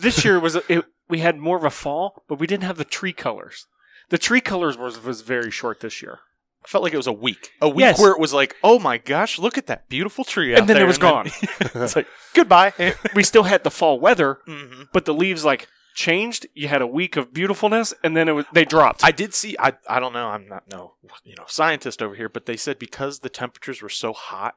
[0.00, 2.84] this year was it, we had more of a fall, but we didn't have the
[2.84, 3.66] tree colors.
[4.10, 6.27] The tree colors was was very short this year, I
[6.68, 7.50] felt like it was a week.
[7.60, 8.00] A week Yes.
[8.00, 10.76] where it was like, oh my gosh, look at that beautiful tree out and then
[10.76, 10.84] there.
[10.84, 11.26] it was gone.
[11.60, 12.72] it's like goodbye.
[13.14, 16.46] we still had the fall weather, hmm but the leaves like changed.
[16.54, 19.02] You had a week of beautifulness, and then it was they dropped.
[19.04, 19.56] I did see.
[19.58, 20.28] I I don't know.
[20.28, 23.88] I'm not no you know scientist over here, but they said because the temperatures were
[23.88, 24.54] so hot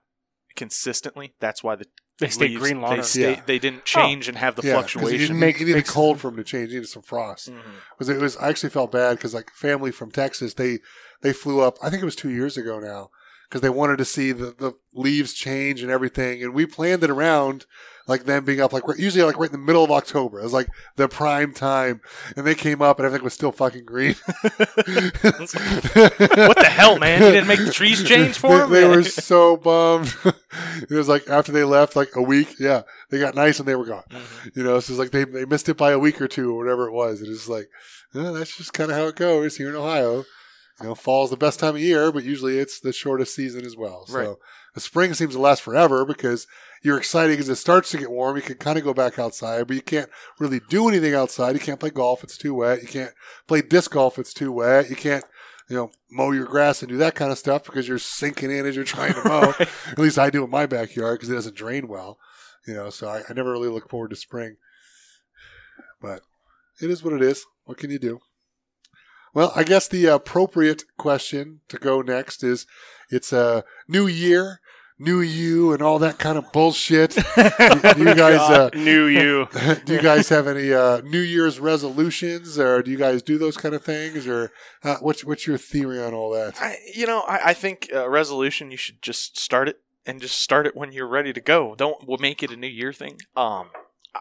[0.55, 1.85] consistently, that's why the
[2.21, 2.97] they stayed leaves- green longer.
[2.97, 3.41] They, stay, Yeah.
[3.45, 5.35] they didn't change and have the yeah, 'cause fluctuation.
[5.35, 6.69] You, Make- you needed cold for them to change.
[6.69, 7.49] You needed some frost.
[7.51, 7.59] Mhm.
[7.99, 10.79] Was it was I actually felt bad because like family from Texas, they
[11.21, 11.77] they flew up.
[11.83, 13.09] I think it was two years ago now
[13.49, 17.09] because they wanted to see the, the leaves change and everything, and we planned it
[17.09, 17.65] around
[18.11, 20.39] like them being up like usually like right in the middle of October.
[20.39, 20.67] It was like
[20.97, 22.01] the prime time,
[22.35, 24.15] and they came up and everything was still fucking green.
[24.43, 24.53] what
[26.57, 27.21] the hell, man?
[27.21, 28.71] You didn't make the trees change for they, them?
[28.71, 30.15] they were so bummed.
[30.81, 32.55] it was like after they left, like a week.
[32.59, 34.03] Yeah, they got nice and they were gone.
[34.11, 34.55] Mhm.
[34.55, 36.57] You know, so it's like they they missed it by a week or two or
[36.57, 37.21] whatever it was.
[37.21, 37.69] It is like,
[38.13, 40.25] that's just kind of how it goes here in Ohio.
[40.81, 43.77] You know, fall's the best time of year, but usually it's the shortest season as
[43.77, 44.05] well.
[44.07, 44.35] So Right.
[44.73, 46.47] the spring seems to last forever because
[46.81, 48.35] you're excited because it starts to get warm.
[48.35, 50.09] You can kind of go back outside, but you can't
[50.39, 51.53] really do anything outside.
[51.53, 52.81] You can't play golf; it's too wet.
[52.81, 53.11] You can't
[53.47, 54.89] play disc golf; it's too wet.
[54.89, 55.23] You can't,
[55.69, 58.65] you know, mow your grass and do that kind of stuff because you're sinking in
[58.65, 59.53] as you're trying to mow.
[59.59, 62.17] At least I do in my backyard because it doesn't drain well.
[62.67, 64.57] You know, so I, I never really look forward to spring.
[66.01, 66.21] But
[66.81, 67.45] it is what it is.
[67.65, 68.19] What can you do?
[69.33, 72.65] Well, I guess the appropriate question to go next is
[73.09, 74.59] it's a new year,
[75.01, 77.11] new you, and all that kind of bullshit.
[77.11, 77.21] do,
[77.95, 79.47] do you guys uh, Knew you.
[79.85, 83.57] do you guys have any uh, New Year's resolutions, or do you guys do those
[83.57, 84.51] kind of things, or
[84.83, 86.61] uh, what's what's your theory on all that?
[86.61, 88.71] I, you know, I, I think uh, resolution.
[88.71, 91.75] You should just start it and just start it when you're ready to go.
[91.75, 93.17] Don't we'll make it a new year thing.
[93.35, 93.69] Um,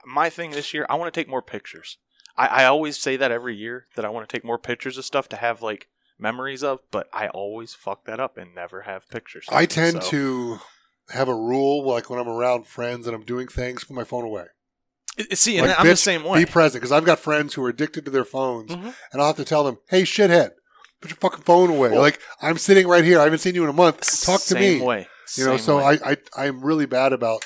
[0.05, 1.99] my thing this year, I want to take more pictures.
[2.37, 5.05] I, I always say that every year that I want to take more pictures of
[5.05, 5.89] stuff to have like
[6.21, 9.47] memories of, but I always fuck that up and never have pictures.
[9.51, 10.59] I tend So- to
[11.11, 14.25] have a rule, like when I'm around friends and I'm doing things, put my phone
[14.25, 14.47] away.
[15.35, 16.45] See, and Like, I'm the same way.
[16.45, 18.95] Be present, because I've got friends who are addicted to their phones, Mhm.
[19.13, 20.53] and I'll have to tell them, "Hey, shithead,
[21.01, 23.65] put your fucking phone away." Well- like I'm sitting right here, I haven't seen you
[23.65, 24.25] in a month.
[24.25, 24.81] Talk to me.
[24.81, 25.09] Way.
[25.37, 25.99] You know, Same so way.
[26.05, 26.17] I, I
[26.47, 27.45] I'm really bad about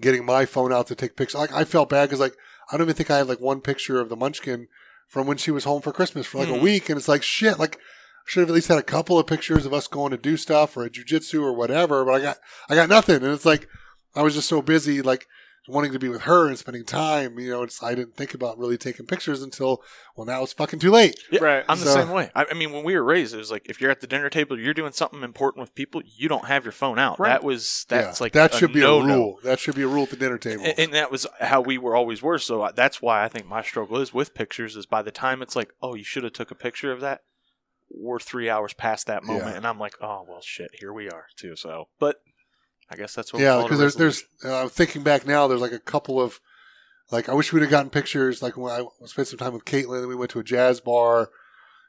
[0.00, 1.38] getting my phone out to take pictures.
[1.40, 2.34] Like I felt bad because like
[2.70, 4.68] I don't even think I had like one picture of the Munchkin
[5.08, 6.60] from when she was home for Christmas for like a Mhm.
[6.62, 7.58] week, and it's like shit.
[7.58, 7.80] Like I
[8.26, 10.76] should have at least had a couple of pictures of us going to do stuff
[10.76, 12.04] or at jujitsu or whatever.
[12.04, 13.66] But I got I got nothing, and it's like
[14.14, 15.26] I was just so busy like
[15.68, 17.38] wanting to be with her and spending time.
[17.38, 19.82] You know, it's I didn't think about really taking pictures until
[20.16, 21.18] well now it's fucking too late.
[21.30, 21.64] Yeah, Right.
[21.68, 22.30] I'm the same way.
[22.34, 24.30] I, I mean, when we were raised, it was like if you're at the dinner
[24.30, 27.20] table, you're doing something important with people, you don't have your phone out.
[27.20, 27.28] Right.
[27.30, 29.38] That was that's Yeah, like that should be no a rule.
[29.44, 30.64] That should be a rule at the dinner table.
[30.64, 32.38] And, and that was how we were always were.
[32.38, 34.74] So I- that's why I think my struggle is with pictures.
[34.76, 37.20] Is by the time it's like, oh, you should have took a picture of that.
[37.90, 39.56] We're three hours past that moment, Yeah.
[39.56, 41.56] and I'm like, oh well, shit, here we are too.
[41.56, 42.16] So, but
[42.90, 43.42] I guess that's what.
[43.42, 45.78] yeah, we call it a because there's there's uh, thinking back now, there's like a
[45.78, 46.40] couple of
[47.10, 48.42] like I wish we'd have gotten pictures.
[48.42, 51.30] Like when I spent some time with Caitlin, and we went to a jazz bar,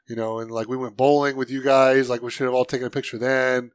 [0.08, 2.08] you know, and like we went bowling with you guys.
[2.10, 3.70] Like we should have all taken a picture then.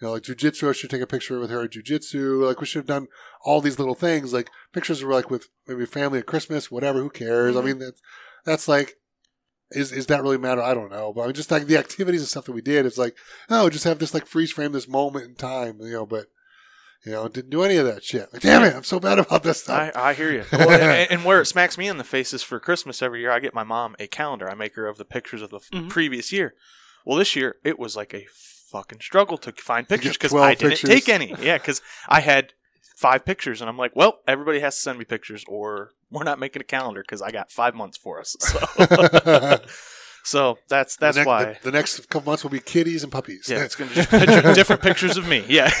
[0.00, 2.44] You know, like jujitsu, I should take a picture with her at jujitsu.
[2.46, 3.06] Like we should have done
[3.44, 4.32] all these little things.
[4.32, 7.00] Like pictures were like with maybe family at Christmas, whatever.
[7.00, 7.54] Who cares?
[7.54, 7.62] Mhm.
[7.62, 8.02] I mean, that's
[8.44, 8.94] that's like.
[9.70, 10.62] Is, is that really matter?
[10.62, 12.86] I don't know, but I mean, just like the activities and stuff that we did,
[12.86, 13.16] it's like,
[13.50, 16.06] oh, just have this like freeze frame this moment in time, you know.
[16.06, 16.26] But
[17.04, 18.32] you know, didn't do any of that shit.
[18.32, 19.92] Like, damn it, I'm so bad about this stuff.
[19.94, 20.44] I, I hear you.
[20.52, 23.30] Well, and, and where it smacks me in the face is for Christmas every year,
[23.30, 24.48] I get my mom a calendar.
[24.48, 25.88] I make her of the pictures of the f Mhm.
[25.90, 26.54] previous year.
[27.04, 28.26] Well, this year it was like a
[28.70, 30.90] fucking struggle to find pictures because I didn't pictures.
[30.90, 31.34] take any.
[31.40, 32.52] Yeah, because I had
[32.96, 36.38] five pictures, and I'm like, well, everybody has to send me pictures, or we're not
[36.38, 38.34] making a calendar because I got five months for us.
[38.40, 39.58] So,
[40.24, 41.44] so that's that's the ne- why.
[41.44, 43.46] the, the next couple months will be kitties and puppies.
[43.48, 45.44] yeah, it's gonna be just picture, different pictures of me.
[45.48, 45.70] Yeah.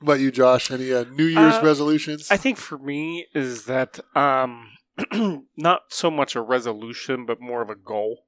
[0.00, 0.70] What about you, Josh?
[0.70, 2.30] Any uh, New Year's Uh, resolutions?
[2.30, 4.72] I think for me is that um,
[5.56, 8.26] not so much a resolution, but more of a goal.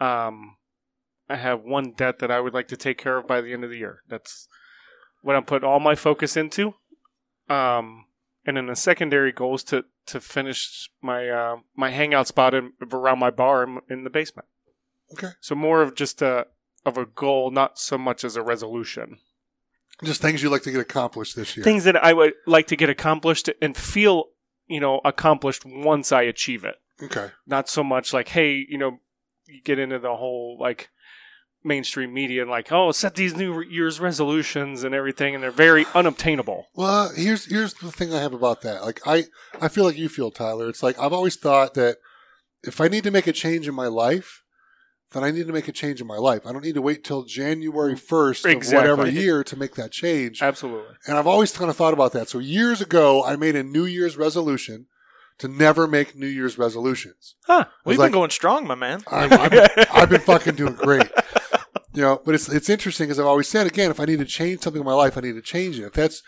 [0.00, 0.56] Um,
[1.28, 3.62] I have one debt that I would like to take care of by the end
[3.62, 4.02] of the year.
[4.08, 4.48] That's
[5.22, 6.74] what I'm putting all my focus into.
[7.50, 8.06] Um,
[8.46, 12.72] and then the secondary goal is to to finish my uh, my hangout spot in,
[12.92, 14.48] around my bar in, in the basement.
[15.12, 15.28] Okay.
[15.40, 16.46] So more of just a
[16.84, 19.18] of a goal, not so much as a resolution.
[20.02, 21.62] Just things you'd like to get accomplished this year.
[21.62, 24.30] Things that I would like to get accomplished and feel,
[24.66, 26.76] you know, accomplished once I achieve it.
[27.00, 27.30] okay.
[27.46, 28.98] Not so much like, hey, you know,
[29.46, 30.90] you get into the whole like
[31.64, 35.86] mainstream media and like, oh, set these New Year's resolutions and everything, and they're very
[35.94, 36.66] unobtainable.
[36.74, 38.82] Well, here's here's the thing I have about that.
[38.84, 39.24] Like I
[39.60, 40.68] I feel like you feel, Tyler.
[40.68, 41.98] It's like I've always thought that
[42.62, 44.42] if I need to make a change in my life,
[45.12, 46.46] then I need to make a change in my life.
[46.46, 48.90] I don't need to wait till January first of Exactly.
[48.90, 50.40] whatever year to make that change.
[50.42, 50.94] Absolutely.
[51.06, 52.28] And I've always kind of thought about that.
[52.28, 54.86] So years ago, I made a New Year's resolution
[55.38, 57.34] to never make New Year's resolutions.
[57.46, 57.64] Huh.
[57.84, 59.02] We've like- been going strong, my man.
[59.10, 61.10] I, I've, been, I've been fucking doing great.
[61.94, 63.66] You know, but it's it's interesting because I've always said.
[63.66, 65.84] Again, if I need to change something in my life, I need to change it.
[65.84, 66.22] If that's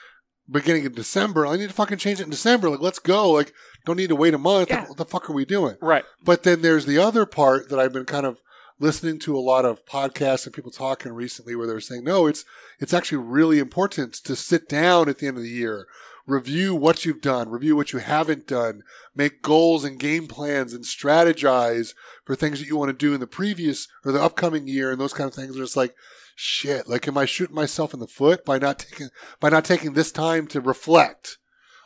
[0.50, 2.68] beginning of December, I need to fucking change it in December.
[2.68, 3.30] Like, let's go.
[3.30, 3.52] Like,
[3.86, 4.70] don't need to wait a month.
[4.70, 4.86] Yeah.
[4.86, 5.76] What the fuck are we doing?
[5.80, 6.04] Right.
[6.22, 8.38] But then there's the other part that I've been kind of
[8.78, 12.44] listening to a lot of podcasts and people talking recently where they're saying, no, it's
[12.78, 15.86] it's actually really important to sit down at the end of the year,
[16.26, 18.82] review what you've done, review what you haven't done,
[19.14, 21.94] make goals and game plans and strategize
[22.24, 25.00] for things that you want to do in the previous or the upcoming year and
[25.00, 25.54] those kind of things.
[25.54, 25.94] And it's like,
[26.34, 29.08] shit, like am I shooting myself in the foot by not taking
[29.40, 31.38] by not taking this time to reflect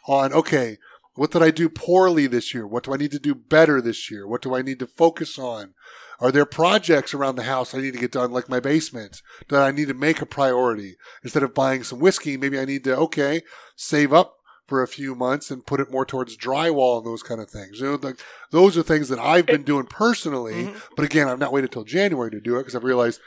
[0.06, 0.78] on okay,
[1.14, 2.66] what did I do poorly this year?
[2.66, 4.26] What do I need to do better this year?
[4.26, 5.74] What do I need to focus on?
[6.20, 9.62] Are there projects around the house I need to get done, like my basement, that
[9.62, 10.96] I need to make a priority?
[11.22, 13.42] Instead of buying some whiskey, maybe I need to, okay,
[13.76, 14.34] save up
[14.66, 17.80] for a few months and put it more towards drywall and those kind of things.
[17.80, 18.18] You know, like,
[18.50, 20.66] those are things that I've been doing personally.
[20.66, 20.80] Mhm.
[20.96, 23.20] But again, I've not waited till January to do it because I've realized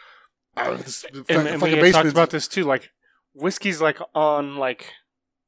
[0.58, 2.64] oh, this, And, and we had talked about this too.
[2.66, 2.92] Like,
[3.34, 4.94] whiskey's like on like,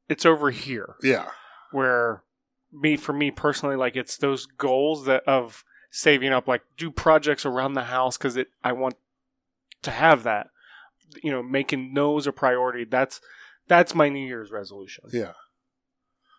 [0.09, 0.95] it's over here.
[1.03, 1.27] Yeah.
[1.71, 2.23] where
[2.71, 5.63] me for me personally like it's those goals that of
[5.95, 8.95] saving up like do projects around the house because it i want
[9.83, 10.47] to have that
[11.21, 13.21] you know making those a priority that's
[13.67, 15.33] that's my new year's resolution Yeah.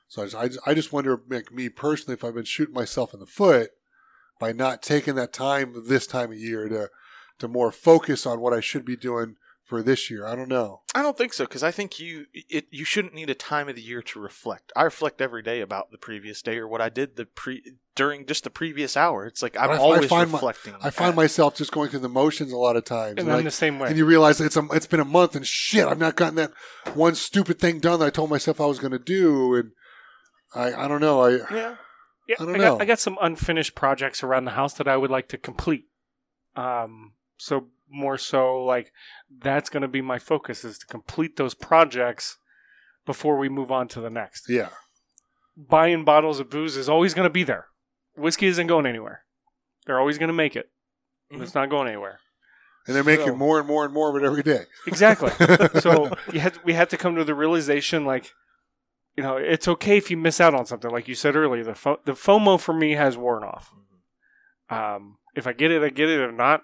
[0.08, 2.74] So I just, I just, I just wonder, like me personally, if I've been shooting
[2.74, 3.70] myself in the foot
[4.38, 6.90] by not taking that time this time of year to
[7.38, 10.26] to more focus on what I should be doing for this year.
[10.26, 10.82] I don't know.
[10.94, 13.76] I don't think so because I think you it you shouldn't need a time of
[13.76, 14.72] the year to reflect.
[14.76, 17.62] I reflect every day about the previous day or what I did the pre
[17.96, 19.26] during just the previous hour.
[19.26, 20.74] It's like I'm I- I always find my- reflecting.
[20.82, 23.36] I find myself just going through the motions a lot of times, and and, i'm
[23.36, 25.86] like, the same way and you realize it's a, it's been a month and shit,
[25.86, 26.52] I've not gotten that
[26.94, 29.70] one stupid thing done that I told myself I was going to do, and
[30.54, 31.22] I I don't know.
[31.22, 31.76] I yeah.
[32.28, 32.72] yeah I don't I, know.
[32.74, 35.86] got, I got some unfinished projects around the house that i would like to complete
[36.56, 38.92] um so more so like
[39.40, 42.38] that's going to be my focus is to complete those projects
[43.06, 44.68] before we move on to the next yeah.
[45.56, 47.66] buying bottles of booze is always going to be there.
[48.16, 49.24] Whiskey isn't going anywhere.
[49.86, 50.70] They're always going to make it.
[51.32, 51.42] Mhm.
[51.42, 52.20] It's not going anywhere.
[52.86, 54.64] And they're making So- more and more and more of it every day.
[54.86, 55.30] Exactly.
[55.80, 58.32] so you had we had to come to the realization, like,
[59.16, 60.90] you know, it's okay if you miss out on something.
[60.90, 63.72] Like you said earlier, the fo- the FOMO for me has worn off.
[64.70, 66.20] Um, if I get it, I get it.
[66.20, 66.62] If not,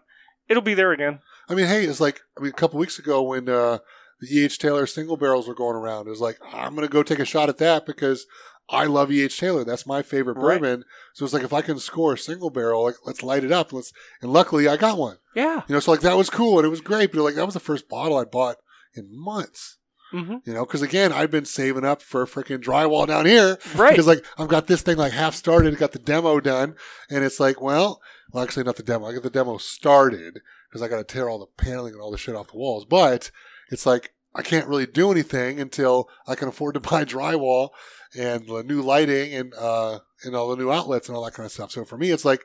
[0.51, 1.21] it'll be there again.
[1.49, 3.79] I mean, hey, it's like I mean, a couple weeks ago when uh,
[4.21, 4.59] the E.H.
[4.59, 7.25] Taylor single barrels were going around, it was like I'm going to go take a
[7.25, 8.27] shot at that because
[8.69, 9.41] I love E.H.
[9.41, 9.65] Taylor.
[9.65, 10.61] That's my favorite Right.
[10.61, 10.85] bourbon.
[11.15, 13.73] So it's like if I can score a single barrel, like let's light it up.
[13.73, 15.17] Let's and luckily I got one.
[15.35, 15.63] Yeah.
[15.67, 17.11] You know, so like that was cool and it was great.
[17.13, 18.57] But like that was the first bottle I bought
[18.95, 19.79] in months.
[20.13, 23.59] hmm You know, because again, I've been saving up for a freaking drywall down here
[23.75, 23.91] Right.
[23.93, 26.77] because like I've got this thing like half started, got the demo done,
[27.11, 28.01] and it's like, well,
[28.33, 29.07] well, actually not the demo.
[29.07, 32.11] I got the demo started because I got to tear all the paneling and all
[32.11, 32.85] the shit off the walls.
[32.85, 33.31] But
[33.71, 37.71] it's like I can't really do anything until I can afford to buy drywall
[38.17, 41.47] and the new lighting and uh and all the new outlets and all that kind
[41.47, 41.71] of stuff.
[41.73, 42.45] So for me, it's like,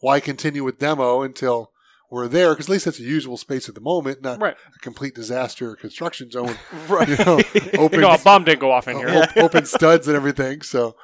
[0.00, 1.72] why continue with demo until
[2.10, 2.50] we're there?
[2.52, 4.56] Because at least it's a usable space at the moment, not Right.
[4.74, 6.56] a complete disaster construction zone.
[6.88, 7.08] right.
[7.18, 7.40] You know,
[7.78, 9.44] open know, a bomb didn't go off in uh, here.
[9.44, 10.62] open studs and everything.
[10.62, 10.94] So,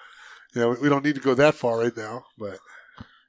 [0.55, 2.25] you know, we don't need to go that far right now.
[2.39, 2.59] But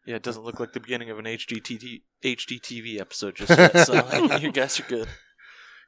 [0.05, 3.87] Yeah, it doesn't look like the beginning of an HGTV HGTV episode just yet.
[3.87, 5.07] So I mean, you guys are good.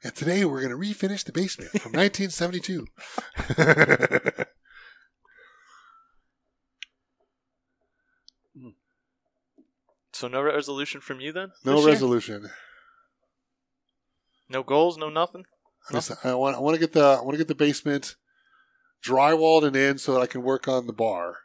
[0.02, 2.86] And today we're going to refinish the basement from 1972.
[10.12, 11.52] So no resolution from you then?
[11.64, 11.92] no this year?
[11.92, 12.50] resolution.
[14.48, 15.44] No goals, no nothing.
[15.92, 18.16] I I want I want to get the I want to get the basement
[19.04, 21.36] drywalled and in so that I can work on the bar.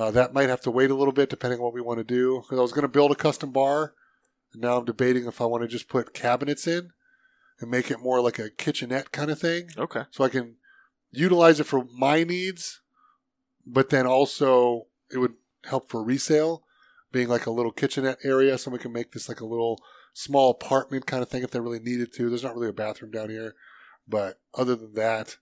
[0.00, 2.04] Uh, that might have to wait a little bit depending on what we want to
[2.04, 2.40] do.
[2.40, 3.92] Because I was going to build a custom bar,
[4.52, 6.92] and now I'm debating if I want to just put cabinets in
[7.60, 10.04] and make it more like a kitchenette kind of thing, Okay.
[10.10, 10.56] so I can
[11.10, 12.80] utilize it for my needs,
[13.66, 16.62] but then also it would help for resale,
[17.12, 18.56] being like a little kitchenette area.
[18.56, 19.82] Someone can make this like a little
[20.14, 22.30] small apartment kind of thing if they really needed to.
[22.30, 23.54] There's not really a bathroom down here,
[24.08, 25.36] but other than that,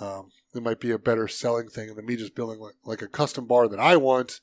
[0.00, 3.08] um, it might be a better selling thing than me just building like, like a
[3.08, 4.40] custom bar that I want.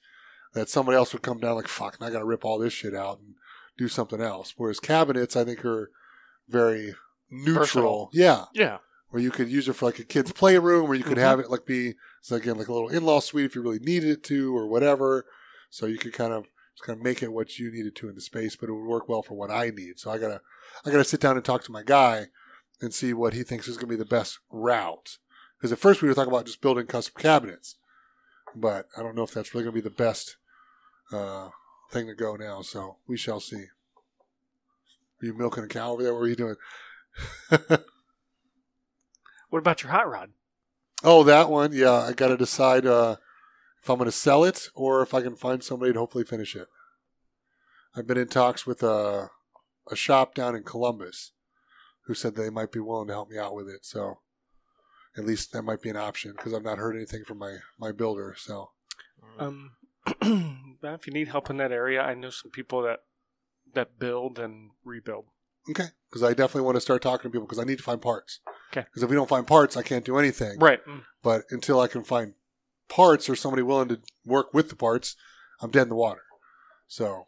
[0.53, 2.95] That somebody else would come down like fuck, I got to rip all this shit
[2.95, 3.35] out and
[3.77, 4.53] do something else.
[4.55, 5.91] Whereas cabinets, I think, are
[6.47, 6.95] very
[7.29, 7.55] neutral.
[7.65, 8.09] Versatile.
[8.13, 8.77] Yeah, Yeah.
[9.09, 11.21] where you could use it for like a kid's playroom, or you could Mhm.
[11.21, 11.95] have it like be
[12.31, 15.25] again like a little in-law suite if you really needed it to, or whatever.
[15.69, 18.15] So you could kind of just kind of make it what you needed to in
[18.15, 19.99] the space, but it would work well for what I need.
[19.99, 20.39] So I gotta
[20.85, 22.27] I gotta sit down and talk to my guy
[22.81, 25.17] and see what he thinks is gonna be the best route.
[25.65, 27.77] Because at first we were talking about just building custom cabinets,
[28.55, 30.37] but I don't know if that's really gonna be the best
[31.11, 31.49] uh,
[31.89, 32.61] thing to go now.
[32.61, 33.63] So we shall see.
[35.23, 36.13] Are you milking a cow over there?
[36.13, 36.55] What are you doing?
[39.49, 40.31] What about your hot rod?
[41.03, 41.71] Oh, that one.
[41.71, 43.15] Yeah, I got to decide uh,
[43.81, 46.55] if I'm going to sell it or if I can find somebody to hopefully finish
[46.55, 46.67] it.
[47.95, 49.29] I've been in talks with a,
[49.89, 51.31] a shop down in Columbus
[52.05, 53.85] who said they might be willing to help me out with it.
[53.85, 54.17] So
[55.17, 57.91] at least that might be an option because I've not heard anything from my, my
[57.91, 58.35] builder.
[58.37, 58.71] So
[59.39, 59.71] Um,
[60.21, 62.99] well, if you need help in that area, I know some people that
[63.73, 65.25] that build and rebuild.
[65.69, 68.01] okay, because I definitely want to start talking to people because I need to find
[68.01, 68.39] parts.
[68.71, 70.59] Okay, Because if we don't find parts, I can't do anything.
[70.59, 70.79] Right.
[71.23, 72.33] But until I can find
[72.87, 75.15] parts or somebody willing to work with the parts,
[75.61, 76.21] I'm dead in the water.
[76.87, 77.27] So,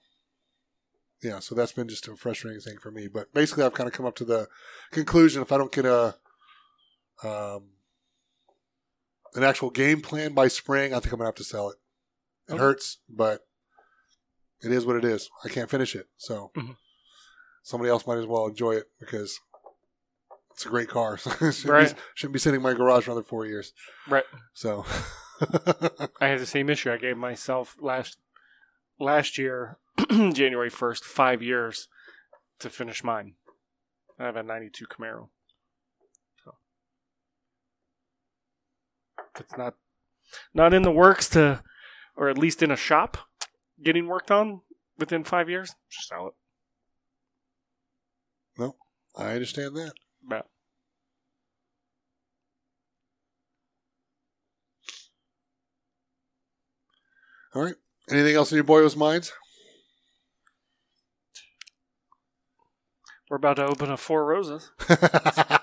[1.24, 3.08] yeah, so that's been just a frustrating thing for me.
[3.08, 4.48] But basically, I've kind of come up to the
[4.92, 6.16] conclusion if I don't get a
[7.24, 7.70] um,
[9.36, 11.78] an actual game plan by spring, I think I'm gonna have to sell it.
[12.48, 12.62] It Okay.
[12.62, 13.42] hurts, but
[14.62, 15.30] it is what it is.
[15.44, 16.78] I can't finish it, so Mhm.
[17.64, 19.40] somebody else might as well enjoy it because
[20.52, 21.18] it's a great car.
[21.18, 21.96] So shouldn't, Right.
[21.96, 23.74] be, shouldn't be sitting in my garage for another four years.
[24.08, 24.26] Right.
[24.54, 24.86] So,
[26.20, 26.92] I had the same issue.
[26.92, 28.18] I gave myself last
[29.00, 29.78] last year,
[30.10, 31.88] January first, five years
[32.60, 33.36] to finish mine.
[34.18, 35.30] I have a '92 Camaro.
[36.44, 36.56] So
[39.20, 39.76] if it's not
[40.54, 41.64] not in the works to,
[42.16, 43.18] or at least in a shop,
[43.84, 44.62] getting worked on
[44.98, 45.76] within five years.
[45.90, 46.34] Just sell it.
[48.58, 48.76] No,
[49.16, 49.94] I understand that.
[50.30, 50.42] Yeah.
[57.56, 57.76] All right.
[58.10, 59.34] Anything else in your boyos' minds?
[63.30, 64.72] We're about to open a Four Roses.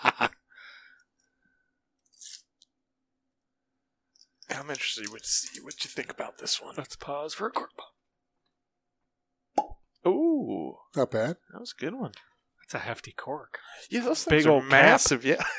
[4.60, 6.74] I'm interested to see what you think about this one.
[6.76, 7.90] Let's pause for a cork pop.
[10.06, 11.36] Ooh, Not bad.
[11.52, 12.12] that was a good one.
[12.60, 13.58] That's a hefty cork.
[13.90, 14.70] Yeah, those Big things are old cap.
[14.70, 15.24] massive.
[15.24, 15.42] Yeah.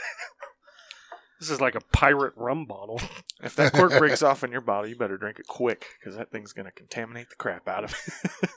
[1.37, 2.99] This is like a pirate rum bottle.
[3.43, 6.31] If that cork breaks off in your bottle, you better drink it quick because that
[6.31, 8.49] thing's gonna contaminate the crap out of it.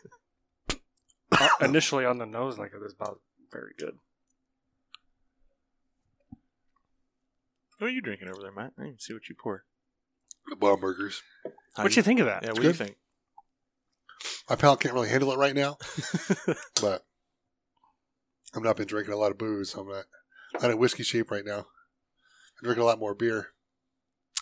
[1.33, 3.21] Uh, Initially on the nose, like this bottle,
[3.53, 3.99] very good.
[7.79, 8.73] what are you drinking over there, Matt?
[8.79, 9.63] I didn't see what you poured.
[10.57, 11.23] Bomberger's.
[11.77, 12.43] How What do you think of that?
[12.43, 12.97] Yeah, what do you think?
[14.49, 15.77] My palate can't really handle it right now,
[16.81, 17.05] but
[18.55, 20.05] I've not been drinking a lot of booze, I'm not,
[20.61, 21.59] not in whiskey shape right now.
[21.59, 23.49] I'm drinking a lot more beer.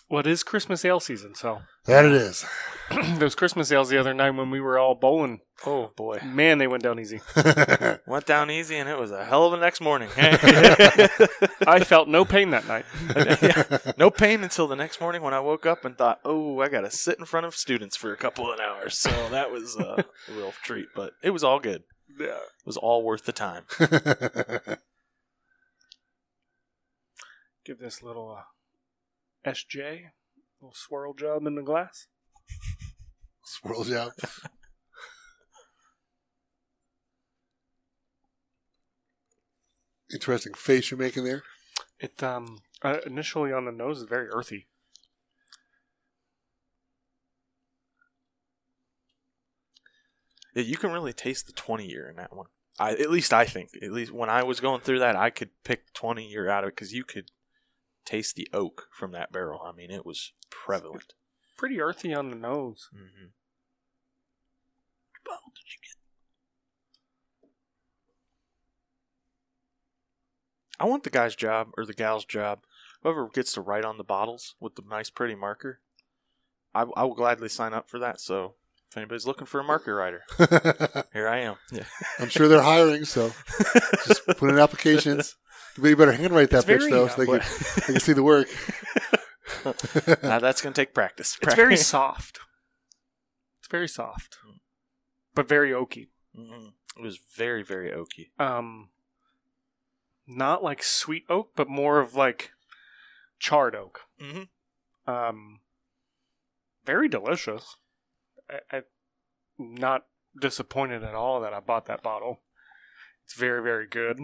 [0.09, 2.45] Well, it is Christmas ale season, so That it is.
[3.17, 6.67] those Christmas ales the other night when we were all bowling, Oh boy, man, they
[6.67, 7.19] went down easy.
[8.05, 10.07] went down easy, and it was a hell of a next morning.
[10.17, 12.85] I felt no pain that night.
[13.97, 16.81] no pain until the next morning when I woke up and thought, "Oh, I got
[16.81, 20.03] to sit in front of students for a couple of hours." So that was uh,
[20.29, 21.83] a real treat, but it was all good.
[22.19, 22.27] Yeah.
[22.27, 23.63] It was all worth the time.
[27.65, 28.43] Give this little uh,
[29.45, 30.11] SJ,
[30.61, 32.07] little swirl job in the glass.
[33.43, 34.13] Swirls out.
[40.13, 41.43] Interesting face you're making there.
[41.99, 44.67] It um uh, initially on the nose is very earthy.
[50.55, 52.47] Yeah, you can really taste the twenty year in that one.
[52.79, 55.49] I at least I think at least when I was going through that, I could
[55.63, 57.31] pick twenty year out of it because you could
[58.07, 59.61] taste the oak from that barrel.
[59.63, 61.13] I mean, it was prevalent.
[61.57, 62.89] Pretty earthy on the nose.
[62.95, 63.27] Mm-hmm.
[65.11, 65.97] What bottle did you get?
[70.79, 72.59] I want the guy's job or the gal's job.
[73.03, 75.81] Whoever gets to write on the bottles with the nice, pretty marker,
[76.73, 78.21] I, I will gladly sign up for that.
[78.21, 78.53] So
[78.89, 80.23] if anybody's looking for a marker writer,
[81.13, 81.55] here I am.
[81.71, 81.83] Yeah.
[82.19, 83.31] I'm sure they're hiring, so
[84.07, 85.35] just put in applications.
[85.81, 87.39] You better handwrite that It's bitch though, uh, so they can,
[87.87, 88.47] they can see the work.
[90.23, 91.37] Now that's going to take practice.
[91.41, 92.39] It's very soft.
[93.59, 94.37] It's very soft,
[95.35, 96.07] but very oaky.
[96.37, 96.73] Mhm.
[96.97, 98.29] It was very, very oaky.
[98.39, 98.89] Um,
[100.25, 102.51] not like sweet oak, but more of like
[103.39, 104.01] charred oak.
[104.21, 105.11] Mm-hmm.
[105.11, 105.59] Um,
[106.85, 107.75] very delicious.
[108.49, 108.81] I, I
[109.57, 110.05] not
[110.39, 112.41] disappointed at all that I bought that bottle.
[113.25, 114.19] It's very very good.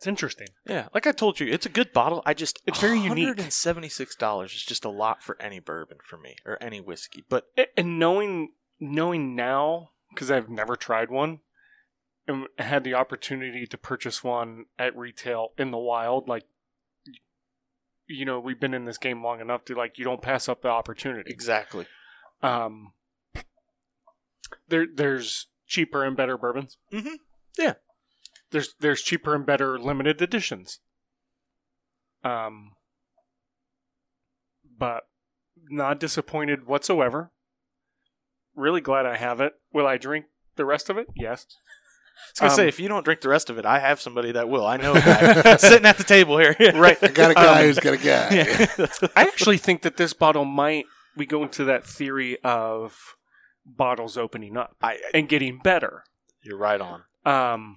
[0.00, 0.48] It's interesting.
[0.66, 2.22] Yeah, like I told you, it's a good bottle.
[2.24, 3.26] I just It's very unique.
[3.26, 6.80] Hundred and seventy-six dollars is just a lot for any bourbon for me or any
[6.80, 7.22] whiskey.
[7.28, 11.40] But And knowing knowing now because I've never tried one
[12.26, 16.44] and had the opportunity to purchase one at retail in the wild like
[18.06, 20.62] you know we've been in this game long enough to like you don't pass up
[20.62, 21.86] the opportunity exactly,
[22.42, 22.94] um
[24.68, 27.16] there there's cheaper and better bourbons Mhm.
[27.58, 27.74] Yeah.
[28.50, 30.80] There's there's cheaper and better limited editions
[32.24, 32.72] um
[34.78, 35.04] but
[35.70, 37.30] not disappointed whatsoever
[38.54, 41.46] really glad i have it will i drink the rest of it yes
[42.38, 43.98] I was gonna Um, say if you don't drink the rest of it, I have
[43.98, 44.66] somebody that will.
[44.66, 46.54] I know a guy sitting at the table here.
[46.74, 48.28] right I got a guy Um, who's got a guy.
[48.78, 48.86] Yeah.
[49.16, 50.84] i actually think that this bottle might
[51.16, 53.16] we go into that theory of
[53.64, 56.04] bottles opening up I, and getting better
[56.42, 57.04] you're right on.
[57.24, 57.74] Um,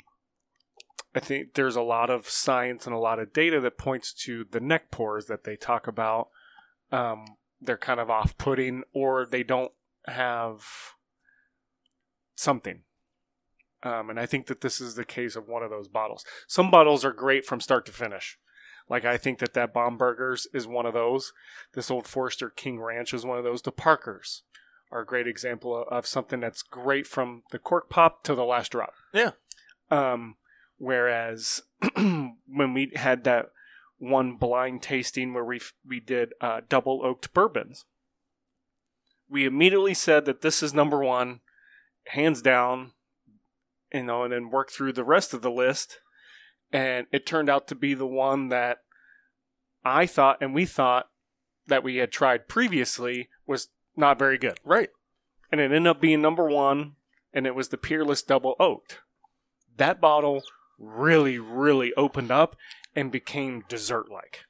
[1.15, 4.45] I think there's a lot of science and a lot of data that points to
[4.49, 6.30] the neck pours that they talk about.
[6.91, 7.26] Um,
[7.61, 9.72] they're kind of off putting or they don't
[10.07, 10.64] have
[12.35, 12.81] something.
[13.84, 16.26] Um, and I think that this is the case of one of those bottles.
[16.48, 18.38] Some bottles are great from start to finish.
[18.90, 21.31] Like I think that that Bomberger's is one of those.
[21.73, 23.61] This Old Forester King Ranch is one of those.
[23.61, 24.44] The Parkers
[24.91, 28.45] are a great example of, of something that's great from the cork pop to the
[28.45, 28.94] last drop.
[29.14, 29.31] Yeah.
[29.90, 30.35] Um,
[30.78, 31.62] whereas
[31.95, 33.52] when we had that
[33.98, 37.86] one blind tasting where we we did uh, double oaked bourbons,
[39.30, 41.40] we immediately said that this is number one,
[42.08, 42.91] hands down.
[43.94, 46.00] You know, and then worked through the rest of the list,
[46.72, 48.80] and it turned out to be the one that
[49.86, 51.10] I thought and we thought
[51.68, 54.90] that we had tried previously was not very good Right.
[55.52, 56.95] and it ended up being number one,
[57.34, 59.00] and it was the Peerless Double Oaked.
[59.78, 60.41] That bottle
[60.84, 62.55] really, really opened up
[62.95, 64.41] and became dessert like.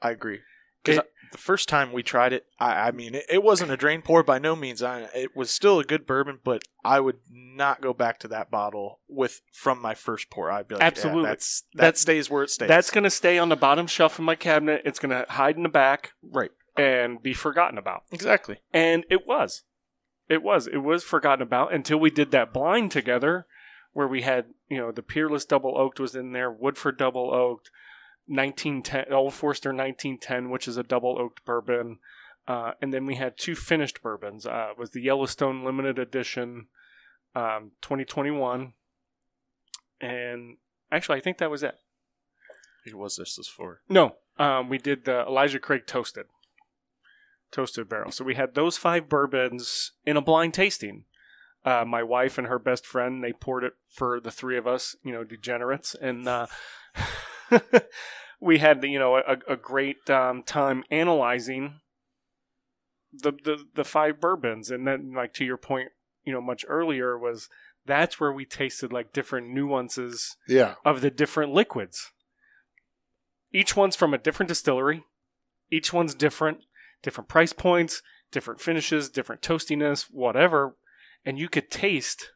[0.00, 0.40] I agree.
[0.84, 4.02] Because the first time we tried it, I, I mean, it, it wasn't a drain
[4.02, 4.82] pour by no means.
[4.82, 8.50] I, it was still a good bourbon, but I would not go back to that
[8.50, 10.50] bottle with from my first pour.
[10.50, 11.22] I'd be like, Absolutely.
[11.22, 12.68] yeah, that's that That's- stays where it stays.
[12.68, 14.82] That's going to stay on the bottom shelf of my cabinet.
[14.84, 16.50] It's going to hide in the back right.
[16.76, 18.02] and be forgotten about.
[18.10, 18.58] Exactly.
[18.72, 19.62] And it was.
[20.28, 20.66] It was.
[20.66, 23.46] It was forgotten about until we did that blind together
[23.92, 27.70] where we had, you know, the Peerless Double Oaked was in there, Woodford Double Oaked,
[28.26, 31.98] 1910, Old Forester 1910, which is a double oaked bourbon.
[32.46, 34.46] Uh, and then we had two finished bourbons.
[34.46, 36.66] Uh, it was the Yellowstone Limited Edition
[37.34, 38.72] um, 2021.
[40.00, 40.56] And
[40.90, 41.76] actually, I think that was it.
[42.84, 43.36] Who was this?
[43.36, 43.80] This for?
[43.88, 46.26] No, um, we did the Elijah Craig toasted,
[47.52, 48.10] toasted barrel.
[48.10, 51.04] So we had those five bourbons in a blind tasting.
[51.64, 54.96] Uh, my wife and her best friend they poured it for the three of us,
[55.04, 56.46] you know, degenerates, and uh,
[58.40, 61.80] we had you know a, a great um, time analyzing
[63.12, 65.90] the, the the five bourbons, and then like to your point,
[66.24, 67.48] you know, much earlier was
[67.86, 70.74] that's where we tasted like different nuances Yeah.
[70.84, 72.10] of the different liquids.
[73.52, 75.04] Each one's from a different distillery.
[75.70, 76.58] Each one's different,
[77.02, 80.76] different price points, different finishes, different toastiness, whatever,
[81.24, 82.30] and you could taste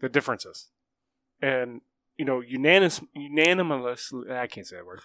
[0.00, 0.68] the differences.
[1.40, 1.80] And
[2.16, 5.00] you know, unanimous, unanimously, I can't say that word.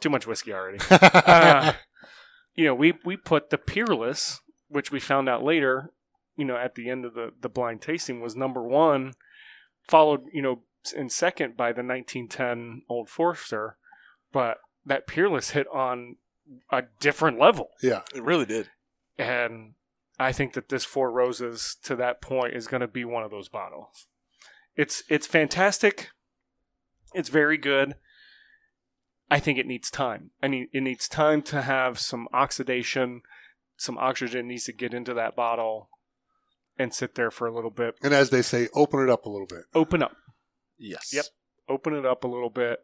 [0.00, 0.78] Too much whiskey already.
[0.90, 1.72] Uh,
[2.54, 5.92] you know, we we put the Peerless, which we found out later,
[6.36, 9.12] you know, at the end of the the blind tasting was number one,
[9.88, 10.62] followed, you know,
[10.96, 13.76] in second by the 1910 Old Forester,
[14.32, 16.16] but that Peerless hit on
[16.70, 18.00] a different level, yeah.
[18.14, 18.70] It really did.
[19.18, 19.74] and
[20.18, 23.30] I think that this Four Roses to that point is going to be one of
[23.30, 24.06] those bottles.
[24.76, 26.10] It's it's fantastic.
[27.14, 27.94] It's very good.
[29.30, 30.30] I think it needs time.
[30.42, 33.22] I mean, it needs time to have some oxidation,
[33.76, 35.90] some oxygen needs to get into that bottle
[36.78, 37.96] and sit there for a little bit.
[38.02, 39.64] And as they say, open it up a little bit.
[39.74, 40.16] Open up.
[40.78, 41.12] Yes.
[41.12, 41.24] Yep.
[41.68, 42.78] Open it up a little bit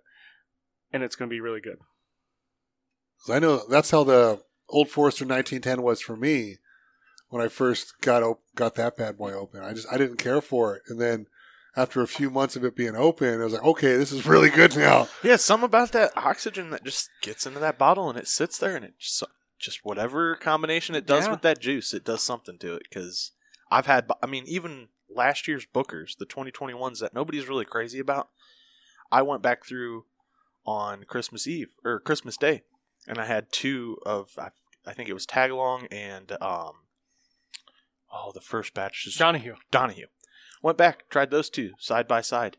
[0.92, 1.78] and it's going to be really good.
[3.28, 6.58] I know that's how the Old Forester 1910 was for me
[7.34, 9.60] when I first got op- got that bad boy open.
[9.60, 11.26] I just I didn't care for it, and then
[11.76, 14.50] after a few months of it being open, I was like, okay, this is really
[14.50, 15.08] good now.
[15.24, 18.76] Yeah, something about that oxygen that just gets into that bottle and it sits there
[18.76, 19.24] and it just
[19.58, 21.32] just whatever combination it does Yeah.
[21.32, 22.82] with that juice, it does something to it.
[22.88, 23.32] Because
[23.72, 28.28] I've had, I mean, even last year's Booker's, the 2021s that nobody's really crazy about,
[29.10, 30.04] I went back through
[30.64, 32.62] on Christmas Eve or Christmas Day,
[33.08, 34.50] and I had two of I,
[34.86, 36.72] I think it was Tagalong and um,
[38.14, 39.56] oh the first batch is Donohoe.
[39.70, 40.06] Donohoe.
[40.62, 42.56] Went back, tried those two side by side.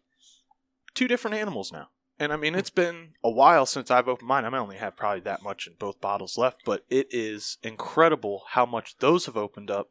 [0.94, 1.88] Two different animals now.
[2.18, 4.46] And I mean, it's been a while since I've opened mine.
[4.46, 8.66] I only have probably that much in both bottles left, but it is incredible how
[8.66, 9.90] much those have opened up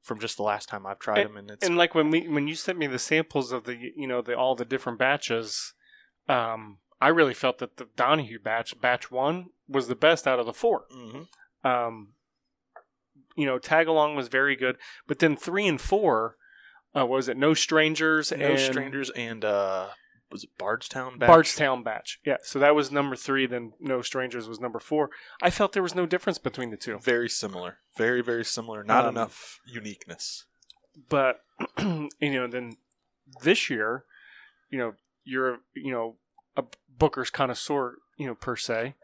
[0.00, 1.36] from just the last time I've tried them.
[1.36, 4.06] And it's And like when we when you sent me the samples of the you
[4.06, 5.72] know the all the different batches,
[6.28, 10.46] um, I really felt that the Donohoe batch, batch one, was the best out of
[10.46, 10.84] the four.
[10.94, 11.26] Mhm.
[11.64, 12.13] Um,
[13.34, 16.36] you know, tag along was very good, but then three and four,
[16.96, 19.88] uh, was it Noe Strangers no and strangers and uh,
[20.30, 21.18] was it Bardstown?
[21.18, 21.28] Batch?
[21.28, 22.18] Bardstown batch?
[22.24, 23.46] Yeah, so that was number three.
[23.46, 25.10] Then Noe Strangers was number four.
[25.42, 26.98] I felt there was no difference between the two.
[27.00, 28.82] Very similar, very very similar.
[28.84, 30.44] Not Um, enough uniqueness.
[31.08, 31.40] but
[31.78, 32.76] you know then
[33.42, 34.04] this year
[34.70, 34.92] you know
[35.24, 36.16] you're you know
[36.56, 36.62] a
[36.96, 38.94] booker's connoisseur you know per se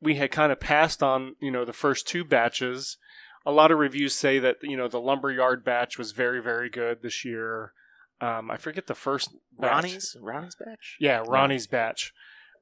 [0.00, 2.96] we had kind of passed on you know the first two batches
[3.44, 7.02] a lot of reviews say that you know the lumberyard batch was very very good
[7.02, 7.72] this year
[8.20, 9.70] um, i forget the first batch.
[9.70, 10.96] Ronnie's Ronnie's batch.
[11.00, 12.12] Yeah, Ronnie's batch.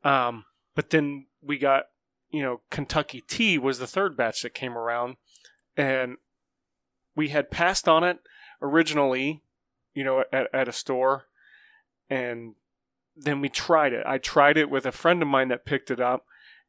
[0.05, 0.45] Um,
[0.75, 1.85] but then we got,
[2.31, 5.17] you know, Kentucky Tea was the third batch that came around,
[5.77, 6.17] and
[7.17, 8.19] we had passed on it
[8.63, 9.43] originally,
[9.95, 11.25] you know, at, at a store,
[12.09, 12.55] and
[13.17, 14.07] then we tried it.
[14.07, 16.25] I tried it with a friend of mine that picked it up,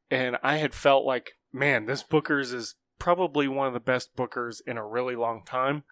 [0.09, 4.61] and I had felt like, man, this Booker's is probably one of the best Booker's
[4.67, 5.83] in a really long time.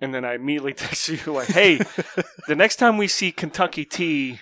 [0.00, 1.76] And then I immediately texted you like, "Hey,
[2.48, 4.40] the next time we see Kentucky Tea,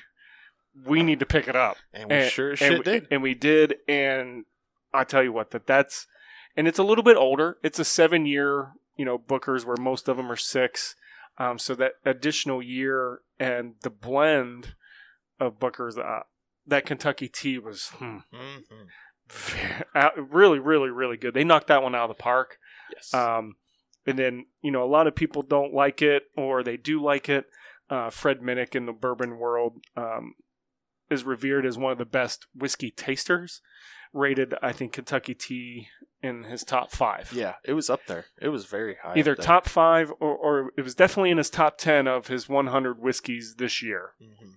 [0.86, 3.06] we need to pick it up." and we sure as and shit we, did.
[3.10, 3.74] and we did.
[3.86, 4.47] And
[4.94, 6.06] I tell you what, that that's
[6.56, 7.59] and it's a little bit older.
[7.62, 10.97] It's a seven year, you know, Booker's where most of them are six.
[11.36, 14.74] Um, so that additional year and the blend
[15.39, 16.22] of Booker's, uh,
[16.66, 18.62] that Kentucky Tea was hmm, Mhm.
[20.17, 21.35] really, really, really good.
[21.35, 22.59] They knocked that one out of the park.
[22.95, 23.13] Yes.
[23.13, 23.57] Um,
[24.07, 27.29] and then you know a lot of people don't like it or they do like
[27.29, 27.47] it.
[27.91, 30.35] Uh, Fred Minnick in the bourbon world um,
[31.11, 33.61] is revered as one of the best whiskey tasters.
[34.15, 35.89] Rated, I think, Kentucky Tea
[36.23, 37.31] in his top five.
[37.33, 38.25] yeah, it was up there.
[38.41, 39.15] It was very high.
[39.17, 42.99] Either top five or, or it was definitely in his top ten of his 100
[42.99, 44.15] whiskeys this year.
[44.21, 44.55] Mhm.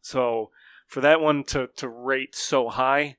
[0.00, 0.50] So
[0.86, 3.18] for that one to to rate so high,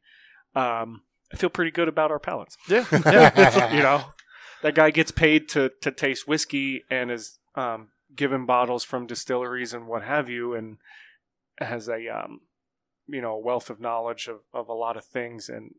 [0.55, 1.01] um,
[1.33, 2.57] I feel pretty good about our palates.
[2.67, 3.73] Yeah, yeah.
[3.73, 4.03] you know,
[4.63, 9.73] that guy gets paid to to taste whiskey and is um, given bottles from distilleries
[9.73, 10.77] and what have you, and
[11.59, 12.41] has a um,
[13.07, 15.47] you know wealth of knowledge of, of a lot of things.
[15.49, 15.75] And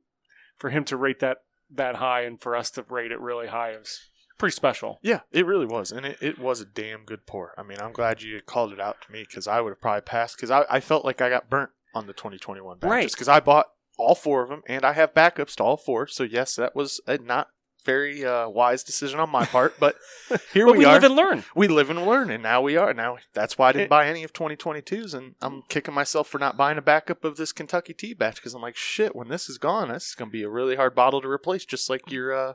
[0.59, 1.39] for him to rate that
[1.71, 4.01] that high, and for us to rate it really high, is
[4.39, 4.99] pretty special.
[5.03, 7.53] Yeah, it really was, and it, it was a damn good pour.
[7.59, 10.01] I mean, I'm glad you called it out to me because I would have probably
[10.03, 13.11] passed because I, I felt like I got burnt on the 2021 batches Right.
[13.11, 13.67] because I bought
[14.03, 16.07] all four of them and I have backups to all four.
[16.07, 17.49] So yes, that was a not
[17.85, 19.97] very uh, wise decision on my part, but
[20.53, 20.93] here But we, we are.
[20.95, 21.43] live and learn.
[21.57, 22.95] we live and learn, and now we are.
[22.95, 26.39] Now that's why I didn't It- buy any of 2022s, and I'm kicking myself for
[26.39, 29.17] not buying a backup of this Kentucky tea batch because I'm like, shit.
[29.17, 31.91] When this is gone, this is gonna be a really hard bottle to replace, just
[31.91, 32.53] like your uh,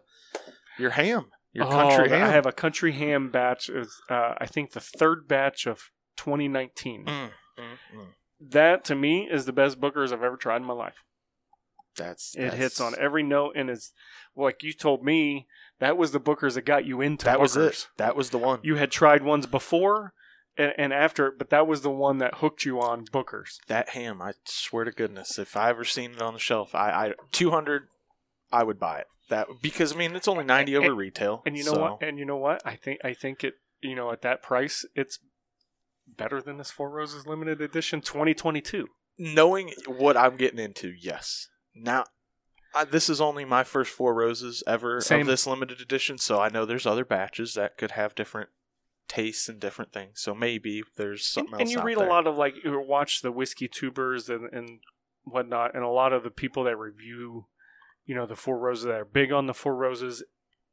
[0.80, 2.30] your ham, your country Oh, ham.
[2.30, 3.68] I have a country ham batch.
[3.69, 7.03] Is uh, I think the third batch of 2019.
[7.06, 7.30] Mm, mm,
[7.60, 8.07] mm.
[8.40, 11.03] That to me is the best Booker's I've ever tried in my life.
[11.98, 13.91] That's It that's- hits on every note and is
[14.36, 15.48] like you told me
[15.80, 17.88] that was the Booker's that got you into That was it.
[17.98, 18.60] That was the one.
[18.64, 20.14] You had tried ones before
[20.57, 23.60] and, and after, but that was the one that hooked you on Booker's.
[23.68, 24.22] that ham.
[24.22, 27.88] I swear to goodness, if I ever seen it on the shelf, I, I 200,
[28.52, 29.07] I would buy it.
[29.30, 31.41] That because I mean it's only 90 over And- retail.
[31.45, 32.02] And you know so- what?
[32.03, 32.61] And you know what?
[32.65, 33.56] I think I think it.
[33.82, 35.19] You know, at that price, it's
[36.07, 38.88] better than this Four Roses limited edition 2022.
[39.19, 41.48] Knowing what I'm getting into, yes.
[41.81, 42.05] Now,
[42.73, 45.21] I, this is only my first four roses ever Same.
[45.21, 48.49] of this limited edition, so I know there's other batches that could have different
[49.07, 50.19] tastes and different things.
[50.21, 51.71] So maybe there's something and, else.
[51.71, 52.07] and you read there.
[52.07, 54.79] a lot of like you watch the whiskey tubers and and
[55.23, 57.47] whatnot, and a lot of the people that review,
[58.05, 60.23] you know, the Four Roses that are big on the Four Roses.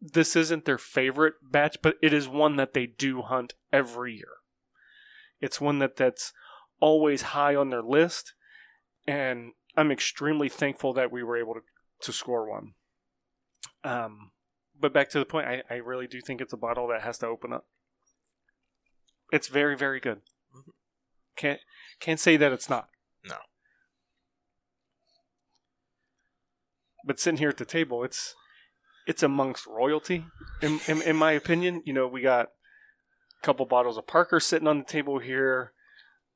[0.00, 4.34] This isn't their favorite batch, but it is one that they do hunt every year.
[5.40, 6.32] It's one that that's
[6.80, 8.34] always high on their list,
[9.06, 11.60] and I'm extremely thankful that we were able to
[12.02, 12.74] to score one.
[13.82, 14.30] Um,
[14.78, 17.18] but back to the point, I, I really do think it's a bottle that has
[17.18, 17.66] to open up.
[19.32, 20.20] It's very, very good.
[21.36, 21.60] Can't
[22.00, 22.88] can't say that it's not.
[23.24, 23.36] No.
[27.04, 28.34] But sitting here at the table, it's
[29.06, 30.24] it's amongst royalty,
[30.62, 31.82] in, in in my opinion.
[31.84, 32.46] You know, we got
[33.42, 35.72] a couple bottles of Parker sitting on the table here.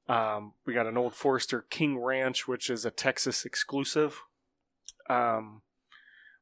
[0.09, 4.23] Um, we got an old Forester King Ranch, which is a Texas exclusive.
[5.11, 5.63] Um,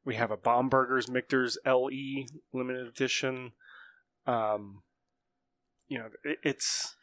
[0.05, 3.53] we have a Bomberger's Michter's LE limited edition.
[4.27, 4.83] Um,
[5.89, 6.97] you know, it, it's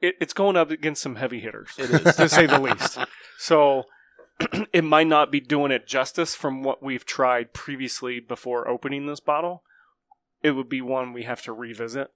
[0.00, 2.98] it, it's going up against some heavy hitters, to say the least.
[3.38, 3.84] So
[4.72, 9.20] it might not be doing it justice from what we've tried previously before opening this
[9.20, 9.62] bottle.
[10.42, 12.08] It would be one we have to revisit,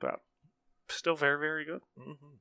[0.00, 0.20] but
[0.88, 1.80] still very very good.
[1.98, 2.38] Mhm.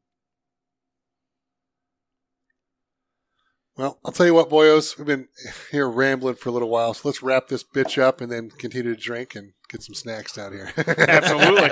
[3.76, 5.30] Well, I'll tell you what, boyos, we've been
[5.72, 8.94] here rambling for a little while, so let's wrap this bitch up and then continue
[8.96, 10.72] to drink and get some snacks down here.
[10.78, 11.72] Absolutely.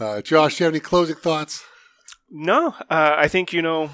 [0.00, 1.62] uh, Josh, do you have any closing thoughts?
[2.28, 3.90] No, uh, I think you know,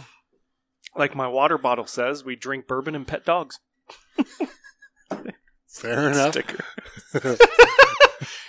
[0.97, 3.61] like my water bottle says, we drink bourbon and pet dogs.
[5.69, 6.33] Fair enough.
[6.33, 6.65] Sticker.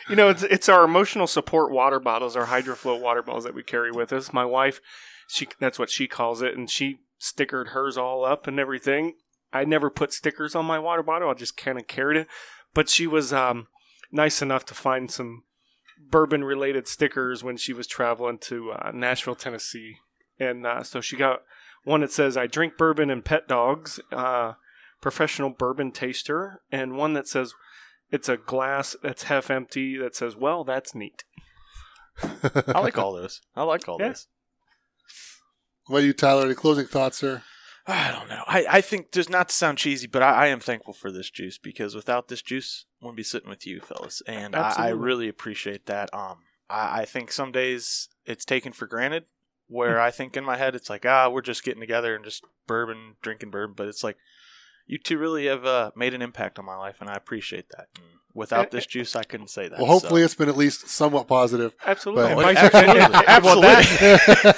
[0.08, 3.64] You know, it's it's our emotional support water bottles, our hydroflow water bottles that we
[3.64, 4.32] carry with us.
[4.32, 4.80] My wife,
[5.28, 9.14] she that's what she calls it, and she stickered hers all up and everything.
[9.52, 12.27] I never put stickers on my water bottle; I just kind of carried it.
[12.73, 13.68] But she was um,
[14.11, 15.43] nice enough to find some
[16.11, 19.97] bourbon related stickers when she was traveling to uh, Nashville, Tennessee,
[20.39, 21.41] and uh, so she got
[21.84, 24.53] one that says "I drink bourbon and pet dogs." Uh,
[25.02, 27.53] professional bourbon taster, and one that says
[28.11, 31.23] it's a glass that's half empty that says, "Well, that's neat."
[32.23, 33.41] I like all those.
[33.56, 34.10] I like all Yeah.
[34.10, 34.27] this.
[35.88, 36.45] What about you, Tyler?
[36.45, 37.44] Any closing thoughts, sir?
[37.88, 38.44] I don't know.
[38.48, 41.30] I, I think just not to sound cheesy, but I, I am thankful for this
[41.30, 44.90] juice because without this juice, I wouldn't be sitting with you fellas, and I, I
[44.90, 46.12] really appreciate that.
[46.12, 49.26] Um, I, I think some days it's taken for granted.
[49.68, 52.44] Where I think in my head it's like, ah, we're just getting together and just
[52.68, 54.18] bourbon, drinking bourbon, but it's like
[54.86, 57.88] you two really have uh, made an impact on my life, and I appreciate that.
[57.95, 58.06] And
[58.36, 59.80] without this juice, I couldn't say that.
[59.80, 60.26] Well, hopefully so.
[60.26, 61.74] it's been at least somewhat positive.
[61.86, 63.34] Absolutely, But- Well, vice- and- and- absolutely.
[63.34, 63.62] and- well,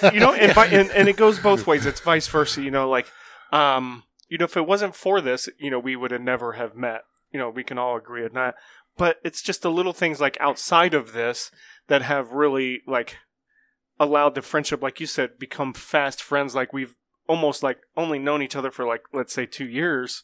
[0.01, 1.85] that- you know, and, vi- and and it goes both ways.
[1.85, 2.61] It's vice versa.
[2.61, 3.07] You know, like,
[3.53, 6.75] um, you know, if it wasn't for this, you know, we would have never have
[6.75, 7.03] met.
[7.31, 8.55] You know, we can all agree on that.
[8.97, 11.51] But it's just the little things like outside of this
[11.87, 13.17] that have really like
[13.99, 16.55] allowed the friendship, like you said, become fast friends.
[16.55, 16.95] Like we've
[17.27, 20.23] almost like only known each other for like let's say two years,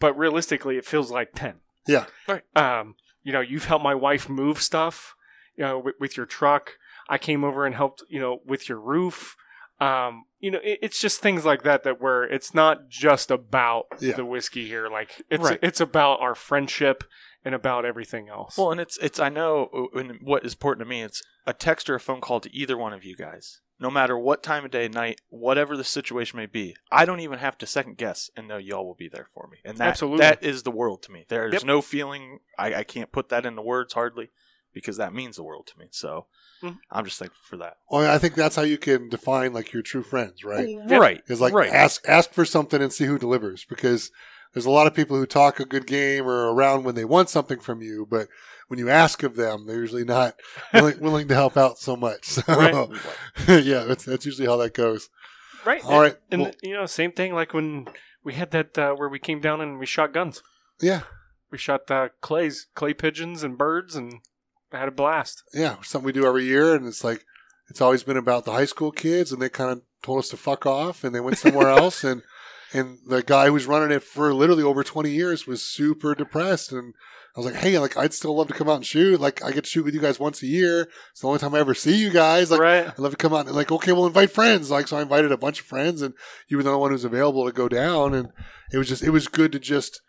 [0.00, 1.56] but realistically, it feels like ten.
[1.86, 2.06] Yeah.
[2.28, 2.42] Right.
[2.56, 5.14] Um, you know, you've helped my wife move stuff.
[5.56, 6.72] You know, with, with your truck.
[7.08, 8.02] I came over and helped.
[8.08, 9.36] You know, with your roof.
[9.80, 13.84] Um, you know, it, it's just things like that that where it's not just about
[14.00, 14.14] Yeah.
[14.16, 14.88] the whiskey here.
[14.88, 15.58] Like it's Right.
[15.62, 17.04] it's about our friendship
[17.44, 18.56] and about everything else.
[18.56, 21.02] Well, and it's it's I know uh, and what is important to me.
[21.02, 24.16] It's a text or a phone call to either one of you guys, no matter
[24.16, 26.76] what time of day, night, whatever the situation may be.
[26.90, 29.58] I don't even have to second guess and know y'all will be there for me,
[29.64, 30.18] and that Absolutely.
[30.26, 31.26] that is the world to me.
[31.28, 31.64] There's Yep.
[31.64, 34.30] no feeling I, I can't put that into words hardly
[34.72, 35.88] because that means the world to me.
[35.90, 36.26] So
[36.62, 36.78] Mhm.
[36.90, 37.76] I'm just thankful for that.
[37.90, 40.68] Well, I think that's how you can define like your true friends, right?
[40.86, 41.22] Right.
[41.28, 41.70] Is like right.
[41.70, 44.10] ask ask for something and see who delivers because
[44.54, 47.28] there's a lot of people who talk a good game or around when they want
[47.28, 48.28] something from you, but
[48.68, 50.34] when you ask of them, they're usually not
[50.74, 52.24] willing, willing to help out so much.
[52.24, 52.88] So, Right.
[53.64, 55.08] yeah, that's that's usually how that goes.
[55.64, 55.84] right.
[55.84, 56.16] All right.
[56.30, 57.86] And well, you know, same thing like when
[58.24, 60.42] we had that uh, where we came down and we shot guns.
[60.80, 61.02] yeah,
[61.50, 64.20] We shot uh, clays, clay pigeons, and birds, and
[64.72, 65.42] had a blast.
[65.54, 67.24] yeah, something we do every year, and it's like
[67.70, 70.36] it's always been about the high school kids, and they kind of told us to
[70.36, 72.22] fuck off, and they went somewhere else, and
[72.72, 76.94] and the guy who's running it for literally over twenty years was super depressed, and
[77.36, 79.50] I was like, hey, like I'd still love to come out and shoot, like I
[79.52, 80.88] get to shoot with you guys once a year.
[81.10, 82.60] It's the only time I ever see you guys, like.
[82.60, 82.88] right.
[82.88, 84.70] I'd love to come out and like, okay, we'll invite friends.
[84.70, 86.14] Like, so I invited a bunch of friends and
[86.48, 88.14] you were the only one who was available to go down.
[88.14, 88.30] And
[88.72, 90.00] it was just, it was good to just,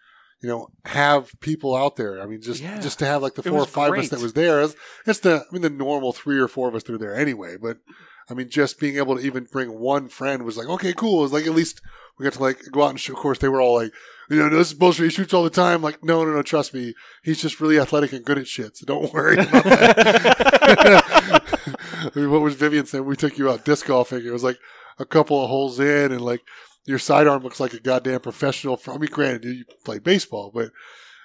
[0.41, 2.21] you know, have people out there.
[2.21, 2.79] I mean, just, Yeah.
[2.79, 4.61] just to have like the four or five of us that was there.
[4.61, 4.75] It's,
[5.05, 7.57] it's the, I mean, the normal three or four of us that are there anyway,
[7.61, 7.79] but
[8.29, 11.19] I mean, just being able to even bring one friend was like, okay, cool.
[11.19, 11.81] It was like at least
[12.17, 13.13] we got to like go out and shoot.
[13.13, 13.93] Of course, they were all like,
[14.29, 15.05] you know, this is bullshit.
[15.05, 15.81] He shoots all the time.
[15.81, 16.93] Like, no, no, no, trust me.
[17.23, 18.75] He's just really athletic and good at shit.
[18.75, 21.01] So don't worry about that.
[22.15, 23.05] I mean, what was Vivian saying?
[23.05, 24.25] We took you out disc golfing.
[24.25, 24.59] It was like
[24.99, 26.41] a couple of holes in, and like
[26.85, 28.79] your sidearm looks like a goddamn professional.
[28.87, 30.71] I mean, granted, you play baseball, but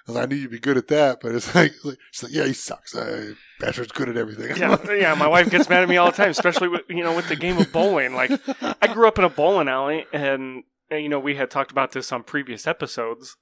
[0.08, 1.20] I, like, I knew you'd be good at that.
[1.20, 1.98] But it's like, like
[2.30, 2.94] yeah, he sucks.
[2.94, 4.56] Uh, Bachelor's good at everything.
[4.56, 5.14] yeah, yeah.
[5.14, 7.36] My wife gets mad at me all the time, especially with you know with the
[7.36, 8.14] game of bowling.
[8.14, 8.32] Like,
[8.80, 11.92] I grew up in a bowling alley, and, and you know we had talked about
[11.92, 13.36] this on previous episodes,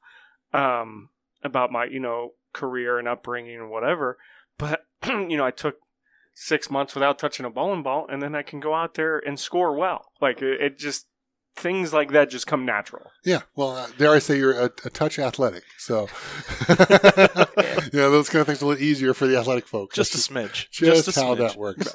[0.53, 1.11] um,
[1.43, 4.19] about my you know career and upbringing and whatever.
[4.59, 5.77] But you know, I took
[6.35, 9.39] six months without touching a bowling ball, and then I can go out there and
[9.39, 10.13] score well.
[10.21, 11.07] Like it, it just
[11.57, 13.11] things like that just come natural.
[13.25, 16.09] Yeah, well, uh, dare I say you're a, a touch athletic, so
[16.69, 19.95] yeah, those kind of things are a little easier for the athletic folks.
[19.97, 20.71] Just a smidge.
[20.71, 21.39] just, Just a how smidge.
[21.39, 21.95] that works.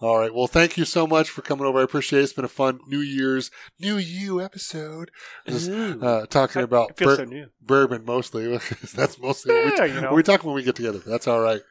[0.00, 1.78] All right, well, thank you so much for coming over.
[1.78, 2.24] I appreciate it.
[2.24, 5.10] It's been a fun New Year's New You episode.
[5.46, 8.58] Just, uh, talking I about feel bur- so bourbon mostly.
[8.94, 10.12] That's mostly what we, Yeah, you know.
[10.12, 10.98] we talk when we get together.
[10.98, 11.62] That's all right.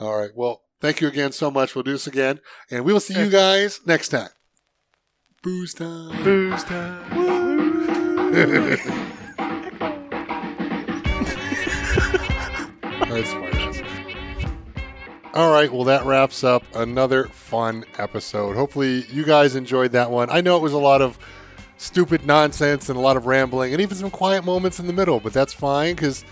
[0.00, 0.30] All right.
[0.34, 1.74] Well, thank you again so much.
[1.74, 2.40] We'll do this again,
[2.70, 4.28] and we will see you guys next time.
[5.44, 6.24] Booze time.
[6.24, 7.04] Booze time.
[13.10, 13.54] That's smart.
[15.34, 18.56] All right, well, that wraps up another fun episode.
[18.56, 20.30] Hopefully, you guys enjoyed that one.
[20.30, 21.18] I know it was a lot of
[21.76, 25.20] stupid nonsense and a lot of rambling and even some quiet moments in the middle,
[25.20, 26.24] but that's fine because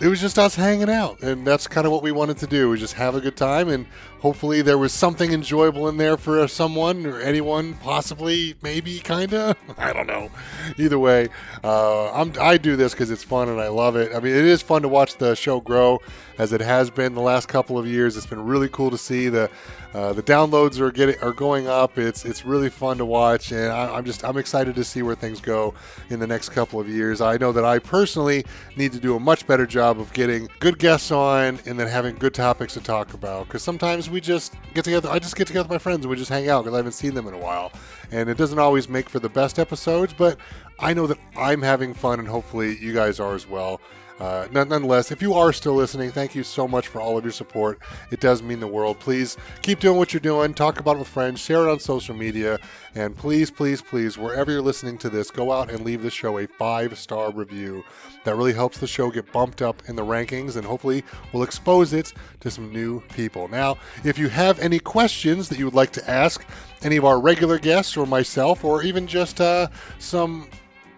[0.00, 1.22] it was just us hanging out.
[1.22, 3.68] And that's kind of what we wanted to do, was just have a good time.
[3.68, 3.86] And
[4.20, 9.56] hopefully, there was something enjoyable in there for someone or anyone, possibly, maybe, kind of.
[9.78, 10.30] I don't know.
[10.78, 11.28] Either way,
[11.62, 14.14] uh, I do this because it's fun and I love it.
[14.14, 16.00] I mean, it is fun to watch the show grow
[16.38, 18.16] as it has been the last couple of years.
[18.16, 19.50] It's been really cool to see the
[19.92, 21.98] uh, the downloads are getting are going up.
[21.98, 25.16] It's it's really fun to watch, and I, I'm just I'm excited to see where
[25.16, 25.74] things go
[26.10, 27.20] in the next couple of years.
[27.20, 28.44] I know that I personally
[28.76, 32.14] need to do a much better job of getting good guests on and then having
[32.14, 33.46] good topics to talk about.
[33.46, 35.08] Because sometimes we just get together.
[35.08, 36.92] I just get together with my friends and we just hang out because I haven't
[36.92, 37.72] seen them in a while,
[38.12, 40.14] and it doesn't always make for the best episodes.
[40.16, 40.38] But
[40.78, 43.80] I know that I'm having fun, and hopefully you guys are as well.
[44.20, 47.32] Uh, nonetheless, if you are still listening, thank you so much for all of your
[47.32, 47.78] support.
[48.10, 49.00] It does mean the world.
[49.00, 50.52] Please keep doing what you're doing.
[50.52, 51.40] Talk about it with friends.
[51.40, 52.58] Share it on social media.
[52.94, 56.38] And please, please, please, wherever you're listening to this, go out and leave the show
[56.38, 57.82] a five star review.
[58.24, 61.02] That really helps the show get bumped up in the rankings and hopefully
[61.32, 63.48] will expose it to some new people.
[63.48, 66.44] Now, if you have any questions that you would like to ask
[66.82, 69.68] any of our regular guests or myself, or even just uh,
[69.98, 70.48] some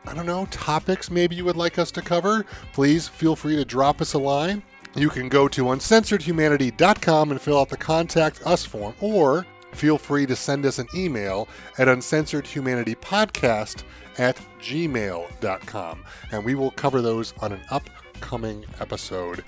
[0.06, 3.64] I don't know, topics maybe you would like us to cover, please feel free to
[3.64, 4.62] drop us a line.
[4.94, 10.26] You can go to uncensoredhumanity.com and fill out the contact us form, or feel free
[10.26, 11.48] to send us an email
[11.78, 13.84] at uncensoredhumanitypodcast
[14.18, 19.44] at gmail.com, and we will cover those on an upcoming episode.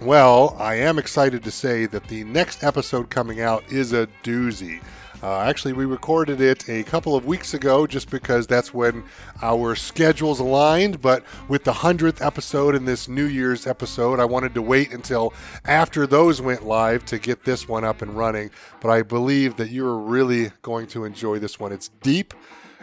[0.00, 4.82] Well, I am excited to say that the next episode coming out is a doozy.
[5.24, 9.02] Uh, actually, we recorded it a couple of weeks ago just because that's when
[9.40, 11.00] our schedules aligned.
[11.00, 15.32] But with the 100th episode and this New Year's episode, I wanted to wait until
[15.64, 18.50] after those went live to get this one up and running.
[18.82, 21.72] But I believe that you're really going to enjoy this one.
[21.72, 22.34] It's deep,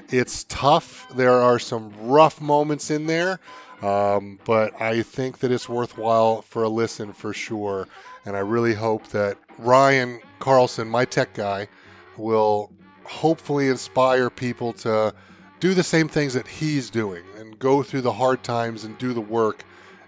[0.09, 3.39] it's tough, there are some rough moments in there.
[3.83, 7.87] Um, but I think that it's worthwhile for a listen for sure.
[8.25, 11.67] And I really hope that Ryan Carlson, my tech guy,
[12.17, 12.71] will
[13.03, 15.13] hopefully inspire people to
[15.59, 19.13] do the same things that he's doing and go through the hard times and do
[19.13, 19.63] the work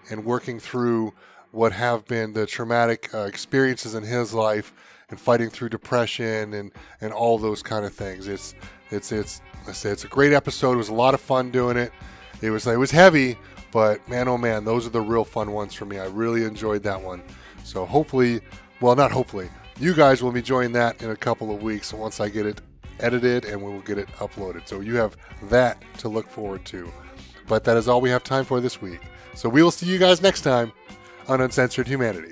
[0.09, 1.13] and working through
[1.51, 4.73] what have been the traumatic uh, experiences in his life
[5.09, 6.71] and fighting through depression and,
[7.01, 8.27] and all those kind of things.
[8.27, 8.55] It's
[8.89, 10.73] it's it's I say it's a great episode.
[10.73, 11.91] It was a lot of fun doing it.
[12.41, 13.37] It was it was heavy,
[13.71, 15.99] but man oh man, those are the real fun ones for me.
[15.99, 17.21] I really enjoyed that one.
[17.63, 18.41] So hopefully,
[18.81, 22.19] well not hopefully, you guys will be joining that in a couple of weeks once
[22.19, 22.61] I get it
[22.99, 24.67] edited and we will get it uploaded.
[24.67, 26.91] So you have that to look forward to.
[27.47, 29.01] But that is all we have time for this week.
[29.35, 30.71] So we will see you guys next time
[31.27, 32.31] on Uncensored Humanity.